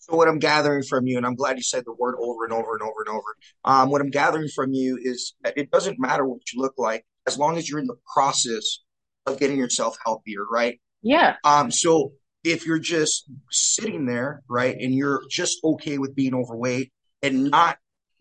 So 0.00 0.16
what 0.16 0.28
I'm 0.28 0.40
gathering 0.40 0.82
from 0.82 1.06
you, 1.06 1.16
and 1.16 1.24
I'm 1.24 1.36
glad 1.36 1.56
you 1.56 1.62
said 1.62 1.84
the 1.86 1.92
word 1.92 2.16
over 2.18 2.44
and 2.44 2.52
over 2.52 2.74
and 2.74 2.82
over 2.82 3.04
and 3.06 3.08
over. 3.08 3.36
Um, 3.64 3.90
what 3.90 4.00
I'm 4.00 4.10
gathering 4.10 4.48
from 4.48 4.72
you 4.72 4.98
is 5.00 5.34
that 5.42 5.56
it 5.56 5.70
doesn't 5.70 6.00
matter 6.00 6.26
what 6.26 6.40
you 6.52 6.60
look 6.60 6.74
like 6.76 7.06
as 7.26 7.38
long 7.38 7.56
as 7.56 7.70
you're 7.70 7.78
in 7.78 7.86
the 7.86 7.98
process 8.12 8.80
of 9.26 9.38
getting 9.38 9.56
yourself 9.56 9.96
healthier, 10.04 10.44
right? 10.50 10.80
Yeah. 11.02 11.36
Um. 11.44 11.70
So 11.70 12.12
if 12.44 12.66
you're 12.66 12.78
just 12.78 13.30
sitting 13.50 14.06
there, 14.06 14.42
right, 14.48 14.76
and 14.78 14.94
you're 14.94 15.22
just 15.30 15.58
okay 15.62 15.98
with 15.98 16.14
being 16.14 16.34
overweight 16.34 16.92
and 17.22 17.50
not 17.50 17.78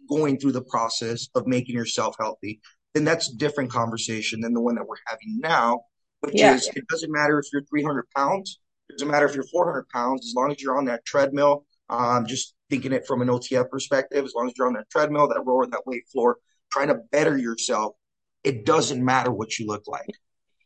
going 0.10 0.40
through 0.40 0.52
the 0.52 0.64
process 0.64 1.30
of 1.36 1.48
making 1.48 1.76
yourself 1.76 2.16
healthy, 2.20 2.60
then 2.94 3.06
that's 3.06 3.32
a 3.32 3.38
different 3.38 3.72
conversation 3.72 4.42
than 4.42 4.54
the 4.54 4.62
one 4.62 4.76
that 4.76 4.88
we're 4.88 4.96
having 5.08 5.40
now, 5.40 5.82
which 6.22 6.34
yeah. 6.36 6.56
is 6.56 6.68
it 6.76 6.88
doesn't 6.88 7.12
matter 7.12 7.40
if 7.40 7.46
you're 7.54 7.64
300 7.64 8.06
pounds, 8.16 8.60
it 8.90 8.94
doesn't 8.94 9.10
matter 9.10 9.28
if 9.28 9.36
you're 9.36 9.46
400 9.46 9.88
pounds, 9.90 10.26
as 10.26 10.34
long 10.36 10.52
as 10.52 10.62
you're 10.62 10.78
on 10.78 10.86
that 10.86 11.06
treadmill. 11.06 11.66
Um, 11.90 12.28
just 12.28 12.54
thinking 12.70 12.92
it 12.92 13.08
from 13.08 13.22
an 13.22 13.30
OTF 13.30 13.70
perspective, 13.70 14.24
as 14.24 14.34
long 14.36 14.48
as 14.48 14.54
you're 14.58 14.68
on 14.68 14.74
that 14.74 14.90
treadmill, 14.92 15.28
that 15.30 15.44
rower, 15.46 15.66
that 15.68 15.88
weight 15.88 16.04
floor, 16.12 16.38
trying 16.72 16.90
to 16.90 16.96
better 17.12 17.36
yourself, 17.38 17.96
it 18.44 18.66
doesn't 18.66 19.04
matter 19.04 19.32
what 19.32 19.58
you 19.58 19.66
look 19.66 19.88
like. 19.88 20.10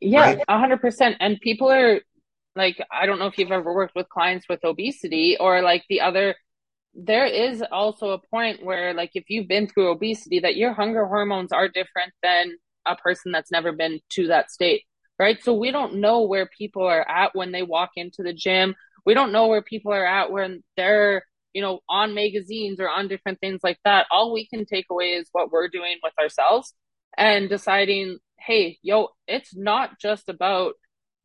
Yeah, 0.02 0.36
a 0.50 0.60
hundred 0.60 0.82
percent. 0.82 1.16
And 1.22 1.40
people 1.40 1.72
are 1.72 2.02
like, 2.56 2.78
I 2.92 3.06
don't 3.06 3.20
know 3.20 3.28
if 3.28 3.38
you've 3.38 3.52
ever 3.52 3.74
worked 3.74 3.96
with 3.96 4.10
clients 4.10 4.46
with 4.50 4.64
obesity 4.64 5.38
or 5.40 5.62
like 5.62 5.84
the 5.90 6.02
other. 6.02 6.36
There 6.94 7.26
is 7.26 7.64
also 7.72 8.12
a 8.12 8.22
point 8.30 8.64
where, 8.64 8.94
like, 8.94 9.12
if 9.16 9.26
you've 9.28 9.48
been 9.48 9.68
through 9.68 9.90
obesity, 9.90 10.40
that 10.42 10.56
your 10.56 10.74
hunger 10.74 11.08
hormones 11.08 11.52
are 11.52 11.68
different 11.68 12.14
than 12.22 12.56
a 12.86 12.96
person 12.96 13.32
that's 13.32 13.52
never 13.52 13.72
been 13.72 14.00
to 14.12 14.28
that 14.28 14.52
state 14.52 14.84
right? 15.20 15.42
So 15.44 15.54
we 15.54 15.72
don't 15.72 15.96
know 15.96 16.24
where 16.24 16.48
people 16.48 16.84
are 16.84 17.08
at 17.08 17.36
when 17.36 17.52
they 17.52 17.64
walk 17.64 17.92
into 17.96 18.24
the 18.24 18.34
gym. 18.34 18.76
We 19.06 19.14
don't 19.14 19.32
know 19.32 19.48
where 19.48 19.62
people 19.62 19.94
are 19.94 20.06
at 20.06 20.32
when 20.32 20.64
they're, 20.78 21.24
you 21.54 21.62
know, 21.62 21.80
on 21.90 22.14
magazines 22.14 22.80
or 22.80 22.90
on 22.90 23.08
different 23.08 23.40
things 23.40 23.62
like 23.64 23.78
that. 23.86 24.08
All 24.12 24.34
we 24.34 24.48
can 24.48 24.66
take 24.66 24.88
away 24.90 25.12
is 25.12 25.30
what 25.32 25.52
we're 25.52 25.68
doing 25.68 25.98
with 26.02 26.14
ourselves 26.20 26.74
and 27.18 27.50
deciding, 27.50 28.20
hey, 28.40 28.80
yo, 28.82 29.10
it's 29.28 29.56
not 29.56 30.00
just 30.00 30.30
about 30.30 30.74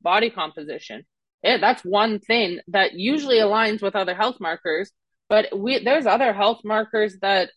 body 0.02 0.30
composition. 0.30 1.04
Yeah, 1.42 1.59
that's 1.59 1.83
one 1.85 2.18
thing 2.18 2.61
that 2.68 2.94
usually 2.94 3.37
aligns 3.38 3.81
with 3.83 3.94
other 3.94 4.14
health 4.14 4.37
markers, 4.40 4.90
but 5.29 5.57
we 5.57 5.79
there's 5.79 6.07
other 6.07 6.33
health 6.33 6.61
markers 6.64 7.16
that 7.22 7.51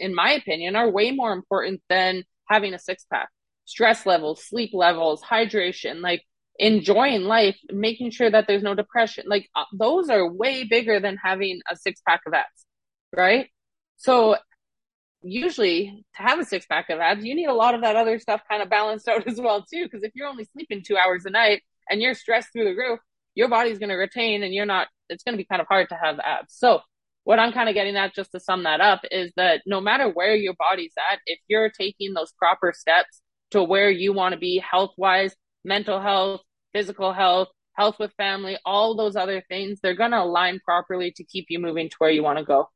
in 0.00 0.14
my 0.14 0.32
opinion 0.32 0.74
are 0.76 0.90
way 0.90 1.12
more 1.12 1.32
important 1.32 1.80
than 1.88 2.24
having 2.48 2.74
a 2.74 2.78
six 2.78 3.04
pack 3.12 3.28
stress 3.64 4.06
levels, 4.06 4.42
sleep 4.44 4.70
levels, 4.72 5.22
hydration, 5.22 6.00
like 6.00 6.22
enjoying 6.58 7.22
life, 7.22 7.56
making 7.70 8.10
sure 8.10 8.30
that 8.30 8.46
there's 8.48 8.62
no 8.62 8.74
depression. 8.74 9.24
Like 9.28 9.48
uh, 9.54 9.64
those 9.72 10.08
are 10.08 10.28
way 10.32 10.64
bigger 10.64 10.98
than 11.00 11.16
having 11.22 11.60
a 11.70 11.76
six 11.76 12.00
pack 12.08 12.22
of 12.26 12.32
abs, 12.34 12.66
right? 13.14 13.48
So 13.98 14.36
usually 15.22 16.04
to 16.16 16.22
have 16.22 16.38
a 16.38 16.44
six 16.44 16.66
pack 16.66 16.90
of 16.90 17.00
abs, 17.00 17.24
you 17.24 17.34
need 17.34 17.46
a 17.46 17.54
lot 17.54 17.74
of 17.74 17.82
that 17.82 17.96
other 17.96 18.18
stuff 18.18 18.42
kind 18.48 18.62
of 18.62 18.70
balanced 18.70 19.08
out 19.10 19.26
as 19.26 19.40
well 19.40 19.62
too. 19.62 19.84
Because 19.84 20.02
if 20.02 20.12
you're 20.14 20.28
only 20.28 20.44
sleeping 20.52 20.82
two 20.86 20.96
hours 20.96 21.24
a 21.26 21.30
night 21.30 21.62
and 21.90 22.00
you're 22.00 22.14
stressed 22.14 22.52
through 22.52 22.64
the 22.64 22.76
roof, 22.76 23.00
your 23.38 23.48
body's 23.48 23.78
going 23.78 23.88
to 23.90 23.94
retain 23.94 24.42
and 24.42 24.52
you're 24.52 24.66
not, 24.66 24.88
it's 25.08 25.22
going 25.22 25.34
to 25.34 25.36
be 25.36 25.44
kind 25.44 25.62
of 25.62 25.68
hard 25.68 25.88
to 25.90 25.94
have 25.94 26.18
abs. 26.18 26.52
So 26.56 26.80
what 27.22 27.38
I'm 27.38 27.52
kind 27.52 27.68
of 27.68 27.74
getting 27.76 27.94
at 27.94 28.12
just 28.12 28.32
to 28.32 28.40
sum 28.40 28.64
that 28.64 28.80
up 28.80 29.02
is 29.12 29.32
that 29.36 29.62
no 29.64 29.80
matter 29.80 30.08
where 30.08 30.34
your 30.34 30.54
body's 30.58 30.92
at, 31.12 31.20
if 31.24 31.38
you're 31.46 31.70
taking 31.70 32.14
those 32.14 32.32
proper 32.32 32.72
steps 32.76 33.22
to 33.52 33.62
where 33.62 33.90
you 33.90 34.12
want 34.12 34.32
to 34.32 34.40
be 34.40 34.58
health 34.58 34.90
wise, 34.98 35.36
mental 35.64 36.00
health, 36.00 36.40
physical 36.72 37.12
health, 37.12 37.46
health 37.74 37.94
with 38.00 38.10
family, 38.16 38.58
all 38.64 38.96
those 38.96 39.14
other 39.14 39.40
things, 39.48 39.78
they're 39.80 39.94
going 39.94 40.10
to 40.10 40.20
align 40.20 40.58
properly 40.64 41.12
to 41.12 41.22
keep 41.22 41.46
you 41.48 41.60
moving 41.60 41.88
to 41.88 41.96
where 41.98 42.10
you 42.10 42.24
want 42.24 42.38
to 42.40 42.44
go. 42.44 42.68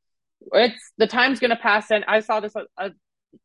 It's 0.53 0.93
the 0.97 1.07
time's 1.07 1.41
going 1.41 1.51
to 1.51 1.57
pass. 1.57 1.91
And 1.91 2.05
I 2.07 2.21
saw 2.21 2.39
this 2.39 2.55
uh, 2.55 2.89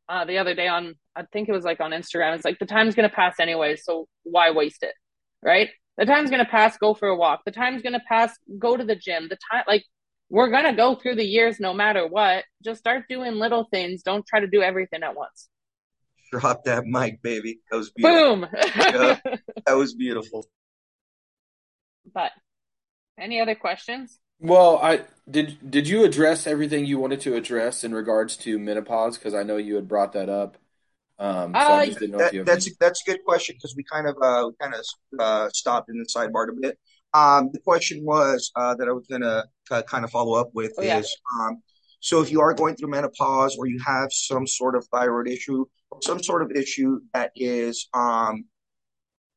uh, 0.09 0.25
the 0.25 0.39
other 0.39 0.55
day 0.55 0.69
on, 0.69 0.95
I 1.17 1.25
think 1.33 1.49
it 1.49 1.53
was 1.53 1.65
like 1.65 1.81
on 1.81 1.91
Instagram. 1.91 2.37
It's 2.37 2.45
like 2.45 2.61
the 2.61 2.67
time's 2.67 2.95
going 2.95 3.11
to 3.11 3.15
pass 3.15 3.41
anyway. 3.41 3.75
So 3.75 4.07
why 4.23 4.53
waste 4.53 4.85
it? 4.85 4.95
Right. 5.43 5.71
The 5.99 6.07
time's 6.07 6.31
going 6.31 6.45
to 6.45 6.51
pass. 6.51 6.79
Go 6.79 6.95
for 6.95 7.09
a 7.09 7.17
walk. 7.17 7.41
The 7.45 7.51
time's 7.51 7.83
going 7.83 7.93
to 7.93 8.03
pass. 8.09 8.33
Go 8.59 8.77
to 8.77 8.85
the 8.85 8.95
gym. 8.95 9.29
The 9.29 9.37
time, 9.51 9.65
like 9.67 9.85
we're 10.31 10.49
going 10.49 10.65
to 10.65 10.73
go 10.73 10.95
through 10.95 11.17
the 11.17 11.25
years 11.25 11.59
no 11.59 11.75
matter 11.75 12.07
what. 12.07 12.45
Just 12.65 12.79
start 12.79 13.05
doing 13.09 13.35
little 13.35 13.67
things. 13.71 14.03
Don't 14.03 14.25
try 14.25 14.41
to 14.41 14.47
do 14.47 14.63
everything 14.63 15.03
at 15.03 15.17
once. 15.17 15.49
Drop 16.31 16.65
that 16.65 16.85
mic, 16.85 17.21
baby. 17.21 17.61
That 17.71 17.79
was 17.79 17.91
beautiful. 17.91 18.37
Boom. 18.37 18.49
yeah, 18.53 19.19
that 19.67 19.77
was 19.77 19.95
beautiful. 19.95 20.47
But 22.15 22.31
any 23.19 23.41
other 23.41 23.55
questions? 23.57 24.21
Well, 24.39 24.79
I 24.79 25.03
did. 25.29 25.59
Did 25.69 25.89
you 25.89 26.05
address 26.05 26.47
everything 26.47 26.85
you 26.85 26.99
wanted 26.99 27.21
to 27.23 27.35
address 27.35 27.83
in 27.83 27.93
regards 27.93 28.37
to 28.39 28.59
menopause? 28.59 29.19
Because 29.19 29.35
I 29.35 29.43
know 29.43 29.57
you 29.57 29.75
had 29.75 29.89
brought 29.89 30.13
that 30.13 30.29
up. 30.29 30.59
Um, 31.21 31.53
so 31.53 31.61
uh, 31.61 31.85
that, 31.87 32.43
that's 32.47 32.69
a, 32.69 32.71
that's 32.79 33.03
a 33.03 33.11
good 33.11 33.25
question 33.25 33.57
because 33.57 33.75
we 33.77 33.85
kind 33.85 34.07
of 34.07 34.17
uh, 34.23 34.51
kind 34.61 34.75
of 34.75 34.85
uh, 35.19 35.49
stopped 35.53 35.91
in 35.91 35.99
the 35.99 36.07
sidebar 36.07 36.49
a 36.49 36.53
bit. 36.61 36.79
Um, 37.15 37.51
the 37.53 37.61
question 37.61 38.05
was 38.05 38.53
uh, 38.55 38.75
that 38.77 38.89
I 38.89 38.93
was 38.93 39.07
going 39.09 39.23
to 39.23 39.45
kind 39.85 40.05
of 40.05 40.11
follow 40.11 40.39
up 40.39 40.51
with 40.55 40.73
oh, 40.79 40.83
is 40.83 40.89
yeah. 40.89 41.47
um, 41.47 41.63
so 42.01 42.21
if 42.21 42.31
you 42.31 42.41
are 42.41 42.55
going 42.55 42.77
through 42.77 42.91
menopause 42.91 43.57
or 43.59 43.67
you 43.67 43.81
have 43.85 44.13
some 44.13 44.47
sort 44.47 44.77
of 44.77 44.87
thyroid 44.93 45.29
issue 45.29 45.65
or 45.91 45.99
some 46.03 46.23
sort 46.23 46.43
of 46.43 46.53
issue 46.53 47.01
that 47.13 47.33
is 47.35 47.89
um, 47.95 48.45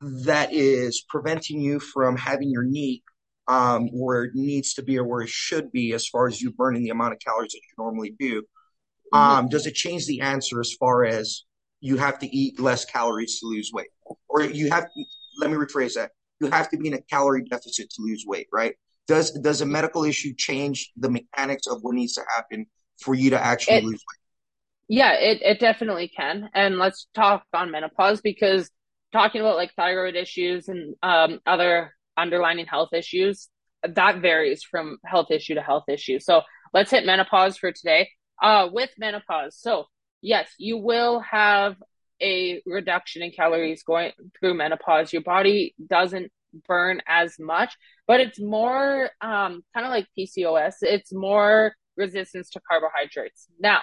that 0.01 0.53
is 0.53 1.03
preventing 1.09 1.61
you 1.61 1.79
from 1.79 2.15
having 2.17 2.49
your 2.49 2.63
NEAT 2.63 3.03
um, 3.47 3.87
where 3.87 4.23
it 4.23 4.35
needs 4.35 4.73
to 4.75 4.83
be 4.83 4.97
or 4.97 5.05
where 5.05 5.21
it 5.21 5.29
should 5.29 5.71
be 5.71 5.93
as 5.93 6.07
far 6.07 6.27
as 6.27 6.41
you 6.41 6.51
burning 6.51 6.83
the 6.83 6.89
amount 6.89 7.13
of 7.13 7.19
calories 7.19 7.51
that 7.51 7.57
you 7.57 7.83
normally 7.83 8.15
do. 8.19 8.41
Mm-hmm. 8.41 9.17
Um, 9.17 9.49
does 9.49 9.65
it 9.65 9.73
change 9.73 10.05
the 10.05 10.21
answer 10.21 10.59
as 10.59 10.73
far 10.79 11.03
as 11.03 11.43
you 11.81 11.97
have 11.97 12.19
to 12.19 12.35
eat 12.35 12.59
less 12.59 12.85
calories 12.85 13.39
to 13.39 13.47
lose 13.47 13.71
weight? 13.73 13.89
Or 14.29 14.43
you 14.43 14.69
have, 14.69 14.87
let 15.39 15.49
me 15.49 15.57
rephrase 15.57 15.95
that. 15.95 16.11
You 16.39 16.49
have 16.49 16.69
to 16.69 16.77
be 16.77 16.87
in 16.87 16.93
a 16.93 17.01
calorie 17.01 17.43
deficit 17.43 17.89
to 17.91 18.01
lose 18.01 18.23
weight, 18.25 18.47
right? 18.53 18.75
Does 19.07 19.31
does 19.31 19.61
a 19.61 19.65
medical 19.65 20.05
issue 20.05 20.33
change 20.37 20.91
the 20.95 21.09
mechanics 21.09 21.67
of 21.67 21.79
what 21.81 21.95
needs 21.95 22.13
to 22.13 22.21
happen 22.35 22.65
for 22.99 23.13
you 23.13 23.31
to 23.31 23.43
actually 23.43 23.77
it, 23.77 23.83
lose 23.83 23.93
weight? 23.93 24.21
Yeah, 24.87 25.13
it, 25.13 25.41
it 25.41 25.59
definitely 25.59 26.07
can. 26.07 26.49
And 26.53 26.77
let's 26.77 27.07
talk 27.13 27.43
on 27.53 27.71
menopause 27.71 28.21
because 28.21 28.69
talking 29.11 29.41
about 29.41 29.57
like 29.57 29.73
thyroid 29.75 30.15
issues 30.15 30.67
and 30.67 30.95
um, 31.03 31.39
other 31.45 31.93
underlining 32.15 32.65
health 32.65 32.93
issues, 32.93 33.49
that 33.83 34.21
varies 34.21 34.63
from 34.63 34.97
health 35.05 35.31
issue 35.31 35.55
to 35.55 35.61
health 35.61 35.85
issue. 35.87 36.19
So 36.19 36.41
let's 36.73 36.91
hit 36.91 37.05
menopause 37.05 37.57
for 37.57 37.71
today. 37.71 38.09
Uh, 38.41 38.69
with 38.71 38.89
menopause, 38.97 39.55
so 39.55 39.85
yes, 40.21 40.49
you 40.57 40.77
will 40.77 41.19
have 41.19 41.75
a 42.21 42.61
reduction 42.65 43.23
in 43.23 43.31
calories 43.31 43.83
going 43.83 44.11
through 44.39 44.53
menopause. 44.53 45.11
Your 45.11 45.23
body 45.23 45.73
doesn't 45.85 46.31
burn 46.67 47.01
as 47.07 47.39
much, 47.39 47.75
but 48.07 48.19
it's 48.19 48.39
more 48.39 49.09
um, 49.21 49.63
kind 49.73 49.85
of 49.85 49.89
like 49.89 50.07
PCOS. 50.17 50.75
It's 50.81 51.13
more 51.13 51.73
resistance 51.97 52.49
to 52.51 52.61
carbohydrates. 52.69 53.47
Now, 53.59 53.81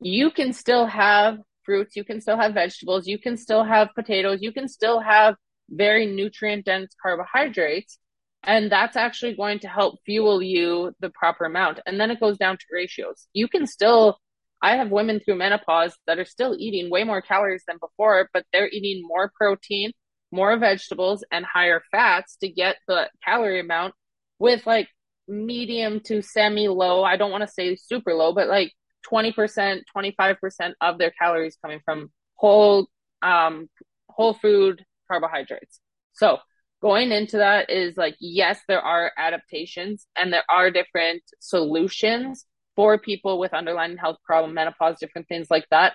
you 0.00 0.30
can 0.30 0.52
still 0.52 0.86
have 0.86 1.38
fruits, 1.64 1.96
you 1.96 2.04
can 2.04 2.20
still 2.20 2.36
have 2.36 2.54
vegetables, 2.54 3.06
you 3.06 3.18
can 3.18 3.36
still 3.36 3.64
have 3.64 3.88
potatoes, 3.94 4.42
you 4.42 4.52
can 4.52 4.68
still 4.68 5.00
have 5.00 5.36
very 5.70 6.06
nutrient 6.06 6.64
dense 6.64 6.94
carbohydrates. 7.00 7.98
And 8.44 8.72
that's 8.72 8.96
actually 8.96 9.36
going 9.36 9.60
to 9.60 9.68
help 9.68 10.00
fuel 10.04 10.42
you 10.42 10.92
the 10.98 11.10
proper 11.10 11.44
amount. 11.44 11.78
And 11.86 12.00
then 12.00 12.10
it 12.10 12.18
goes 12.18 12.36
down 12.36 12.56
to 12.56 12.64
ratios. 12.72 13.28
You 13.32 13.46
can 13.46 13.68
still, 13.68 14.18
I 14.62 14.76
have 14.76 14.90
women 14.90 15.18
through 15.18 15.34
menopause 15.34 15.96
that 16.06 16.20
are 16.20 16.24
still 16.24 16.54
eating 16.56 16.88
way 16.88 17.02
more 17.02 17.20
calories 17.20 17.64
than 17.66 17.78
before, 17.78 18.30
but 18.32 18.46
they're 18.52 18.68
eating 18.68 19.02
more 19.04 19.32
protein, 19.36 19.90
more 20.30 20.56
vegetables, 20.56 21.24
and 21.32 21.44
higher 21.44 21.82
fats 21.90 22.36
to 22.36 22.48
get 22.48 22.76
the 22.86 23.10
calorie 23.24 23.58
amount 23.58 23.94
with 24.38 24.64
like 24.64 24.88
medium 25.26 26.00
to 26.00 26.22
semi 26.22 26.68
low. 26.68 27.02
I 27.02 27.16
don't 27.16 27.32
want 27.32 27.42
to 27.42 27.52
say 27.52 27.74
super 27.74 28.14
low, 28.14 28.32
but 28.32 28.48
like 28.48 28.72
20%, 29.10 29.80
25% 29.94 30.72
of 30.80 30.98
their 30.98 31.10
calories 31.10 31.58
coming 31.60 31.80
from 31.84 32.12
whole, 32.34 32.86
um, 33.20 33.68
whole 34.08 34.34
food 34.34 34.84
carbohydrates. 35.08 35.80
So 36.12 36.38
going 36.80 37.10
into 37.10 37.38
that 37.38 37.68
is 37.68 37.96
like, 37.96 38.14
yes, 38.20 38.60
there 38.68 38.80
are 38.80 39.10
adaptations 39.18 40.06
and 40.16 40.32
there 40.32 40.44
are 40.48 40.70
different 40.70 41.22
solutions 41.40 42.46
for 42.76 42.98
people 42.98 43.38
with 43.38 43.52
underlying 43.54 43.96
health 43.96 44.16
problem, 44.24 44.54
menopause, 44.54 44.98
different 44.98 45.28
things 45.28 45.48
like 45.50 45.66
that. 45.70 45.94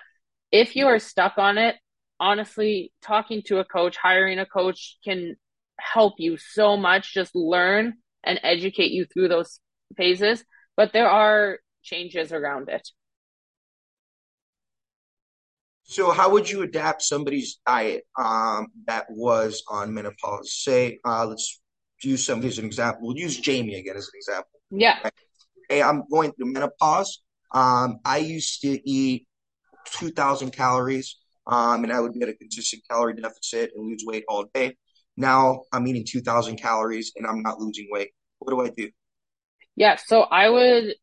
If 0.52 0.76
you 0.76 0.86
are 0.86 0.98
stuck 0.98 1.38
on 1.38 1.58
it, 1.58 1.76
honestly, 2.20 2.92
talking 3.02 3.42
to 3.46 3.58
a 3.58 3.64
coach, 3.64 3.96
hiring 3.96 4.38
a 4.38 4.46
coach 4.46 4.96
can 5.04 5.36
help 5.78 6.14
you 6.18 6.36
so 6.36 6.76
much. 6.76 7.14
Just 7.14 7.34
learn 7.34 7.94
and 8.24 8.40
educate 8.42 8.90
you 8.90 9.06
through 9.06 9.28
those 9.28 9.60
phases. 9.96 10.44
But 10.76 10.92
there 10.92 11.08
are 11.08 11.58
changes 11.82 12.32
around 12.32 12.68
it. 12.68 12.88
So, 15.84 16.10
how 16.10 16.30
would 16.32 16.50
you 16.50 16.62
adapt 16.62 17.00
somebody's 17.00 17.60
diet 17.66 18.04
um, 18.18 18.66
that 18.86 19.06
was 19.08 19.62
on 19.68 19.94
menopause? 19.94 20.52
Say, 20.52 20.98
uh, 21.02 21.24
let's 21.24 21.62
use 22.02 22.26
somebody 22.26 22.48
as 22.48 22.58
an 22.58 22.66
example. 22.66 23.06
We'll 23.06 23.16
use 23.16 23.38
Jamie 23.38 23.76
again 23.76 23.96
as 23.96 24.04
an 24.04 24.12
example. 24.16 24.60
Yeah. 24.70 24.98
Hey, 25.68 25.82
I'm 25.82 26.04
going 26.10 26.32
through 26.32 26.52
menopause. 26.52 27.22
Um, 27.52 28.00
I 28.04 28.18
used 28.18 28.62
to 28.62 28.88
eat 28.88 29.26
2,000 29.98 30.50
calories, 30.50 31.16
um, 31.46 31.84
and 31.84 31.92
I 31.92 32.00
would 32.00 32.12
be 32.12 32.22
at 32.22 32.28
a 32.28 32.34
consistent 32.34 32.82
calorie 32.90 33.14
deficit 33.14 33.72
and 33.74 33.86
lose 33.86 34.02
weight 34.06 34.24
all 34.28 34.46
day. 34.54 34.76
Now 35.18 35.62
I'm 35.72 35.86
eating 35.88 36.04
2,000 36.06 36.56
calories 36.56 37.12
and 37.16 37.26
I'm 37.26 37.42
not 37.42 37.58
losing 37.58 37.88
weight. 37.90 38.10
What 38.38 38.52
do 38.52 38.60
I 38.60 38.70
do? 38.70 38.90
Yeah, 39.74 39.96
so 39.96 40.22
I 40.22 40.48
would, 40.48 40.94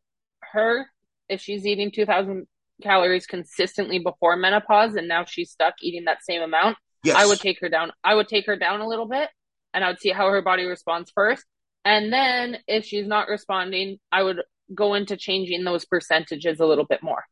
her, 0.53 0.85
if 1.27 1.41
she's 1.41 1.65
eating 1.65 1.91
2,000 1.91 2.47
calories 2.81 3.27
consistently 3.27 3.99
before 3.99 4.35
menopause 4.37 4.95
and 4.95 5.07
now 5.07 5.25
she's 5.25 5.51
stuck 5.51 5.75
eating 5.81 6.05
that 6.05 6.23
same 6.23 6.41
amount, 6.41 6.77
yes. 7.03 7.17
I 7.17 7.25
would 7.25 7.39
take 7.39 7.59
her 7.59 7.69
down. 7.69 7.91
I 8.03 8.15
would 8.15 8.29
take 8.29 8.45
her 8.45 8.55
down 8.55 8.79
a 8.79 8.87
little 8.87 9.07
bit 9.07 9.29
and 9.73 9.83
I 9.83 9.89
would 9.89 9.99
see 9.99 10.11
how 10.11 10.29
her 10.29 10.41
body 10.41 10.65
responds 10.65 11.11
first. 11.13 11.43
And 11.83 12.11
then 12.11 12.57
if 12.67 12.85
she's 12.85 13.05
not 13.05 13.27
responding, 13.27 13.99
I 14.11 14.23
would 14.23 14.41
go 14.73 14.93
into 14.93 15.17
changing 15.17 15.63
those 15.63 15.85
percentages 15.85 16.59
a 16.59 16.65
little 16.65 16.85
bit 16.85 17.03
more. 17.03 17.23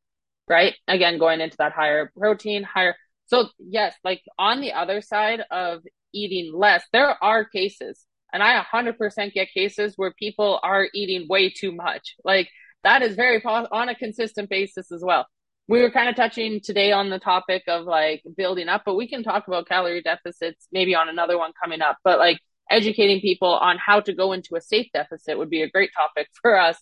Right? 0.48 0.76
Again, 0.88 1.20
going 1.20 1.40
into 1.40 1.58
that 1.58 1.72
higher 1.72 2.12
protein, 2.18 2.64
higher. 2.64 2.96
So, 3.28 3.48
yes, 3.60 3.96
like 4.04 4.22
on 4.38 4.60
the 4.60 4.74
other 4.74 5.02
side 5.02 5.42
of 5.50 5.84
eating 6.14 6.52
less, 6.54 6.84
there 6.92 7.16
are 7.24 7.46
cases, 7.46 8.06
and 8.34 8.44
I 8.44 8.62
100% 8.62 9.34
get 9.34 9.54
cases 9.54 9.94
where 9.96 10.14
people 10.20 10.60
are 10.62 10.88
eating 10.94 11.28
way 11.30 11.50
too 11.50 11.72
much. 11.72 12.16
Like, 12.26 12.50
that 12.84 13.02
is 13.02 13.16
very 13.16 13.42
on 13.44 13.90
a 13.90 13.96
consistent 13.96 14.50
basis 14.50 14.92
as 14.92 15.02
well. 15.02 15.26
We 15.70 15.82
were 15.82 15.92
kind 15.92 16.10
of 16.10 16.16
touching 16.16 16.60
today 16.62 16.92
on 16.92 17.10
the 17.10 17.20
topic 17.20 17.64
of 17.70 17.86
like 17.86 18.22
building 18.36 18.68
up, 18.68 18.84
but 18.86 18.96
we 18.96 19.08
can 19.08 19.24
talk 19.24 19.48
about 19.48 19.68
calorie 19.68 20.02
deficits 20.02 20.68
maybe 20.74 20.94
on 20.94 21.08
another 21.08 21.38
one 21.38 21.54
coming 21.62 21.82
up. 21.82 21.98
But 22.04 22.20
like 22.20 22.40
educating 22.70 23.22
people 23.22 23.54
on 23.54 23.78
how 23.78 24.02
to 24.02 24.14
go 24.14 24.34
into 24.34 24.58
a 24.58 24.62
safe 24.62 24.88
deficit 24.94 25.38
would 25.38 25.50
be 25.50 25.62
a 25.62 25.70
great 25.70 25.92
topic 25.96 26.28
for 26.42 26.60
us. 26.60 26.78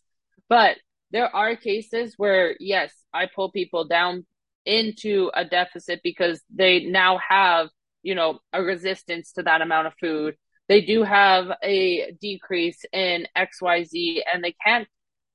But 0.51 0.79
there 1.11 1.33
are 1.33 1.55
cases 1.55 2.15
where, 2.17 2.57
yes, 2.59 2.93
I 3.13 3.27
pull 3.33 3.51
people 3.51 3.85
down 3.87 4.25
into 4.65 5.31
a 5.33 5.45
deficit 5.45 6.01
because 6.03 6.41
they 6.53 6.83
now 6.83 7.19
have, 7.25 7.69
you 8.03 8.15
know, 8.15 8.39
a 8.51 8.61
resistance 8.61 9.31
to 9.33 9.43
that 9.43 9.61
amount 9.61 9.87
of 9.87 9.93
food. 9.97 10.35
They 10.67 10.81
do 10.81 11.03
have 11.03 11.53
a 11.63 12.11
decrease 12.19 12.83
in 12.91 13.27
XYZ 13.37 14.23
and 14.33 14.43
they 14.43 14.53
can't 14.65 14.89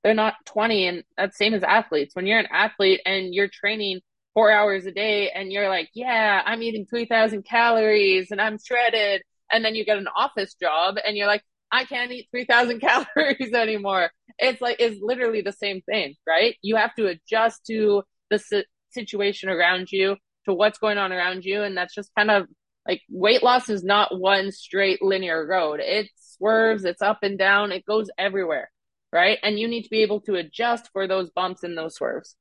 they're 0.04 0.12
not 0.12 0.34
20 0.44 0.86
and 0.86 1.04
that's 1.16 1.38
same 1.38 1.54
as 1.54 1.62
athletes. 1.62 2.14
When 2.14 2.26
you're 2.26 2.38
an 2.38 2.48
athlete 2.52 3.00
and 3.06 3.34
you're 3.34 3.48
training 3.48 4.00
four 4.34 4.50
hours 4.50 4.84
a 4.84 4.92
day 4.92 5.30
and 5.30 5.50
you're 5.50 5.70
like 5.70 5.88
yeah 5.94 6.42
i'm 6.44 6.62
eating 6.62 6.84
3000 6.84 7.42
calories 7.42 8.30
and 8.30 8.40
i'm 8.40 8.58
shredded. 8.58 9.22
And 9.50 9.64
then 9.64 9.74
you 9.74 9.86
get 9.86 9.96
an 9.96 10.08
office 10.14 10.54
job 10.60 10.96
and 11.06 11.16
you're 11.16 11.26
like 11.26 11.42
i 11.72 11.84
can't 11.86 12.12
eat 12.12 12.28
3000 12.30 12.80
calories 12.88 13.54
anymore 13.54 14.10
it's 14.38 14.60
like 14.60 14.76
it's 14.78 15.00
literally 15.02 15.40
the 15.40 15.52
same 15.52 15.80
thing 15.82 16.14
right 16.26 16.56
you 16.62 16.76
have 16.76 16.94
to 16.94 17.06
adjust 17.06 17.64
to 17.66 18.02
the 18.30 18.64
situation 18.90 19.48
around 19.48 19.90
you 19.90 20.16
to 20.44 20.54
what's 20.54 20.78
going 20.78 20.98
on 20.98 21.12
around 21.12 21.44
you 21.44 21.62
and 21.62 21.76
that's 21.76 21.94
just 21.94 22.10
kind 22.16 22.30
of 22.30 22.46
like 22.86 23.02
weight 23.10 23.42
loss 23.42 23.68
is 23.68 23.82
not 23.82 24.18
one 24.18 24.50
straight 24.52 25.02
linear 25.02 25.46
road 25.46 25.80
it 25.80 26.08
swerves 26.16 26.84
it's 26.84 27.02
up 27.02 27.18
and 27.22 27.38
down 27.38 27.72
it 27.72 27.84
goes 27.84 28.08
everywhere 28.18 28.70
right? 29.16 29.38
And 29.42 29.58
you 29.58 29.68
need 29.68 29.84
to 29.84 29.90
be 29.90 30.02
able 30.02 30.20
to 30.22 30.34
adjust 30.34 30.90
for 30.92 31.06
those 31.06 31.30
bumps 31.30 31.62
and 31.62 31.76
those 31.76 31.94
swerves. 31.94 32.36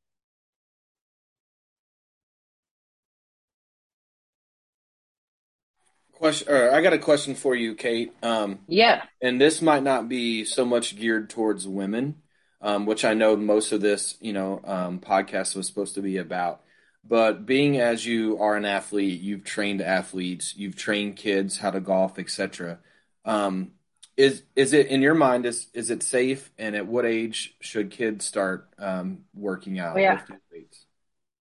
Question, 6.26 6.52
or 6.52 6.72
I 6.72 6.82
got 6.82 6.94
a 6.94 6.98
question 6.98 7.36
for 7.36 7.54
you, 7.54 7.76
Kate. 7.76 8.12
Um, 8.24 8.58
yeah, 8.68 9.04
and 9.22 9.40
this 9.40 9.62
might 9.62 9.84
not 9.84 10.10
be 10.10 10.44
so 10.44 10.66
much 10.66 10.98
geared 10.98 11.30
towards 11.30 11.68
women, 11.68 12.16
um, 12.62 12.88
which 12.88 13.06
I 13.06 13.14
know 13.14 13.36
most 13.36 13.72
of 13.72 13.82
this, 13.82 14.18
you 14.20 14.34
know, 14.34 14.60
um, 14.64 15.00
podcast 15.00 15.56
was 15.56 15.68
supposed 15.68 15.94
to 15.94 16.02
be 16.02 16.18
about. 16.18 16.62
But 17.08 17.46
being 17.46 17.80
as 17.80 18.08
you 18.08 18.40
are 18.40 18.56
an 18.56 18.66
athlete, 18.66 19.22
you've 19.22 19.44
trained 19.44 19.84
athletes, 19.84 20.56
you've 20.58 20.76
trained 20.76 21.16
kids 21.16 21.60
how 21.60 21.70
to 21.70 21.80
golf, 21.80 22.18
etc. 22.18 22.80
Um, 23.24 23.74
is 24.18 24.42
is 24.56 24.74
it 24.74 24.88
in 24.88 25.04
your 25.04 25.14
mind 25.14 25.46
is 25.46 25.68
is 25.76 25.92
it 25.92 26.02
safe 26.02 26.50
and 26.58 26.76
at 26.76 26.88
what 26.88 27.06
age 27.06 27.56
should 27.60 27.92
kids 27.92 28.26
start 28.26 28.68
um, 28.80 29.26
working 29.36 29.78
out 29.78 29.96
oh, 29.96 30.00
yeah. 30.00 30.22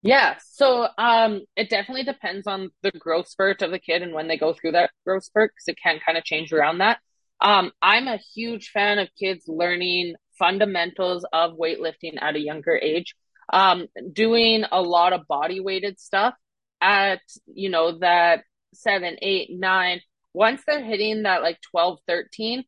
Yeah 0.01 0.35
so 0.51 0.87
um, 0.97 1.41
it 1.55 1.69
definitely 1.69 2.03
depends 2.03 2.47
on 2.47 2.69
the 2.81 2.91
growth 2.91 3.27
spurt 3.27 3.61
of 3.61 3.71
the 3.71 3.79
kid 3.79 4.01
and 4.01 4.13
when 4.13 4.27
they 4.27 4.37
go 4.37 4.53
through 4.53 4.71
that 4.71 4.91
growth 5.05 5.23
spurt 5.23 5.51
because 5.51 5.67
it 5.67 5.77
can 5.81 5.99
kind 6.05 6.17
of 6.17 6.23
change 6.23 6.51
around 6.51 6.79
that. 6.79 6.99
Um, 7.39 7.71
i'm 7.81 8.07
a 8.07 8.19
huge 8.35 8.69
fan 8.69 8.99
of 8.99 9.09
kids 9.19 9.45
learning 9.47 10.15
fundamentals 10.37 11.25
of 11.31 11.53
weightlifting 11.53 12.21
at 12.21 12.35
a 12.35 12.39
younger 12.39 12.75
age. 12.75 13.15
Um, 13.53 13.87
doing 14.13 14.63
a 14.71 14.81
lot 14.81 15.13
of 15.13 15.27
body 15.27 15.59
weighted 15.59 15.99
stuff 15.99 16.33
at 16.79 17.21
you 17.45 17.69
know 17.69 17.99
that 17.99 18.43
seven 18.73 19.17
eight 19.21 19.49
nine 19.51 20.01
once 20.33 20.61
they're 20.65 20.83
hitting 20.83 21.23
that 21.23 21.41
like 21.41 21.59
12, 21.71 21.99
13, 22.07 22.63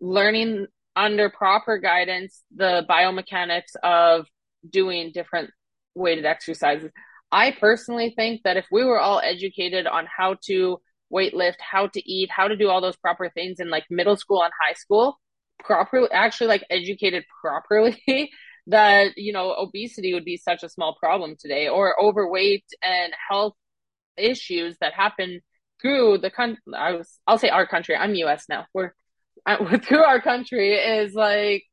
learning 0.00 0.66
under 0.94 1.30
proper 1.30 1.78
guidance 1.78 2.42
the 2.54 2.84
biomechanics 2.88 3.76
of 3.82 4.26
doing 4.68 5.12
different 5.12 5.50
weighted 5.98 6.24
exercises. 6.24 6.90
I 7.30 7.50
personally 7.50 8.14
think 8.16 8.42
that 8.44 8.56
if 8.56 8.66
we 8.70 8.84
were 8.84 8.98
all 8.98 9.20
educated 9.20 9.86
on 9.86 10.06
how 10.06 10.36
to 10.46 10.80
weightlift, 11.12 11.56
how 11.58 11.88
to 11.88 12.10
eat, 12.10 12.30
how 12.30 12.48
to 12.48 12.56
do 12.56 12.68
all 12.68 12.80
those 12.80 12.96
proper 12.96 13.30
things 13.30 13.60
in 13.60 13.70
like 13.70 13.84
middle 13.90 14.16
school 14.16 14.42
and 14.42 14.52
high 14.66 14.74
school, 14.74 15.18
properly 15.58 16.08
actually 16.10 16.46
like 16.46 16.64
educated 16.70 17.24
properly 17.40 18.30
that 18.66 19.16
you 19.16 19.32
know 19.32 19.54
obesity 19.58 20.14
would 20.14 20.24
be 20.24 20.36
such 20.36 20.62
a 20.62 20.68
small 20.68 20.94
problem 21.00 21.36
today 21.38 21.68
or 21.68 22.00
overweight 22.00 22.64
and 22.82 23.12
health 23.28 23.54
issues 24.16 24.76
that 24.80 24.92
happen 24.92 25.40
through 25.80 26.18
the 26.18 26.30
country 26.30 26.60
I 26.76 26.92
was 26.92 27.18
I'll 27.26 27.38
say 27.38 27.48
our 27.48 27.66
country 27.66 27.96
I'm 27.96 28.14
US 28.14 28.44
now 28.48 28.66
we're 28.74 28.92
through 29.78 30.02
our 30.02 30.20
country 30.20 30.74
is 30.74 31.14
like 31.14 31.64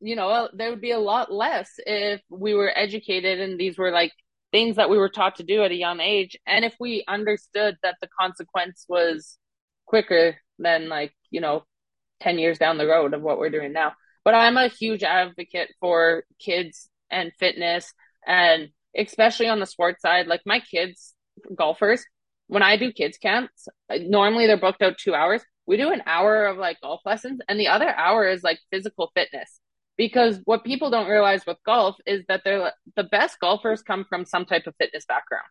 you 0.00 0.16
know 0.16 0.28
uh, 0.28 0.48
there 0.52 0.70
would 0.70 0.80
be 0.80 0.92
a 0.92 0.98
lot 0.98 1.32
less 1.32 1.72
if 1.78 2.20
we 2.30 2.54
were 2.54 2.72
educated 2.74 3.40
and 3.40 3.58
these 3.58 3.78
were 3.78 3.90
like 3.90 4.12
things 4.52 4.76
that 4.76 4.90
we 4.90 4.98
were 4.98 5.08
taught 5.08 5.36
to 5.36 5.42
do 5.42 5.62
at 5.62 5.70
a 5.70 5.76
young 5.76 6.00
age. 6.00 6.36
And 6.46 6.64
if 6.64 6.74
we 6.80 7.04
understood 7.06 7.76
that 7.82 7.96
the 8.00 8.08
consequence 8.18 8.84
was 8.88 9.38
quicker 9.86 10.36
than 10.58 10.88
like 10.88 11.12
you 11.30 11.40
know 11.40 11.64
10 12.20 12.38
years 12.38 12.58
down 12.58 12.78
the 12.78 12.86
road 12.86 13.14
of 13.14 13.22
what 13.22 13.38
we're 13.38 13.50
doing 13.50 13.72
now. 13.72 13.92
But 14.24 14.34
i'm 14.34 14.56
a 14.56 14.68
huge 14.68 15.02
advocate 15.02 15.70
for 15.80 16.24
kids 16.38 16.88
and 17.10 17.32
fitness 17.38 17.92
and 18.26 18.68
especially 18.96 19.48
on 19.48 19.60
the 19.60 19.66
sports 19.66 20.02
side 20.02 20.26
like 20.26 20.42
my 20.44 20.60
kids 20.60 21.14
golfers 21.56 22.04
when 22.48 22.62
i 22.62 22.76
do 22.76 22.92
kids 22.92 23.18
camps 23.18 23.66
normally 23.90 24.46
they're 24.46 24.56
booked 24.56 24.82
out 24.82 24.98
two 24.98 25.14
hours. 25.14 25.42
We 25.66 25.76
do 25.76 25.92
an 25.92 26.02
hour 26.04 26.46
of 26.46 26.58
like 26.58 26.80
golf 26.80 27.00
lessons 27.04 27.40
and 27.48 27.58
the 27.58 27.68
other 27.68 27.88
hour 27.88 28.28
is 28.28 28.42
like 28.42 28.58
physical 28.70 29.10
fitness 29.14 29.60
because 30.00 30.40
what 30.46 30.64
people 30.64 30.88
don't 30.88 31.10
realize 31.10 31.44
with 31.46 31.58
golf 31.66 31.94
is 32.06 32.24
that 32.26 32.40
they're 32.42 32.72
the 32.96 33.04
best 33.04 33.38
golfers 33.38 33.82
come 33.82 34.06
from 34.08 34.24
some 34.24 34.46
type 34.46 34.66
of 34.66 34.74
fitness 34.78 35.04
background. 35.04 35.44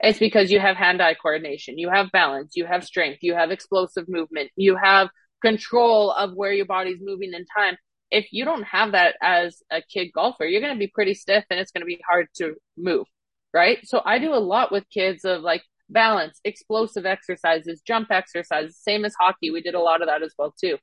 It's 0.00 0.18
because 0.18 0.50
you 0.50 0.58
have 0.58 0.74
hand-eye 0.74 1.14
coordination, 1.22 1.78
you 1.78 1.88
have 1.88 2.10
balance, 2.10 2.54
you 2.56 2.66
have 2.66 2.82
strength, 2.82 3.18
you 3.22 3.34
have 3.34 3.52
explosive 3.52 4.08
movement, 4.08 4.50
you 4.56 4.74
have 4.74 5.08
control 5.40 6.10
of 6.10 6.34
where 6.34 6.52
your 6.52 6.66
body's 6.66 6.98
moving 7.00 7.32
in 7.32 7.46
time. 7.56 7.76
If 8.10 8.26
you 8.32 8.44
don't 8.44 8.64
have 8.64 8.90
that 8.90 9.14
as 9.22 9.62
a 9.70 9.80
kid 9.82 10.08
golfer, 10.12 10.46
you're 10.46 10.60
going 10.60 10.74
to 10.74 10.78
be 10.80 10.90
pretty 10.92 11.14
stiff 11.14 11.44
and 11.48 11.60
it's 11.60 11.70
going 11.70 11.82
to 11.82 11.86
be 11.86 12.00
hard 12.04 12.26
to 12.38 12.56
move, 12.76 13.06
right? 13.54 13.78
So 13.86 14.02
I 14.04 14.18
do 14.18 14.34
a 14.34 14.42
lot 14.42 14.72
with 14.72 14.82
kids 14.90 15.24
of 15.24 15.42
like 15.42 15.62
balance, 15.88 16.40
explosive 16.42 17.06
exercises, 17.06 17.80
jump 17.86 18.10
exercises, 18.10 18.76
same 18.82 19.04
as 19.04 19.14
hockey. 19.14 19.52
We 19.52 19.62
did 19.62 19.76
a 19.76 19.80
lot 19.80 20.02
of 20.02 20.08
that 20.08 20.24
as 20.24 20.34
well 20.36 20.52
too 20.60 20.78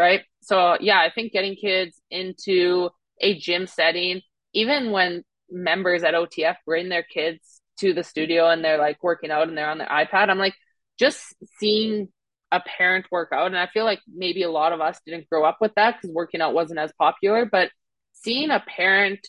right? 0.00 0.22
So 0.40 0.78
yeah, 0.80 0.98
I 0.98 1.10
think 1.14 1.32
getting 1.32 1.54
kids 1.56 2.00
into 2.10 2.88
a 3.20 3.38
gym 3.38 3.66
setting, 3.66 4.22
even 4.54 4.92
when 4.92 5.22
members 5.50 6.02
at 6.02 6.14
OTF 6.14 6.56
bring 6.64 6.88
their 6.88 7.02
kids 7.02 7.60
to 7.80 7.92
the 7.92 8.02
studio 8.02 8.48
and 8.48 8.64
they're 8.64 8.78
like 8.78 9.02
working 9.02 9.30
out 9.30 9.48
and 9.48 9.56
they're 9.56 9.68
on 9.68 9.76
their 9.76 9.86
iPad, 9.86 10.30
I'm 10.30 10.38
like, 10.38 10.54
just 10.98 11.34
seeing 11.58 12.08
a 12.50 12.60
parent 12.60 13.06
work 13.12 13.28
out. 13.32 13.48
And 13.48 13.58
I 13.58 13.66
feel 13.66 13.84
like 13.84 14.00
maybe 14.12 14.42
a 14.42 14.50
lot 14.50 14.72
of 14.72 14.80
us 14.80 14.98
didn't 15.06 15.28
grow 15.28 15.44
up 15.44 15.58
with 15.60 15.72
that 15.76 15.96
because 15.96 16.14
working 16.14 16.40
out 16.40 16.54
wasn't 16.54 16.80
as 16.80 16.92
popular, 16.98 17.44
but 17.44 17.70
seeing 18.12 18.50
a 18.50 18.64
parent 18.66 19.20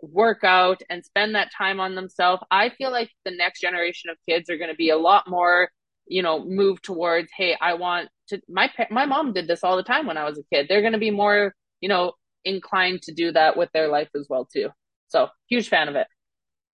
work 0.00 0.44
out 0.44 0.80
and 0.88 1.04
spend 1.04 1.34
that 1.34 1.50
time 1.58 1.80
on 1.80 1.96
themselves, 1.96 2.42
I 2.52 2.70
feel 2.70 2.92
like 2.92 3.10
the 3.24 3.32
next 3.32 3.60
generation 3.60 4.10
of 4.10 4.16
kids 4.28 4.48
are 4.48 4.56
going 4.56 4.70
to 4.70 4.76
be 4.76 4.90
a 4.90 4.96
lot 4.96 5.28
more, 5.28 5.70
you 6.06 6.22
know, 6.22 6.44
move 6.44 6.80
towards, 6.82 7.30
hey, 7.36 7.56
I 7.60 7.74
want 7.74 8.08
to 8.30 8.40
my 8.48 8.70
my 8.90 9.06
mom 9.06 9.32
did 9.32 9.46
this 9.46 9.62
all 9.62 9.76
the 9.76 9.82
time 9.82 10.06
when 10.06 10.16
I 10.16 10.24
was 10.24 10.38
a 10.38 10.42
kid. 10.52 10.66
They're 10.68 10.80
going 10.80 10.94
to 10.94 10.98
be 10.98 11.10
more, 11.10 11.54
you 11.80 11.88
know, 11.88 12.12
inclined 12.44 13.02
to 13.02 13.12
do 13.12 13.32
that 13.32 13.56
with 13.56 13.70
their 13.72 13.88
life 13.88 14.08
as 14.16 14.26
well 14.28 14.46
too. 14.46 14.70
So, 15.08 15.28
huge 15.48 15.68
fan 15.68 15.88
of 15.88 15.96
it. 15.96 16.06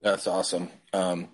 That's 0.02 0.26
awesome. 0.26 0.70
Um, 0.92 1.28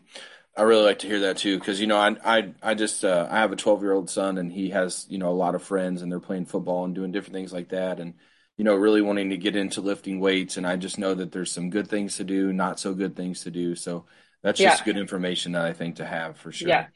I 0.57 0.63
really 0.63 0.85
like 0.85 1.01
to 1.01 1.07
hear 1.07 1.21
that 1.21 1.39
too, 1.39 1.59
because 1.59 1.81
you 1.81 1.87
know, 1.87 1.99
I 1.99 2.17
I 2.25 2.55
I 2.63 2.75
just 2.75 3.05
uh, 3.05 3.29
I 3.31 3.39
have 3.39 3.53
a 3.53 3.57
12 3.57 3.83
year 3.83 3.93
old 3.93 4.11
son, 4.11 4.39
and 4.39 4.53
he 4.53 4.71
has 4.71 5.07
you 5.09 5.19
know 5.19 5.31
a 5.31 5.35
lot 5.35 5.55
of 5.55 5.63
friends, 5.63 6.03
and 6.03 6.11
they're 6.11 6.21
playing 6.21 6.47
football 6.47 6.85
and 6.85 6.95
doing 6.95 7.13
different 7.13 7.35
things 7.35 7.53
like 7.53 7.71
that, 7.71 8.01
and 8.01 8.15
you 8.57 8.65
know, 8.65 8.75
really 8.75 9.03
wanting 9.03 9.31
to 9.31 9.37
get 9.37 9.57
into 9.57 9.81
lifting 9.81 10.21
weights. 10.21 10.57
And 10.57 10.67
I 10.67 10.77
just 10.77 10.99
know 10.99 11.15
that 11.15 11.33
there's 11.33 11.51
some 11.51 11.71
good 11.71 11.89
things 11.89 12.17
to 12.19 12.25
do, 12.25 12.53
not 12.53 12.79
so 12.79 12.95
good 12.95 13.17
things 13.17 13.43
to 13.43 13.51
do. 13.51 13.75
So 13.75 14.05
that's 14.43 14.61
just 14.61 14.81
yeah. 14.81 14.85
good 14.85 15.01
information 15.01 15.53
that 15.53 15.65
I 15.65 15.73
think 15.73 15.97
to 15.97 16.07
have 16.07 16.37
for 16.37 16.53
sure. 16.53 16.69
Yeah. 16.69 16.87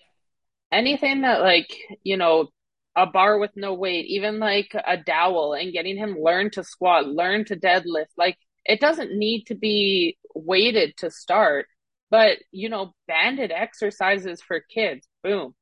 Anything 0.70 1.22
that 1.22 1.40
like 1.40 1.74
you 2.02 2.16
know 2.16 2.48
a 2.96 3.06
bar 3.06 3.38
with 3.38 3.50
no 3.54 3.74
weight, 3.74 4.06
even 4.06 4.38
like 4.38 4.74
a 4.74 4.96
dowel 4.96 5.52
and 5.52 5.72
getting 5.72 5.98
him 5.98 6.16
learn 6.18 6.50
to 6.52 6.64
squat, 6.64 7.06
learn 7.06 7.44
to 7.44 7.56
deadlift. 7.56 8.06
Like 8.16 8.38
it 8.64 8.80
doesn't 8.80 9.16
need 9.16 9.44
to 9.44 9.54
be 9.54 10.16
weighted 10.34 10.96
to 10.98 11.10
start, 11.10 11.66
but 12.10 12.38
you 12.50 12.70
know, 12.70 12.94
banded 13.06 13.52
exercises 13.52 14.40
for 14.40 14.60
kids, 14.60 15.06
boom. 15.22 15.54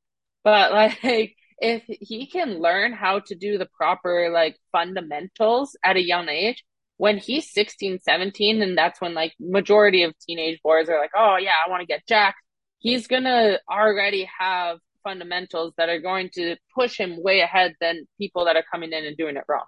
But 0.45 0.73
like 1.05 1.37
if 1.59 1.83
he 1.87 2.27
can 2.27 2.61
learn 2.61 2.93
how 2.93 3.21
to 3.27 3.35
do 3.35 3.59
the 3.59 3.69
proper 3.77 4.31
like 4.33 4.57
fundamentals 4.73 5.77
at 5.85 5.97
a 5.97 6.07
young 6.07 6.29
age, 6.29 6.65
when 6.97 7.19
he's 7.19 7.53
16, 7.53 7.99
17, 8.01 8.63
and 8.63 8.79
that's 8.79 9.01
when 9.01 9.15
like 9.15 9.35
majority 9.41 10.05
of 10.05 10.15
teenage 10.19 10.61
boys 10.63 10.89
are 10.89 10.99
like, 10.99 11.11
oh 11.17 11.37
yeah, 11.41 11.55
I 11.67 11.69
want 11.71 11.81
to 11.81 11.87
get 11.87 12.07
jacked. 12.07 12.39
He's 12.79 13.09
gonna 13.09 13.59
already 13.69 14.29
have 14.39 14.79
fundamentals 15.05 15.75
that 15.77 15.89
are 15.89 16.01
going 16.01 16.31
to 16.35 16.57
push 16.75 16.99
him 16.99 17.23
way 17.23 17.41
ahead 17.41 17.75
than 17.81 18.07
people 18.19 18.47
that 18.47 18.57
are 18.57 18.65
coming 18.69 18.93
in 18.93 19.05
and 19.05 19.17
doing 19.17 19.37
it 19.37 19.45
wrong. 19.49 19.67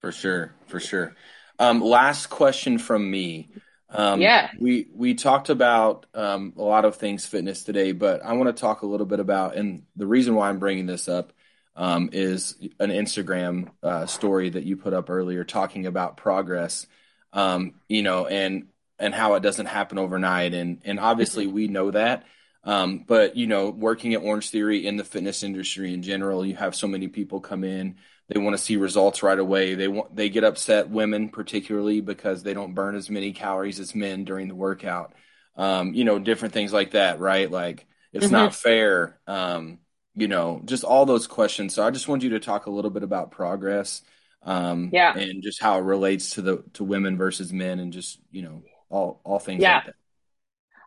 For 0.00 0.12
sure, 0.12 0.54
for 0.66 0.78
sure. 0.78 1.16
Um, 1.58 1.80
last 1.80 2.26
question 2.26 2.78
from 2.78 3.10
me. 3.10 3.48
Um, 3.88 4.20
yeah, 4.20 4.50
we 4.58 4.88
we 4.92 5.14
talked 5.14 5.50
about 5.50 6.06
um, 6.14 6.52
a 6.56 6.62
lot 6.62 6.84
of 6.84 6.96
things 6.96 7.26
fitness 7.26 7.62
today, 7.62 7.92
but 7.92 8.24
I 8.24 8.32
want 8.32 8.54
to 8.54 8.60
talk 8.60 8.82
a 8.82 8.86
little 8.86 9.06
bit 9.06 9.20
about, 9.20 9.56
and 9.56 9.84
the 9.96 10.06
reason 10.06 10.34
why 10.34 10.48
I'm 10.48 10.58
bringing 10.58 10.86
this 10.86 11.08
up 11.08 11.32
um, 11.76 12.10
is 12.12 12.56
an 12.80 12.90
Instagram 12.90 13.70
uh, 13.82 14.06
story 14.06 14.50
that 14.50 14.64
you 14.64 14.76
put 14.76 14.94
up 14.94 15.10
earlier, 15.10 15.44
talking 15.44 15.86
about 15.86 16.16
progress. 16.16 16.86
Um, 17.32 17.74
you 17.88 18.02
know, 18.02 18.26
and 18.26 18.68
and 18.98 19.14
how 19.14 19.34
it 19.34 19.42
doesn't 19.42 19.66
happen 19.66 19.98
overnight, 19.98 20.54
and 20.54 20.80
and 20.84 20.98
obviously 20.98 21.46
we 21.46 21.68
know 21.68 21.90
that. 21.90 22.24
Um, 22.64 23.04
but 23.06 23.36
you 23.36 23.46
know, 23.46 23.70
working 23.70 24.14
at 24.14 24.22
Orange 24.22 24.50
Theory 24.50 24.86
in 24.86 24.96
the 24.96 25.04
fitness 25.04 25.42
industry 25.42 25.92
in 25.92 26.02
general, 26.02 26.44
you 26.44 26.56
have 26.56 26.74
so 26.74 26.88
many 26.88 27.08
people 27.08 27.40
come 27.40 27.62
in. 27.64 27.96
They 28.28 28.40
want 28.40 28.56
to 28.56 28.62
see 28.62 28.76
results 28.76 29.22
right 29.22 29.38
away. 29.38 29.74
They 29.74 29.88
want 29.88 30.16
they 30.16 30.30
get 30.30 30.44
upset, 30.44 30.88
women 30.88 31.28
particularly, 31.28 32.00
because 32.00 32.42
they 32.42 32.54
don't 32.54 32.74
burn 32.74 32.96
as 32.96 33.10
many 33.10 33.32
calories 33.32 33.80
as 33.80 33.94
men 33.94 34.24
during 34.24 34.48
the 34.48 34.54
workout. 34.54 35.12
Um, 35.56 35.94
you 35.94 36.04
know, 36.04 36.18
different 36.18 36.54
things 36.54 36.72
like 36.72 36.92
that, 36.92 37.20
right? 37.20 37.50
Like 37.50 37.86
it's 38.12 38.26
mm-hmm. 38.26 38.34
not 38.34 38.54
fair. 38.54 39.18
Um, 39.26 39.78
you 40.14 40.28
know, 40.28 40.62
just 40.64 40.84
all 40.84 41.04
those 41.04 41.26
questions. 41.26 41.74
So 41.74 41.84
I 41.84 41.90
just 41.90 42.08
want 42.08 42.22
you 42.22 42.30
to 42.30 42.40
talk 42.40 42.66
a 42.66 42.70
little 42.70 42.90
bit 42.90 43.02
about 43.02 43.30
progress, 43.30 44.00
um, 44.42 44.90
yeah, 44.92 45.16
and 45.16 45.42
just 45.42 45.60
how 45.60 45.78
it 45.78 45.82
relates 45.82 46.30
to 46.30 46.42
the 46.42 46.64
to 46.74 46.84
women 46.84 47.18
versus 47.18 47.52
men, 47.52 47.78
and 47.78 47.92
just 47.92 48.18
you 48.30 48.40
know 48.42 48.62
all 48.88 49.20
all 49.24 49.38
things 49.38 49.60
yeah. 49.60 49.76
like 49.76 49.86
that. 49.86 49.94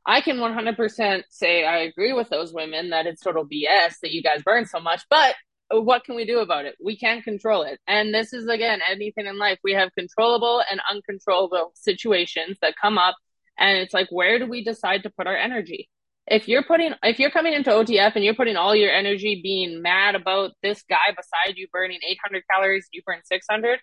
I 0.08 0.22
can 0.22 0.38
100% 0.38 1.24
say 1.30 1.66
I 1.66 1.80
agree 1.80 2.14
with 2.14 2.30
those 2.30 2.54
women 2.54 2.92
that 2.92 3.06
it's 3.06 3.22
total 3.22 3.46
BS 3.46 4.00
that 4.02 4.14
you 4.14 4.24
guys 4.24 4.42
burn 4.42 4.66
so 4.66 4.80
much, 4.80 5.04
but 5.10 5.36
what 5.70 6.06
can 6.06 6.16
we 6.16 6.26
do 6.26 6.40
about 6.40 6.64
it? 6.64 6.76
We 6.82 6.98
can't 6.98 7.26
control 7.26 7.64
it. 7.64 7.78
And 7.88 8.14
this 8.14 8.32
is 8.32 8.48
again, 8.48 8.80
anything 8.90 9.26
in 9.26 9.38
life, 9.38 9.60
we 9.66 9.74
have 9.74 9.90
controllable 9.98 10.64
and 10.72 10.80
uncontrollable 10.90 11.74
situations 11.76 12.58
that 12.62 12.76
come 12.82 12.98
up. 12.98 13.16
And 13.60 13.78
it's 13.80 13.94
like, 13.94 14.08
where 14.10 14.40
do 14.40 14.48
we 14.48 14.64
decide 14.64 15.04
to 15.04 15.10
put 15.10 15.28
our 15.28 15.36
energy? 15.36 15.90
If 16.26 16.48
you're 16.48 16.64
putting, 16.64 16.94
if 17.04 17.20
you're 17.20 17.32
coming 17.32 17.54
into 17.54 17.72
OTF 17.72 18.16
and 18.16 18.24
you're 18.24 18.34
putting 18.34 18.56
all 18.56 18.76
your 18.76 18.92
energy 18.92 19.42
being 19.44 19.82
mad 19.82 20.16
about 20.16 20.52
this 20.64 20.84
guy 20.90 21.10
beside 21.10 21.58
you 21.58 21.68
burning 21.74 22.00
800 22.08 22.44
calories, 22.50 22.88
you 22.94 23.02
burn 23.06 23.20
600, 23.26 23.80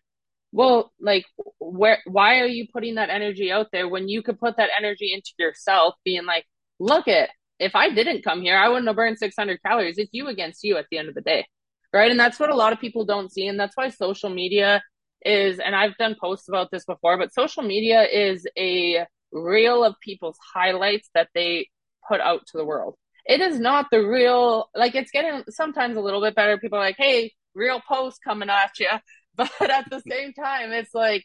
well 0.54 0.92
like 1.00 1.26
where 1.60 1.98
why 2.06 2.38
are 2.38 2.46
you 2.46 2.66
putting 2.72 2.94
that 2.94 3.10
energy 3.10 3.50
out 3.50 3.66
there 3.72 3.88
when 3.88 4.08
you 4.08 4.22
could 4.22 4.38
put 4.38 4.56
that 4.56 4.70
energy 4.78 5.12
into 5.12 5.32
yourself 5.38 5.94
being 6.04 6.24
like 6.24 6.46
look 6.78 7.08
at 7.08 7.30
if 7.58 7.74
i 7.74 7.90
didn't 7.90 8.24
come 8.24 8.40
here 8.40 8.56
i 8.56 8.68
wouldn't 8.68 8.86
have 8.86 8.96
burned 8.96 9.18
600 9.18 9.60
calories. 9.62 9.98
It's 9.98 10.12
you 10.12 10.28
against 10.28 10.64
you 10.64 10.76
at 10.76 10.86
the 10.90 10.98
end 10.98 11.08
of 11.08 11.14
the 11.14 11.20
day 11.20 11.46
right? 11.92 12.10
And 12.10 12.18
that's 12.18 12.40
what 12.40 12.50
a 12.50 12.56
lot 12.56 12.72
of 12.72 12.80
people 12.80 13.04
don't 13.04 13.32
see 13.32 13.46
and 13.46 13.58
that's 13.58 13.76
why 13.76 13.88
social 13.88 14.30
media 14.30 14.82
is 15.24 15.58
and 15.58 15.74
i've 15.74 15.96
done 15.96 16.16
posts 16.20 16.48
about 16.48 16.70
this 16.70 16.84
before 16.84 17.16
but 17.16 17.32
social 17.32 17.62
media 17.62 18.02
is 18.02 18.46
a 18.58 19.06
reel 19.32 19.84
of 19.84 19.94
people's 20.00 20.38
highlights 20.54 21.10
that 21.14 21.28
they 21.34 21.68
put 22.08 22.20
out 22.20 22.46
to 22.46 22.58
the 22.58 22.64
world. 22.64 22.96
It 23.26 23.40
is 23.40 23.58
not 23.58 23.86
the 23.90 24.06
real 24.06 24.68
like 24.74 24.94
it's 24.94 25.10
getting 25.10 25.42
sometimes 25.48 25.96
a 25.96 26.00
little 26.00 26.20
bit 26.20 26.34
better. 26.34 26.58
People 26.58 26.78
are 26.78 26.82
like 26.82 26.96
hey 26.98 27.32
real 27.54 27.80
post 27.86 28.20
coming 28.22 28.50
at 28.50 28.78
you 28.78 28.88
but 29.58 29.70
at 29.70 29.88
the 29.90 30.02
same 30.08 30.32
time 30.32 30.72
it's 30.72 30.94
like 30.94 31.24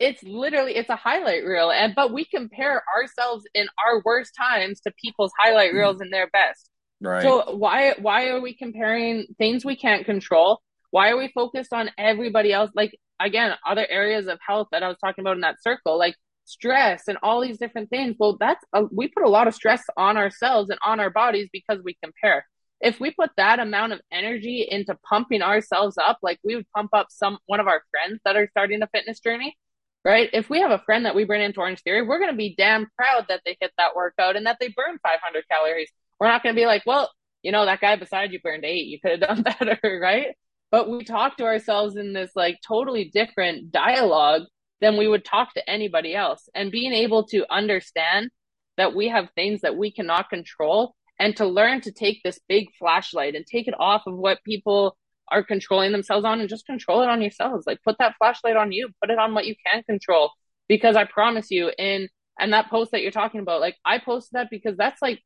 it's 0.00 0.22
literally 0.22 0.76
it's 0.76 0.88
a 0.88 0.96
highlight 0.96 1.44
reel. 1.44 1.70
And 1.70 1.94
but 1.94 2.12
we 2.12 2.24
compare 2.24 2.82
ourselves 2.96 3.44
in 3.54 3.68
our 3.86 4.02
worst 4.04 4.32
times 4.36 4.80
to 4.80 4.92
people's 5.02 5.30
highlight 5.38 5.74
reels 5.74 5.96
mm-hmm. 5.96 6.04
in 6.04 6.10
their 6.10 6.28
best. 6.28 6.70
Right. 7.00 7.22
So 7.22 7.54
why 7.54 7.94
why 8.00 8.28
are 8.28 8.40
we 8.40 8.54
comparing 8.54 9.26
things 9.38 9.64
we 9.64 9.76
can't 9.76 10.04
control? 10.04 10.60
Why 10.90 11.10
are 11.10 11.18
we 11.18 11.30
focused 11.34 11.72
on 11.72 11.90
everybody 11.98 12.52
else? 12.52 12.70
Like 12.74 12.98
again 13.20 13.52
other 13.66 13.86
areas 13.88 14.26
of 14.26 14.38
health 14.46 14.68
that 14.72 14.82
i 14.82 14.88
was 14.88 14.96
talking 14.96 15.22
about 15.22 15.34
in 15.34 15.42
that 15.42 15.62
circle 15.62 15.98
like 15.98 16.14
stress 16.46 17.02
and 17.06 17.18
all 17.22 17.40
these 17.40 17.58
different 17.58 17.90
things. 17.90 18.16
Well 18.18 18.36
that's 18.40 18.64
a, 18.72 18.84
we 18.90 19.08
put 19.08 19.24
a 19.24 19.28
lot 19.28 19.46
of 19.48 19.54
stress 19.54 19.82
on 19.96 20.16
ourselves 20.16 20.70
and 20.70 20.78
on 20.84 20.98
our 20.98 21.10
bodies 21.10 21.48
because 21.52 21.80
we 21.84 21.96
compare 22.02 22.46
if 22.80 22.98
we 22.98 23.10
put 23.10 23.30
that 23.36 23.60
amount 23.60 23.92
of 23.92 24.00
energy 24.10 24.66
into 24.68 24.96
pumping 25.08 25.42
ourselves 25.42 25.98
up, 25.98 26.18
like 26.22 26.38
we 26.42 26.56
would 26.56 26.70
pump 26.74 26.90
up 26.92 27.08
some 27.10 27.38
one 27.46 27.60
of 27.60 27.66
our 27.66 27.82
friends 27.90 28.20
that 28.24 28.36
are 28.36 28.48
starting 28.50 28.82
a 28.82 28.86
fitness 28.86 29.20
journey, 29.20 29.56
right? 30.04 30.30
If 30.32 30.48
we 30.48 30.60
have 30.60 30.70
a 30.70 30.82
friend 30.84 31.04
that 31.04 31.14
we 31.14 31.24
bring 31.24 31.42
into 31.42 31.60
Orange 31.60 31.82
Theory, 31.82 32.02
we're 32.02 32.18
going 32.18 32.30
to 32.30 32.36
be 32.36 32.54
damn 32.56 32.88
proud 32.96 33.26
that 33.28 33.42
they 33.44 33.56
hit 33.60 33.72
that 33.76 33.94
workout 33.94 34.36
and 34.36 34.46
that 34.46 34.56
they 34.60 34.68
burn 34.68 34.98
500 35.02 35.44
calories. 35.50 35.90
We're 36.18 36.28
not 36.28 36.42
going 36.42 36.54
to 36.54 36.60
be 36.60 36.66
like, 36.66 36.82
well, 36.86 37.10
you 37.42 37.52
know, 37.52 37.64
that 37.64 37.80
guy 37.80 37.96
beside 37.96 38.32
you 38.32 38.40
burned 38.40 38.64
eight. 38.64 38.86
You 38.86 38.98
could 39.00 39.22
have 39.22 39.36
done 39.36 39.42
better, 39.58 40.00
right? 40.00 40.34
But 40.70 40.88
we 40.88 41.04
talk 41.04 41.36
to 41.38 41.44
ourselves 41.44 41.96
in 41.96 42.12
this 42.12 42.30
like 42.34 42.58
totally 42.66 43.10
different 43.12 43.72
dialogue 43.72 44.42
than 44.80 44.96
we 44.96 45.08
would 45.08 45.24
talk 45.24 45.52
to 45.54 45.70
anybody 45.70 46.14
else. 46.14 46.48
And 46.54 46.70
being 46.70 46.92
able 46.92 47.26
to 47.28 47.44
understand 47.52 48.30
that 48.76 48.94
we 48.94 49.08
have 49.08 49.28
things 49.34 49.60
that 49.62 49.76
we 49.76 49.90
cannot 49.90 50.30
control 50.30 50.94
and 51.20 51.36
to 51.36 51.46
learn 51.46 51.82
to 51.82 51.92
take 51.92 52.22
this 52.24 52.40
big 52.48 52.68
flashlight 52.78 53.34
and 53.36 53.46
take 53.46 53.68
it 53.68 53.74
off 53.78 54.02
of 54.06 54.16
what 54.16 54.42
people 54.42 54.96
are 55.30 55.44
controlling 55.44 55.92
themselves 55.92 56.24
on 56.24 56.40
and 56.40 56.48
just 56.48 56.66
control 56.66 57.02
it 57.02 57.10
on 57.10 57.20
yourselves. 57.20 57.66
Like 57.66 57.78
put 57.84 57.98
that 57.98 58.16
flashlight 58.18 58.56
on 58.56 58.72
you, 58.72 58.88
put 59.00 59.10
it 59.10 59.18
on 59.18 59.34
what 59.34 59.46
you 59.46 59.54
can 59.64 59.82
control. 59.84 60.30
Because 60.66 60.96
I 60.96 61.04
promise 61.04 61.50
you, 61.50 61.70
in 61.78 62.08
and 62.38 62.54
that 62.54 62.70
post 62.70 62.92
that 62.92 63.02
you're 63.02 63.10
talking 63.10 63.40
about, 63.40 63.60
like 63.60 63.76
I 63.84 63.98
posted 63.98 64.32
that 64.32 64.48
because 64.50 64.76
that's 64.76 65.02
like 65.02 65.20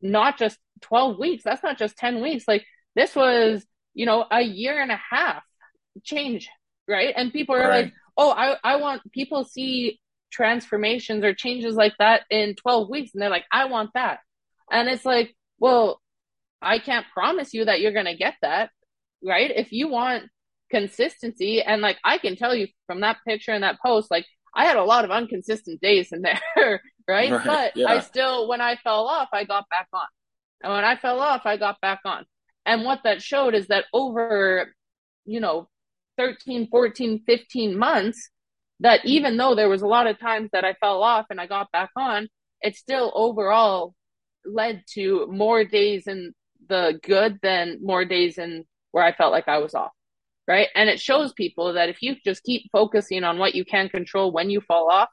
not 0.00 0.38
just 0.38 0.58
12 0.82 1.18
weeks, 1.18 1.44
that's 1.44 1.62
not 1.62 1.78
just 1.78 1.98
10 1.98 2.22
weeks. 2.22 2.44
Like 2.48 2.64
this 2.94 3.14
was, 3.14 3.64
you 3.92 4.06
know, 4.06 4.24
a 4.30 4.40
year 4.40 4.80
and 4.80 4.90
a 4.90 5.00
half 5.10 5.42
change, 6.02 6.48
right? 6.88 7.12
And 7.14 7.30
people 7.32 7.54
are 7.54 7.68
right. 7.68 7.84
like, 7.84 7.92
oh, 8.16 8.30
I, 8.30 8.56
I 8.64 8.76
want 8.76 9.12
people 9.12 9.44
see 9.44 10.00
transformations 10.30 11.24
or 11.24 11.34
changes 11.34 11.74
like 11.76 11.94
that 11.98 12.22
in 12.30 12.54
12 12.54 12.88
weeks. 12.88 13.10
And 13.12 13.20
they're 13.20 13.30
like, 13.30 13.46
I 13.52 13.66
want 13.66 13.90
that. 13.94 14.20
And 14.70 14.88
it's 14.88 15.04
like, 15.04 15.34
well, 15.58 16.00
I 16.60 16.78
can't 16.78 17.06
promise 17.12 17.54
you 17.54 17.64
that 17.66 17.80
you're 17.80 17.92
going 17.92 18.06
to 18.06 18.16
get 18.16 18.34
that, 18.42 18.70
right? 19.22 19.50
If 19.54 19.72
you 19.72 19.88
want 19.88 20.24
consistency, 20.70 21.62
and 21.62 21.80
like 21.80 21.98
I 22.04 22.18
can 22.18 22.36
tell 22.36 22.54
you 22.54 22.68
from 22.86 23.00
that 23.00 23.18
picture 23.26 23.52
and 23.52 23.62
that 23.62 23.80
post, 23.80 24.10
like 24.10 24.26
I 24.54 24.64
had 24.64 24.76
a 24.76 24.84
lot 24.84 25.04
of 25.04 25.10
inconsistent 25.10 25.80
days 25.80 26.12
in 26.12 26.22
there, 26.56 26.82
right? 27.06 27.30
right 27.30 27.44
but 27.44 27.76
yeah. 27.76 27.88
I 27.88 28.00
still, 28.00 28.48
when 28.48 28.60
I 28.60 28.76
fell 28.76 29.06
off, 29.06 29.28
I 29.32 29.44
got 29.44 29.68
back 29.68 29.88
on. 29.92 30.06
And 30.62 30.72
when 30.72 30.84
I 30.84 30.96
fell 30.96 31.20
off, 31.20 31.42
I 31.44 31.56
got 31.56 31.80
back 31.80 32.00
on. 32.04 32.24
And 32.64 32.84
what 32.84 33.02
that 33.04 33.22
showed 33.22 33.54
is 33.54 33.68
that 33.68 33.84
over, 33.92 34.74
you 35.24 35.40
know, 35.40 35.68
13, 36.18 36.68
14, 36.68 37.22
15 37.26 37.78
months, 37.78 38.30
that 38.80 39.04
even 39.04 39.36
though 39.36 39.54
there 39.54 39.68
was 39.68 39.82
a 39.82 39.86
lot 39.86 40.06
of 40.06 40.18
times 40.18 40.50
that 40.52 40.64
I 40.64 40.74
fell 40.74 41.02
off 41.02 41.26
and 41.30 41.40
I 41.40 41.46
got 41.46 41.70
back 41.70 41.90
on, 41.96 42.28
it 42.60 42.76
still 42.76 43.12
overall 43.14 43.94
led 44.46 44.82
to 44.94 45.26
more 45.30 45.64
days 45.64 46.06
in 46.06 46.34
the 46.68 46.98
good 47.02 47.38
than 47.42 47.78
more 47.82 48.04
days 48.04 48.38
in 48.38 48.64
where 48.92 49.04
I 49.04 49.12
felt 49.12 49.32
like 49.32 49.48
I 49.48 49.58
was 49.58 49.74
off. 49.74 49.92
Right. 50.48 50.68
And 50.76 50.88
it 50.88 51.00
shows 51.00 51.32
people 51.32 51.72
that 51.72 51.88
if 51.88 52.02
you 52.02 52.14
just 52.24 52.44
keep 52.44 52.70
focusing 52.70 53.24
on 53.24 53.38
what 53.38 53.56
you 53.56 53.64
can 53.64 53.88
control 53.88 54.30
when 54.30 54.48
you 54.48 54.60
fall 54.60 54.88
off, 54.90 55.08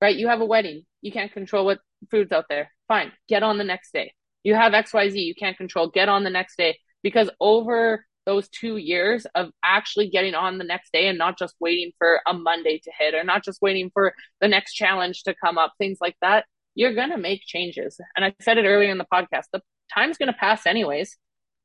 right? 0.00 0.16
You 0.16 0.28
have 0.28 0.40
a 0.40 0.46
wedding. 0.46 0.84
You 1.02 1.12
can't 1.12 1.32
control 1.32 1.66
what 1.66 1.80
food's 2.10 2.32
out 2.32 2.46
there. 2.48 2.72
Fine. 2.88 3.12
Get 3.28 3.42
on 3.42 3.58
the 3.58 3.64
next 3.64 3.92
day. 3.92 4.14
You 4.44 4.54
have 4.54 4.72
XYZ. 4.72 5.14
You 5.14 5.34
can't 5.34 5.58
control. 5.58 5.88
Get 5.88 6.08
on 6.08 6.24
the 6.24 6.30
next 6.30 6.56
day 6.56 6.78
because 7.02 7.28
over 7.38 8.06
those 8.24 8.48
two 8.48 8.76
years 8.76 9.26
of 9.34 9.50
actually 9.64 10.08
getting 10.08 10.34
on 10.34 10.58
the 10.58 10.64
next 10.64 10.92
day 10.92 11.08
and 11.08 11.18
not 11.18 11.38
just 11.38 11.54
waiting 11.60 11.92
for 11.98 12.20
a 12.26 12.32
Monday 12.32 12.78
to 12.78 12.90
hit 12.98 13.14
or 13.14 13.24
not 13.24 13.44
just 13.44 13.60
waiting 13.60 13.90
for 13.92 14.14
the 14.40 14.48
next 14.48 14.74
challenge 14.74 15.24
to 15.24 15.34
come 15.34 15.58
up, 15.58 15.72
things 15.78 15.98
like 16.00 16.16
that, 16.22 16.46
you're 16.74 16.94
going 16.94 17.10
to 17.10 17.18
make 17.18 17.42
changes. 17.44 18.00
And 18.16 18.24
I 18.24 18.34
said 18.40 18.58
it 18.58 18.64
earlier 18.64 18.90
in 18.90 18.98
the 18.98 19.06
podcast, 19.12 19.44
the 19.52 19.60
time's 19.92 20.18
going 20.18 20.32
to 20.32 20.38
pass 20.38 20.66
anyways, 20.66 21.16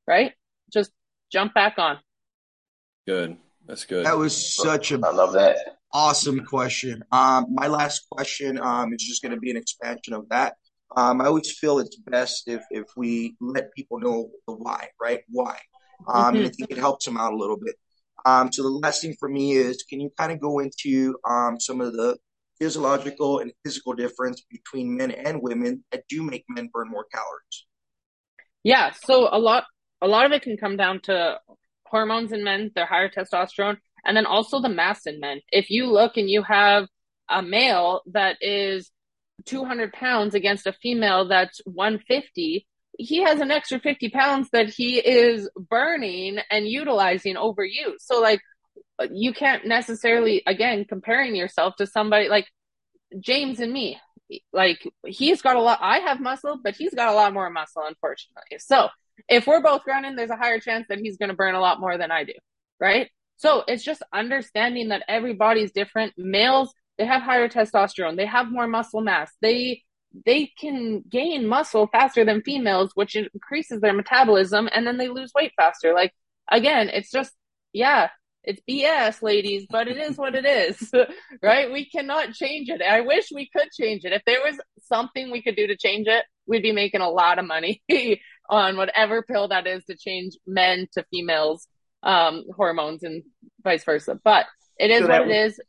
right? 0.08 0.34
Just 0.72 0.92
jump 1.32 1.54
back 1.54 1.76
on. 1.78 2.00
Good. 3.06 3.38
That's 3.66 3.86
good. 3.86 4.06
That 4.06 4.18
was 4.18 4.56
such 4.56 4.92
a 4.92 4.96
I 4.96 5.12
love 5.12 5.34
that. 5.34 5.58
Awesome 5.94 6.44
question. 6.46 7.04
Um, 7.12 7.48
my 7.50 7.68
last 7.68 8.08
question 8.10 8.60
um, 8.60 8.94
is 8.94 9.04
just 9.04 9.22
going 9.22 9.34
to 9.34 9.40
be 9.40 9.52
an 9.52 9.58
expansion 9.58 10.14
of 10.14 10.28
that. 10.30 10.56
Um, 10.96 11.22
I 11.22 11.26
always 11.26 11.52
feel 11.52 11.80
it's 11.80 11.98
best 11.98 12.48
if, 12.48 12.64
if 12.70 12.86
we 12.96 13.36
let 13.42 13.74
people 13.74 14.00
know 14.00 14.30
the 14.48 14.54
why, 14.54 14.90
right? 15.02 15.22
Why? 15.30 15.58
Um, 16.08 16.36
mm-hmm. 16.36 16.46
I 16.46 16.50
think 16.50 16.72
it 16.72 16.78
helps 16.78 17.06
them 17.06 17.18
out 17.18 17.34
a 17.34 17.38
little 17.38 17.58
bit. 17.58 17.76
Um, 18.26 18.52
so 18.52 18.64
the 18.64 18.70
last 18.70 19.02
thing 19.02 19.16
for 19.20 19.30
me 19.30 19.54
is, 19.54 19.84
can 19.84 20.00
you 20.00 20.12
kind 20.18 20.32
of 20.32 20.40
go 20.40 20.60
into 20.60 21.18
um, 21.28 21.60
some 21.60 21.82
of 21.82 21.94
the 21.94 22.18
physiological 22.60 23.40
and 23.40 23.52
physical 23.64 23.94
difference 23.94 24.44
between 24.50 24.96
men 24.98 25.12
and 25.12 25.42
women 25.42 25.84
that 25.92 26.04
do 26.10 26.24
make 26.24 26.46
men 26.50 26.70
burn 26.74 26.90
more 26.90 27.06
calories? 27.14 27.66
Yeah, 28.64 28.92
so 28.92 29.30
a 29.32 29.40
lot 29.40 29.66
a 30.02 30.08
lot 30.08 30.26
of 30.26 30.32
it 30.32 30.42
can 30.42 30.58
come 30.58 30.78
down 30.78 31.00
to 31.02 31.40
hormones 31.86 32.32
in 32.32 32.44
men, 32.44 32.72
their 32.76 32.86
higher 32.86 33.10
testosterone, 33.10 33.78
and 34.06 34.16
then 34.16 34.26
also 34.26 34.62
the 34.62 34.70
mass 34.70 35.06
in 35.06 35.20
men. 35.20 35.40
If 35.52 35.70
you 35.70 35.88
look 35.88 36.18
and 36.18 36.30
you 36.30 36.44
have 36.44 36.88
a 37.30 37.42
male 37.42 38.02
that 38.08 38.38
is 38.42 38.92
200 39.46 39.94
pounds 39.94 40.36
against 40.36 40.68
a 40.68 40.74
female 40.74 41.28
that's 41.28 41.62
150, 41.66 42.68
he 42.98 43.24
has 43.24 43.40
an 43.40 43.52
extra 43.52 43.80
50 43.80 44.10
pounds 44.10 44.50
that 44.52 44.70
he 44.70 44.98
is 44.98 45.50
burning 45.70 46.40
and 46.50 46.68
utilizing 46.68 47.38
over 47.38 47.64
you. 47.64 47.96
So, 48.00 48.22
like, 48.22 48.42
you 49.12 49.34
can't 49.34 49.66
necessarily 49.66 50.44
again 50.46 50.86
comparing 50.86 51.36
yourself 51.36 51.76
to 51.78 51.88
somebody 51.88 52.30
like 52.30 52.48
James 53.20 53.60
and 53.60 53.72
me. 53.72 54.00
Like 54.52 54.86
he's 55.06 55.42
got 55.42 55.56
a 55.56 55.62
lot 55.62 55.80
I 55.82 56.00
have 56.00 56.20
muscle, 56.20 56.60
but 56.62 56.76
he's 56.76 56.94
got 56.94 57.10
a 57.10 57.16
lot 57.16 57.34
more 57.34 57.50
muscle 57.50 57.84
unfortunately. 57.88 58.58
So, 58.60 58.90
if 59.30 59.48
we're 59.48 59.62
both 59.62 59.84
running, 59.88 60.16
there's 60.16 60.30
a 60.30 60.36
higher 60.36 60.60
chance 60.60 60.88
that 60.90 61.00
he's 61.00 61.18
going 61.18 61.30
to 61.30 61.36
burn 61.36 61.56
a 61.56 61.62
lot 61.62 61.80
more 61.80 61.98
than 61.98 62.12
I 62.12 62.24
do, 62.26 62.34
right? 62.80 63.10
So, 63.38 63.64
it's 63.68 63.84
just 63.84 64.04
understanding 64.14 64.90
that 64.90 65.04
everybody's 65.08 65.72
different. 65.72 66.14
Males, 66.18 66.74
they 66.98 67.06
have 67.06 67.22
higher 67.22 67.48
testosterone, 67.48 68.18
they 68.18 68.26
have 68.26 68.52
more 68.52 68.68
muscle 68.68 69.02
mass. 69.02 69.32
They 69.42 69.84
they 70.26 70.52
can 70.60 71.04
gain 71.10 71.48
muscle 71.48 71.88
faster 71.88 72.26
than 72.26 72.42
females, 72.42 72.92
which 72.96 73.16
increases 73.16 73.82
their 73.82 73.94
metabolism 73.94 74.68
and 74.74 74.86
then 74.86 74.98
they 74.98 75.08
lose 75.10 75.32
weight 75.34 75.54
faster. 75.56 75.94
Like 75.94 76.14
again, 76.52 76.90
it's 76.90 77.12
just 77.12 77.32
yeah, 77.74 78.10
it's 78.48 78.62
BS, 78.68 79.22
ladies, 79.22 79.68
but 79.70 79.90
it 79.90 79.98
is 79.98 80.18
what 80.18 80.34
it 80.34 80.46
is, 80.46 80.92
right? 81.44 81.72
We 81.72 81.90
cannot 81.90 82.32
change 82.32 82.70
it. 82.70 82.82
I 82.82 83.02
wish 83.02 83.28
we 83.34 83.50
could 83.54 83.68
change 83.78 84.06
it. 84.06 84.14
If 84.14 84.22
there 84.26 84.40
was 84.40 84.58
something 84.80 85.30
we 85.30 85.44
could 85.44 85.58
do 85.58 85.68
to 85.68 85.76
change 85.76 86.08
it, 86.08 86.24
we'd 86.48 86.64
be 86.64 86.72
making 86.72 87.02
a 87.02 87.10
lot 87.10 87.40
of 87.40 87.46
money 87.46 87.84
on 88.50 88.78
whatever 88.78 89.22
pill 89.22 89.50
that 89.50 89.68
is 89.68 89.84
to 89.86 89.98
change 89.98 90.38
men 90.48 90.88
to 90.94 91.06
females, 91.12 91.68
um, 92.04 92.46
hormones 92.56 93.04
and 93.04 93.22
vice 93.66 93.84
versa. 93.84 94.18
But 94.24 94.46
it 94.78 94.92
is 94.92 95.00
so 95.00 95.08
what 95.10 95.28
that, 95.28 95.30
it 95.30 95.48
is. 95.48 95.60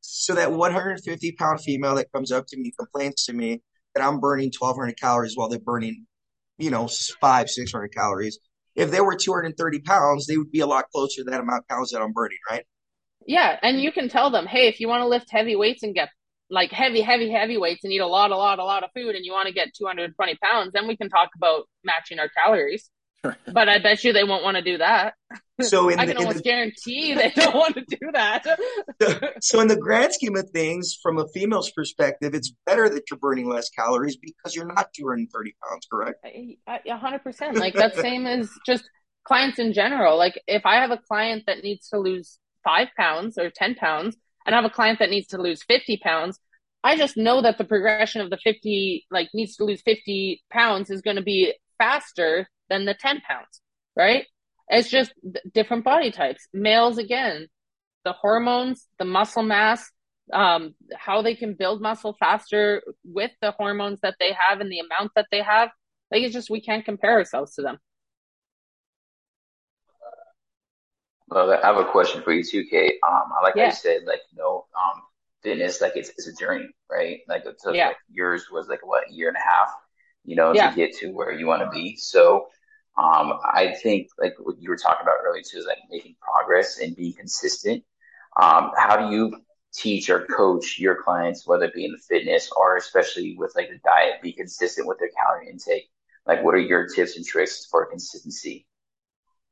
So 0.00 0.36
that 0.36 0.52
150 0.52 1.32
pound 1.32 1.60
female 1.60 1.96
that 1.96 2.12
comes 2.12 2.30
up 2.30 2.46
to 2.50 2.56
me 2.56 2.72
complains 2.78 3.24
to 3.24 3.32
me 3.32 3.62
that 3.96 4.04
I'm 4.04 4.20
burning 4.20 4.52
1200 4.56 4.96
calories 4.96 5.36
while 5.36 5.48
they're 5.48 5.58
burning, 5.58 6.06
you 6.56 6.70
know, 6.70 6.88
five, 7.20 7.50
600 7.50 7.88
calories 7.88 8.38
if 8.78 8.92
they 8.92 9.00
were 9.00 9.16
230 9.16 9.80
pounds, 9.80 10.26
they 10.26 10.36
would 10.36 10.52
be 10.52 10.60
a 10.60 10.66
lot 10.66 10.88
closer 10.90 11.24
to 11.24 11.30
that 11.30 11.40
amount 11.40 11.64
of 11.64 11.68
pounds 11.68 11.90
that 11.90 12.00
I'm 12.00 12.12
burning, 12.12 12.38
right? 12.48 12.64
Yeah, 13.26 13.58
and 13.60 13.80
you 13.80 13.90
can 13.90 14.08
tell 14.08 14.30
them, 14.30 14.46
hey, 14.46 14.68
if 14.68 14.78
you 14.78 14.88
want 14.88 15.02
to 15.02 15.08
lift 15.08 15.26
heavy 15.30 15.56
weights 15.56 15.82
and 15.82 15.94
get 15.94 16.10
like 16.48 16.70
heavy, 16.70 17.00
heavy, 17.00 17.30
heavy 17.30 17.58
weights 17.58 17.82
and 17.82 17.92
eat 17.92 17.98
a 17.98 18.06
lot, 18.06 18.30
a 18.30 18.36
lot, 18.36 18.60
a 18.60 18.64
lot 18.64 18.84
of 18.84 18.90
food, 18.94 19.16
and 19.16 19.24
you 19.24 19.32
want 19.32 19.48
to 19.48 19.52
get 19.52 19.74
220 19.76 20.38
pounds, 20.42 20.72
then 20.72 20.86
we 20.86 20.96
can 20.96 21.08
talk 21.10 21.28
about 21.36 21.64
matching 21.84 22.20
our 22.20 22.28
calories. 22.28 22.88
But 23.22 23.68
I 23.68 23.78
bet 23.78 24.04
you 24.04 24.12
they 24.12 24.24
won't 24.24 24.44
want 24.44 24.56
to 24.56 24.62
do 24.62 24.78
that. 24.78 25.14
So 25.60 25.90
I 25.90 26.06
can 26.06 26.08
the, 26.08 26.16
almost 26.18 26.36
the, 26.38 26.42
guarantee 26.44 27.14
they 27.14 27.30
don't 27.34 27.54
want 27.54 27.74
to 27.74 27.84
do 27.88 28.12
that. 28.12 28.44
so 29.40 29.60
in 29.60 29.66
the 29.66 29.76
grand 29.76 30.14
scheme 30.14 30.36
of 30.36 30.48
things, 30.50 30.96
from 31.02 31.18
a 31.18 31.26
female's 31.28 31.70
perspective, 31.72 32.34
it's 32.34 32.52
better 32.64 32.88
that 32.88 33.10
you're 33.10 33.18
burning 33.18 33.48
less 33.48 33.68
calories 33.70 34.16
because 34.16 34.54
you're 34.54 34.66
not 34.66 34.92
230 34.94 35.54
pounds, 35.68 35.86
correct? 35.90 36.24
A 36.24 36.96
hundred 36.96 37.24
percent. 37.24 37.56
Like 37.56 37.74
that 37.74 37.96
same 37.96 38.26
as 38.26 38.50
just 38.64 38.88
clients 39.24 39.58
in 39.58 39.72
general. 39.72 40.16
Like 40.16 40.40
if 40.46 40.64
I 40.64 40.76
have 40.76 40.90
a 40.90 40.98
client 40.98 41.44
that 41.46 41.62
needs 41.62 41.88
to 41.88 41.98
lose 41.98 42.38
five 42.64 42.88
pounds 42.96 43.36
or 43.36 43.50
10 43.50 43.74
pounds, 43.74 44.16
and 44.46 44.54
I 44.54 44.60
have 44.60 44.70
a 44.70 44.72
client 44.72 45.00
that 45.00 45.10
needs 45.10 45.28
to 45.28 45.42
lose 45.42 45.62
50 45.64 45.98
pounds, 45.98 46.38
I 46.84 46.96
just 46.96 47.16
know 47.16 47.42
that 47.42 47.58
the 47.58 47.64
progression 47.64 48.20
of 48.20 48.30
the 48.30 48.38
50, 48.38 49.06
like 49.10 49.28
needs 49.34 49.56
to 49.56 49.64
lose 49.64 49.82
50 49.82 50.42
pounds 50.50 50.90
is 50.90 51.02
going 51.02 51.16
to 51.16 51.22
be 51.22 51.54
faster 51.78 52.48
than 52.68 52.84
the 52.84 52.94
10 52.94 53.20
pounds, 53.20 53.60
right? 53.96 54.26
It's 54.68 54.90
just 54.90 55.12
different 55.52 55.84
body 55.84 56.10
types. 56.10 56.46
Males, 56.52 56.98
again, 56.98 57.48
the 58.04 58.12
hormones, 58.12 58.86
the 58.98 59.04
muscle 59.04 59.42
mass, 59.42 59.90
um, 60.32 60.74
how 60.96 61.22
they 61.22 61.34
can 61.34 61.54
build 61.54 61.80
muscle 61.80 62.16
faster 62.18 62.82
with 63.04 63.30
the 63.40 63.52
hormones 63.52 64.00
that 64.02 64.16
they 64.20 64.32
have 64.48 64.60
and 64.60 64.70
the 64.70 64.80
amount 64.80 65.12
that 65.16 65.26
they 65.30 65.42
have. 65.42 65.70
Like 66.10 66.22
it's 66.22 66.34
just 66.34 66.50
we 66.50 66.60
can't 66.60 66.84
compare 66.84 67.12
ourselves 67.12 67.54
to 67.54 67.62
them. 67.62 67.78
Well, 71.28 71.52
I 71.52 71.66
have 71.66 71.76
a 71.76 71.84
question 71.84 72.22
for 72.22 72.32
you 72.32 72.42
too, 72.42 72.64
Kate. 72.70 72.94
Um, 73.06 73.24
I 73.38 73.42
like 73.42 73.54
yeah. 73.54 73.64
how 73.64 73.68
you 73.68 73.74
said, 73.74 74.00
like, 74.06 74.20
you 74.32 74.38
know, 74.38 74.64
um, 74.74 75.02
fitness, 75.42 75.80
like 75.80 75.92
it's, 75.94 76.08
it's 76.10 76.26
a 76.26 76.32
journey, 76.34 76.68
right? 76.90 77.20
Like 77.28 77.44
it 77.44 77.56
took, 77.62 77.74
yeah. 77.74 77.88
like 77.88 77.96
yours 78.10 78.46
was 78.50 78.68
like 78.68 78.86
what, 78.86 79.04
a 79.10 79.12
year 79.12 79.28
and 79.28 79.36
a 79.36 79.40
half, 79.40 79.68
you 80.24 80.36
know, 80.36 80.54
yeah. 80.54 80.70
to 80.70 80.76
get 80.76 80.96
to 80.98 81.08
where 81.08 81.30
you 81.32 81.46
want 81.46 81.62
to 81.62 81.70
be. 81.70 81.96
So, 81.96 82.46
Um, 82.98 83.38
I 83.44 83.74
think 83.80 84.08
like 84.18 84.34
what 84.40 84.56
you 84.60 84.70
were 84.70 84.76
talking 84.76 85.02
about 85.02 85.18
earlier 85.24 85.42
too 85.42 85.58
is 85.58 85.66
like 85.66 85.78
making 85.88 86.16
progress 86.20 86.78
and 86.78 86.96
being 86.96 87.14
consistent. 87.14 87.84
Um, 88.40 88.72
how 88.76 88.96
do 88.96 89.14
you 89.14 89.36
teach 89.72 90.10
or 90.10 90.26
coach 90.26 90.78
your 90.78 91.02
clients, 91.02 91.46
whether 91.46 91.66
it 91.66 91.74
be 91.74 91.84
in 91.84 91.92
the 91.92 91.98
fitness 91.98 92.50
or 92.56 92.76
especially 92.76 93.36
with 93.38 93.52
like 93.54 93.68
the 93.68 93.78
diet, 93.84 94.22
be 94.22 94.32
consistent 94.32 94.88
with 94.88 94.98
their 94.98 95.10
calorie 95.16 95.48
intake? 95.48 95.88
Like, 96.26 96.42
what 96.42 96.54
are 96.54 96.60
your 96.60 96.88
tips 96.88 97.16
and 97.16 97.24
tricks 97.24 97.66
for 97.70 97.86
consistency? 97.86 98.66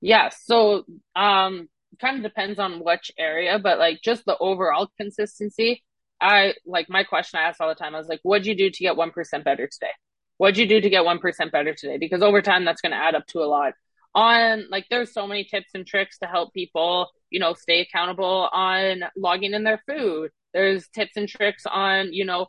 Yeah, 0.01 0.29
so 0.29 0.85
um, 1.15 1.69
kind 2.01 2.17
of 2.17 2.23
depends 2.23 2.59
on 2.59 2.85
which 2.85 3.11
area, 3.19 3.59
but 3.59 3.79
like 3.79 4.01
just 4.03 4.25
the 4.27 4.37
overall 4.39 4.89
consistency. 4.99 5.83
I 6.21 6.55
like 6.65 6.89
my 6.89 7.05
question 7.05 7.39
I 7.39 7.45
ask 7.45 7.61
all 7.61 7.69
the 7.69 7.75
time. 7.75 7.95
I 7.95 7.99
was 7.99 8.09
like, 8.09 8.21
"What'd 8.23 8.47
you 8.47 8.57
do 8.57 8.71
to 8.71 8.79
get 8.79 8.97
one 8.97 9.11
percent 9.11 9.45
better 9.45 9.67
today? 9.67 9.93
What'd 10.39 10.59
you 10.59 10.67
do 10.67 10.81
to 10.81 10.91
get 10.91 11.05
one 11.05 11.19
percent 11.19 11.53
better 11.53 11.75
today?" 11.75 11.99
Because 11.99 12.23
over 12.23 12.43
time, 12.43 12.65
that's 12.65 12.81
going 12.81 12.93
to 12.93 12.99
add 12.99 13.15
up 13.15 13.27
to 13.29 13.41
a 13.41 13.47
lot. 13.47 13.75
On 14.15 14.65
like, 14.71 14.87
there's 14.91 15.13
so 15.13 15.27
many 15.27 15.45
tips 15.45 15.71
and 15.75 15.87
tricks 15.87 16.19
to 16.19 16.27
help 16.27 16.55
people, 16.55 17.11
you 17.31 17.39
know, 17.39 17.55
stay 17.55 17.81
accountable 17.81 18.49
on 18.53 19.05
logging 19.17 19.53
in 19.53 19.65
their 19.65 19.83
food. 19.87 20.31
There's 20.55 20.89
tips 20.89 21.17
and 21.17 21.29
tricks 21.29 21.65
on, 21.67 22.13
you 22.13 22.25
know, 22.25 22.47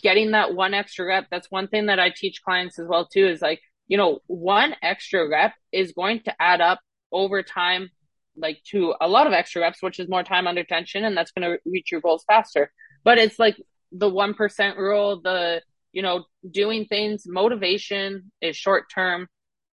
getting 0.00 0.32
that 0.32 0.54
one 0.54 0.72
extra 0.72 1.06
rep. 1.06 1.26
That's 1.30 1.50
one 1.50 1.66
thing 1.68 1.86
that 1.86 1.98
I 1.98 2.12
teach 2.14 2.42
clients 2.42 2.78
as 2.78 2.86
well 2.86 3.06
too. 3.06 3.26
Is 3.26 3.42
like, 3.42 3.60
you 3.88 3.96
know, 3.96 4.20
one 4.26 4.74
extra 4.82 5.28
rep 5.28 5.54
is 5.72 5.92
going 5.92 6.20
to 6.24 6.34
add 6.40 6.60
up 6.60 6.80
over 7.10 7.42
time 7.42 7.90
like 8.36 8.62
to 8.64 8.94
a 9.00 9.08
lot 9.08 9.26
of 9.26 9.32
extra 9.32 9.62
reps, 9.62 9.82
which 9.82 9.98
is 9.98 10.08
more 10.08 10.22
time 10.22 10.46
under 10.46 10.64
tension, 10.64 11.04
and 11.04 11.16
that's 11.16 11.32
going 11.32 11.50
to 11.50 11.58
reach 11.64 11.92
your 11.92 12.00
goals 12.00 12.24
faster. 12.26 12.72
But 13.04 13.18
it's 13.18 13.38
like 13.38 13.56
the 13.92 14.10
1% 14.10 14.76
rule, 14.76 15.20
the, 15.20 15.62
you 15.92 16.02
know, 16.02 16.24
doing 16.50 16.86
things, 16.86 17.24
motivation 17.26 18.30
is 18.40 18.56
short 18.56 18.84
term, 18.92 19.28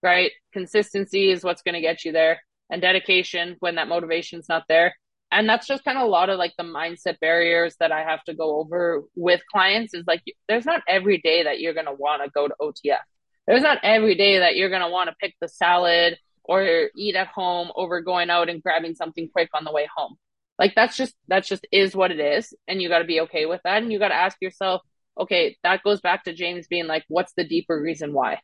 right? 0.03 0.31
Consistency 0.53 1.31
is 1.31 1.45
what's 1.45 1.63
going 1.63 1.75
to 1.75 1.81
get 1.81 2.05
you 2.05 2.13
there, 2.13 2.41
and 2.71 2.81
dedication 2.81 3.57
when 3.61 3.77
that 3.77 3.89
motivation's 3.89 4.49
not 4.49 4.65
there. 4.69 4.95
And 5.31 5.49
that's 5.49 5.67
just 5.67 5.85
kind 5.85 5.99
of 5.99 6.05
a 6.05 6.11
lot 6.11 6.31
of 6.31 6.39
like 6.39 6.53
the 6.57 6.65
mindset 6.65 7.19
barriers 7.19 7.75
that 7.81 7.91
I 7.91 8.03
have 8.05 8.23
to 8.25 8.35
go 8.35 8.61
over 8.61 9.03
with 9.17 9.41
clients 9.51 9.93
is 9.93 10.05
like, 10.07 10.23
there's 10.49 10.65
not 10.65 10.83
every 10.87 11.19
day 11.19 11.43
that 11.43 11.59
you're 11.59 11.75
going 11.75 11.87
to 11.87 11.93
want 11.93 12.23
to 12.23 12.31
go 12.31 12.47
to 12.47 12.55
OTF. 12.61 12.99
There's 13.47 13.63
not 13.63 13.79
every 13.83 14.15
day 14.15 14.39
that 14.39 14.55
you're 14.55 14.71
going 14.71 14.83
to 14.83 14.89
want 14.89 15.11
to 15.11 15.17
pick 15.21 15.35
the 15.41 15.49
salad 15.49 16.19
or 16.45 16.89
eat 16.97 17.17
at 17.17 17.27
home 17.29 17.71
over 17.75 18.01
going 18.01 18.31
out 18.31 18.49
and 18.49 18.63
grabbing 18.63 18.95
something 18.95 19.29
quick 19.33 19.49
on 19.55 19.65
the 19.65 19.73
way 19.73 19.89
home. 19.97 20.15
Like 20.59 20.75
that's 20.77 20.97
just 20.97 21.15
that's 21.27 21.49
just 21.49 21.67
is 21.73 21.97
what 21.97 22.13
it 22.13 22.21
is 22.21 22.55
and 22.69 22.81
you 22.81 22.89
got 22.89 23.01
to 23.01 23.05
be 23.05 23.23
okay 23.23 23.45
with 23.45 23.61
that 23.65 23.83
and 23.83 23.93
you 23.93 23.99
got 23.99 24.09
to 24.09 24.15
ask 24.15 24.37
yourself, 24.41 24.83
okay, 25.19 25.57
that 25.63 25.83
goes 25.83 26.01
back 26.01 26.25
to 26.25 26.33
James 26.33 26.67
being 26.67 26.87
like 26.87 27.05
what's 27.09 27.33
the 27.37 27.45
deeper 27.45 27.81
reason 27.81 28.13
why? 28.13 28.41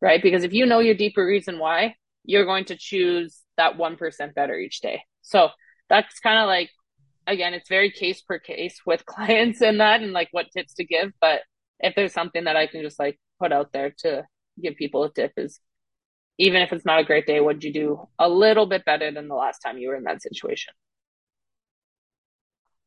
Right? 0.00 0.22
Because 0.22 0.44
if 0.44 0.52
you 0.52 0.66
know 0.66 0.80
your 0.80 0.94
deeper 0.94 1.24
reason 1.24 1.58
why, 1.58 1.96
you're 2.24 2.44
going 2.44 2.66
to 2.66 2.76
choose 2.76 3.42
that 3.56 3.76
1% 3.76 4.34
better 4.34 4.58
each 4.58 4.80
day. 4.80 5.02
So, 5.22 5.48
that's 5.88 6.18
kind 6.20 6.38
of 6.38 6.46
like 6.46 6.70
again, 7.26 7.54
it's 7.54 7.68
very 7.68 7.90
case 7.90 8.20
per 8.22 8.38
case 8.38 8.80
with 8.86 9.06
clients 9.06 9.60
and 9.60 9.80
that 9.80 10.02
and 10.02 10.12
like 10.12 10.28
what 10.32 10.50
tips 10.52 10.74
to 10.74 10.84
give, 10.84 11.12
but 11.20 11.40
if 11.80 11.94
there's 11.94 12.12
something 12.12 12.44
that 12.44 12.56
I 12.56 12.66
can 12.66 12.82
just 12.82 12.98
like 12.98 13.18
put 13.40 13.52
out 13.52 13.72
there 13.72 13.94
to 13.98 14.24
give 14.62 14.76
people 14.76 15.04
a 15.04 15.12
tip 15.12 15.32
is 15.36 15.60
even 16.38 16.62
if 16.62 16.72
it's 16.72 16.84
not 16.84 17.00
a 17.00 17.04
great 17.04 17.26
day, 17.26 17.40
what'd 17.40 17.62
you 17.62 17.72
do 17.72 18.08
a 18.18 18.28
little 18.28 18.66
bit 18.66 18.84
better 18.84 19.10
than 19.12 19.28
the 19.28 19.34
last 19.34 19.58
time 19.60 19.78
you 19.78 19.88
were 19.88 19.96
in 19.96 20.04
that 20.04 20.22
situation? 20.22 20.72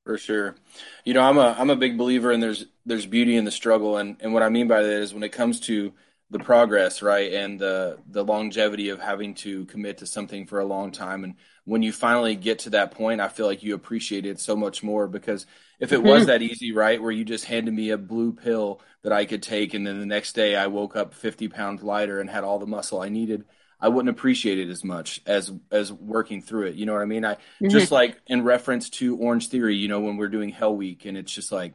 For 0.08 0.18
sure. 0.18 0.55
You 1.03 1.14
know, 1.14 1.22
I'm 1.22 1.38
a 1.38 1.53
I'm 1.60 1.70
a 1.70 1.76
big 1.76 1.97
believer 1.97 2.32
in 2.32 2.39
there's 2.39 2.66
there's 2.86 3.05
beauty 3.05 3.36
in 3.36 3.43
the 3.43 3.51
struggle 3.51 3.97
and, 3.97 4.16
and 4.22 4.34
what 4.34 4.41
I 4.41 4.47
mean 4.47 4.70
by 4.70 4.82
that 4.82 5.01
is 5.01 5.14
when 5.14 5.24
it 5.24 5.34
comes 5.34 5.60
to 5.62 5.91
the 6.30 6.39
progress, 6.39 7.01
right, 7.01 7.34
and 7.34 7.60
the 7.60 7.97
the 8.08 8.24
longevity 8.24 8.88
of 8.88 9.01
having 9.01 9.34
to 9.36 9.66
commit 9.66 9.97
to 9.97 10.05
something 10.05 10.45
for 10.45 10.62
a 10.62 10.66
long 10.66 10.93
time 10.93 11.26
and 11.26 11.36
when 11.66 11.84
you 11.84 11.91
finally 11.91 12.38
get 12.38 12.60
to 12.60 12.70
that 12.70 12.91
point, 12.91 13.20
I 13.20 13.28
feel 13.28 13.47
like 13.47 13.64
you 13.64 13.76
appreciate 13.76 14.26
it 14.26 14.39
so 14.39 14.55
much 14.55 14.82
more 14.82 15.10
because 15.10 15.45
if 15.82 15.91
it 15.91 15.97
mm-hmm. 15.97 16.08
was 16.08 16.28
that 16.28 16.41
easy, 16.41 16.72
right, 16.72 17.01
where 17.01 17.12
you 17.12 17.26
just 17.26 17.43
handed 17.43 17.74
me 17.74 17.89
a 17.89 17.97
blue 17.97 18.32
pill 18.32 18.80
that 19.03 19.12
I 19.12 19.26
could 19.26 19.43
take, 19.43 19.74
and 19.74 19.86
then 19.86 19.99
the 19.99 20.05
next 20.05 20.34
day 20.36 20.55
I 20.55 20.68
woke 20.68 20.95
up 20.95 21.14
50 21.14 21.49
pounds 21.49 21.84
lighter 21.84 22.22
and 22.22 22.30
had 22.30 22.45
all 22.45 22.58
the 22.58 22.66
muscle 22.66 23.01
I 23.01 23.10
needed, 23.10 23.43
I 23.80 23.90
wouldn't 23.90 24.10
appreciate 24.10 24.60
it 24.60 24.70
as 24.70 24.84
much 24.84 25.22
as 25.26 25.52
as 25.72 25.92
working 25.92 26.42
through 26.42 26.68
it. 26.68 26.76
You 26.76 26.86
know 26.86 26.94
what 26.94 27.02
I 27.02 27.06
mean? 27.06 27.26
I 27.26 27.34
mm-hmm. 27.34 27.70
just 27.70 27.92
like 27.92 28.20
in 28.28 28.44
reference 28.44 28.90
to 28.92 29.18
Orange 29.18 29.50
Theory, 29.50 29.76
you 29.76 29.88
know, 29.88 30.00
when 30.00 30.18
we're 30.18 30.28
doing 30.30 30.50
Hell 30.50 30.76
Week, 30.76 31.06
and 31.06 31.18
it's 31.18 31.32
just 31.32 31.52
like, 31.52 31.74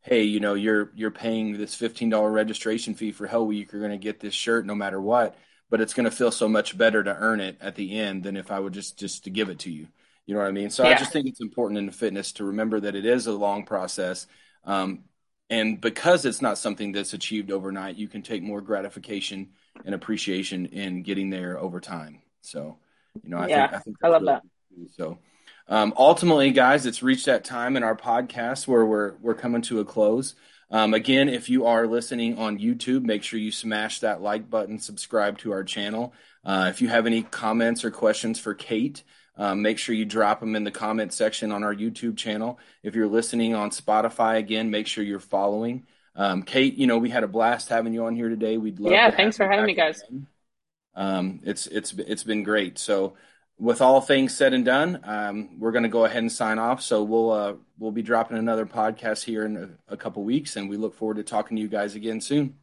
hey, 0.00 0.22
you 0.22 0.40
know, 0.40 0.54
you're 0.54 0.90
you're 0.94 1.10
paying 1.10 1.56
this 1.56 1.76
$15 1.76 2.32
registration 2.32 2.94
fee 2.94 3.12
for 3.12 3.26
Hell 3.26 3.46
Week, 3.46 3.72
you're 3.72 3.80
going 3.80 3.92
to 3.92 3.98
get 3.98 4.20
this 4.20 4.34
shirt 4.34 4.66
no 4.66 4.74
matter 4.74 5.00
what 5.00 5.36
but 5.70 5.80
it's 5.80 5.94
going 5.94 6.04
to 6.04 6.10
feel 6.10 6.30
so 6.30 6.48
much 6.48 6.78
better 6.78 7.02
to 7.02 7.16
earn 7.16 7.40
it 7.40 7.56
at 7.60 7.74
the 7.74 7.98
end 7.98 8.22
than 8.22 8.36
if 8.36 8.52
I 8.52 8.60
would 8.60 8.72
just 8.72 8.96
just 8.96 9.24
to 9.24 9.30
give 9.30 9.48
it 9.48 9.58
to 9.60 9.72
you. 9.72 9.88
You 10.24 10.34
know 10.34 10.40
what 10.40 10.46
I 10.46 10.52
mean? 10.52 10.70
So 10.70 10.84
yeah. 10.84 10.90
I 10.90 10.94
just 10.94 11.12
think 11.12 11.26
it's 11.26 11.40
important 11.40 11.78
in 11.78 11.86
the 11.86 11.92
fitness 11.92 12.30
to 12.34 12.44
remember 12.44 12.78
that 12.78 12.94
it 12.94 13.04
is 13.04 13.26
a 13.26 13.32
long 13.32 13.64
process. 13.64 14.28
Um, 14.64 15.04
and 15.50 15.80
because 15.80 16.24
it's 16.24 16.40
not 16.40 16.58
something 16.58 16.92
that's 16.92 17.12
achieved 17.12 17.50
overnight, 17.50 17.96
you 17.96 18.06
can 18.06 18.22
take 18.22 18.42
more 18.42 18.60
gratification 18.60 19.50
and 19.84 19.94
appreciation 19.94 20.66
in 20.66 21.02
getting 21.02 21.30
there 21.30 21.58
over 21.58 21.80
time. 21.80 22.20
So, 22.40 22.76
you 23.22 23.30
know, 23.30 23.38
I 23.38 23.48
yeah, 23.48 23.66
think 23.66 23.74
I 23.74 23.78
think 23.80 23.96
I 24.02 24.08
love 24.08 24.22
really 24.22 24.34
that. 24.34 24.42
So, 24.96 25.18
um, 25.68 25.94
ultimately, 25.96 26.50
guys, 26.50 26.86
it's 26.86 27.02
reached 27.02 27.26
that 27.26 27.44
time 27.44 27.76
in 27.76 27.82
our 27.82 27.96
podcast 27.96 28.66
where 28.66 28.84
we're 28.84 29.14
we're 29.20 29.34
coming 29.34 29.62
to 29.62 29.80
a 29.80 29.84
close. 29.84 30.34
Um, 30.70 30.94
again, 30.94 31.28
if 31.28 31.48
you 31.48 31.66
are 31.66 31.86
listening 31.86 32.38
on 32.38 32.58
YouTube, 32.58 33.02
make 33.02 33.22
sure 33.22 33.38
you 33.38 33.52
smash 33.52 34.00
that 34.00 34.22
like 34.22 34.50
button, 34.50 34.78
subscribe 34.78 35.38
to 35.38 35.52
our 35.52 35.62
channel. 35.62 36.12
Uh, 36.44 36.66
if 36.68 36.82
you 36.82 36.88
have 36.88 37.06
any 37.06 37.22
comments 37.22 37.84
or 37.84 37.90
questions 37.90 38.38
for 38.40 38.54
Kate, 38.54 39.02
um, 39.36 39.62
make 39.62 39.78
sure 39.78 39.94
you 39.94 40.04
drop 40.04 40.40
them 40.40 40.56
in 40.56 40.64
the 40.64 40.70
comment 40.70 41.12
section 41.12 41.52
on 41.52 41.64
our 41.64 41.74
YouTube 41.74 42.16
channel. 42.16 42.58
If 42.82 42.94
you're 42.94 43.06
listening 43.06 43.54
on 43.54 43.70
Spotify, 43.70 44.38
again, 44.38 44.70
make 44.70 44.86
sure 44.86 45.04
you're 45.04 45.20
following. 45.20 45.86
Um, 46.16 46.42
Kate, 46.42 46.74
you 46.74 46.86
know 46.86 46.98
we 46.98 47.10
had 47.10 47.24
a 47.24 47.28
blast 47.28 47.68
having 47.68 47.92
you 47.92 48.06
on 48.06 48.14
here 48.14 48.28
today. 48.28 48.56
We'd 48.56 48.78
love. 48.78 48.92
Yeah, 48.92 49.10
thanks 49.10 49.36
for 49.36 49.48
having 49.48 49.66
me, 49.66 49.74
guys. 49.74 50.02
Um, 50.94 51.40
it's 51.44 51.66
it's 51.66 51.92
it's 51.94 52.24
been 52.24 52.42
great. 52.42 52.78
So 52.78 53.14
with 53.58 53.80
all 53.80 54.00
things 54.00 54.36
said 54.36 54.52
and 54.52 54.64
done, 54.64 55.00
um, 55.04 55.58
we're 55.58 55.72
going 55.72 55.84
to 55.84 55.88
go 55.88 56.04
ahead 56.04 56.18
and 56.18 56.30
sign 56.30 56.58
off. 56.58 56.82
So 56.82 57.02
we'll 57.02 57.30
uh, 57.30 57.54
we'll 57.78 57.92
be 57.92 58.02
dropping 58.02 58.38
another 58.38 58.66
podcast 58.66 59.24
here 59.24 59.44
in 59.44 59.56
a, 59.56 59.94
a 59.94 59.96
couple 59.96 60.22
weeks, 60.24 60.56
and 60.56 60.68
we 60.68 60.76
look 60.76 60.94
forward 60.94 61.16
to 61.16 61.24
talking 61.24 61.56
to 61.56 61.62
you 61.62 61.68
guys 61.68 61.94
again 61.94 62.20
soon. 62.20 62.56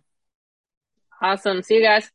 Awesome. 1.21 1.61
See 1.61 1.75
you 1.75 1.83
guys. 1.83 2.09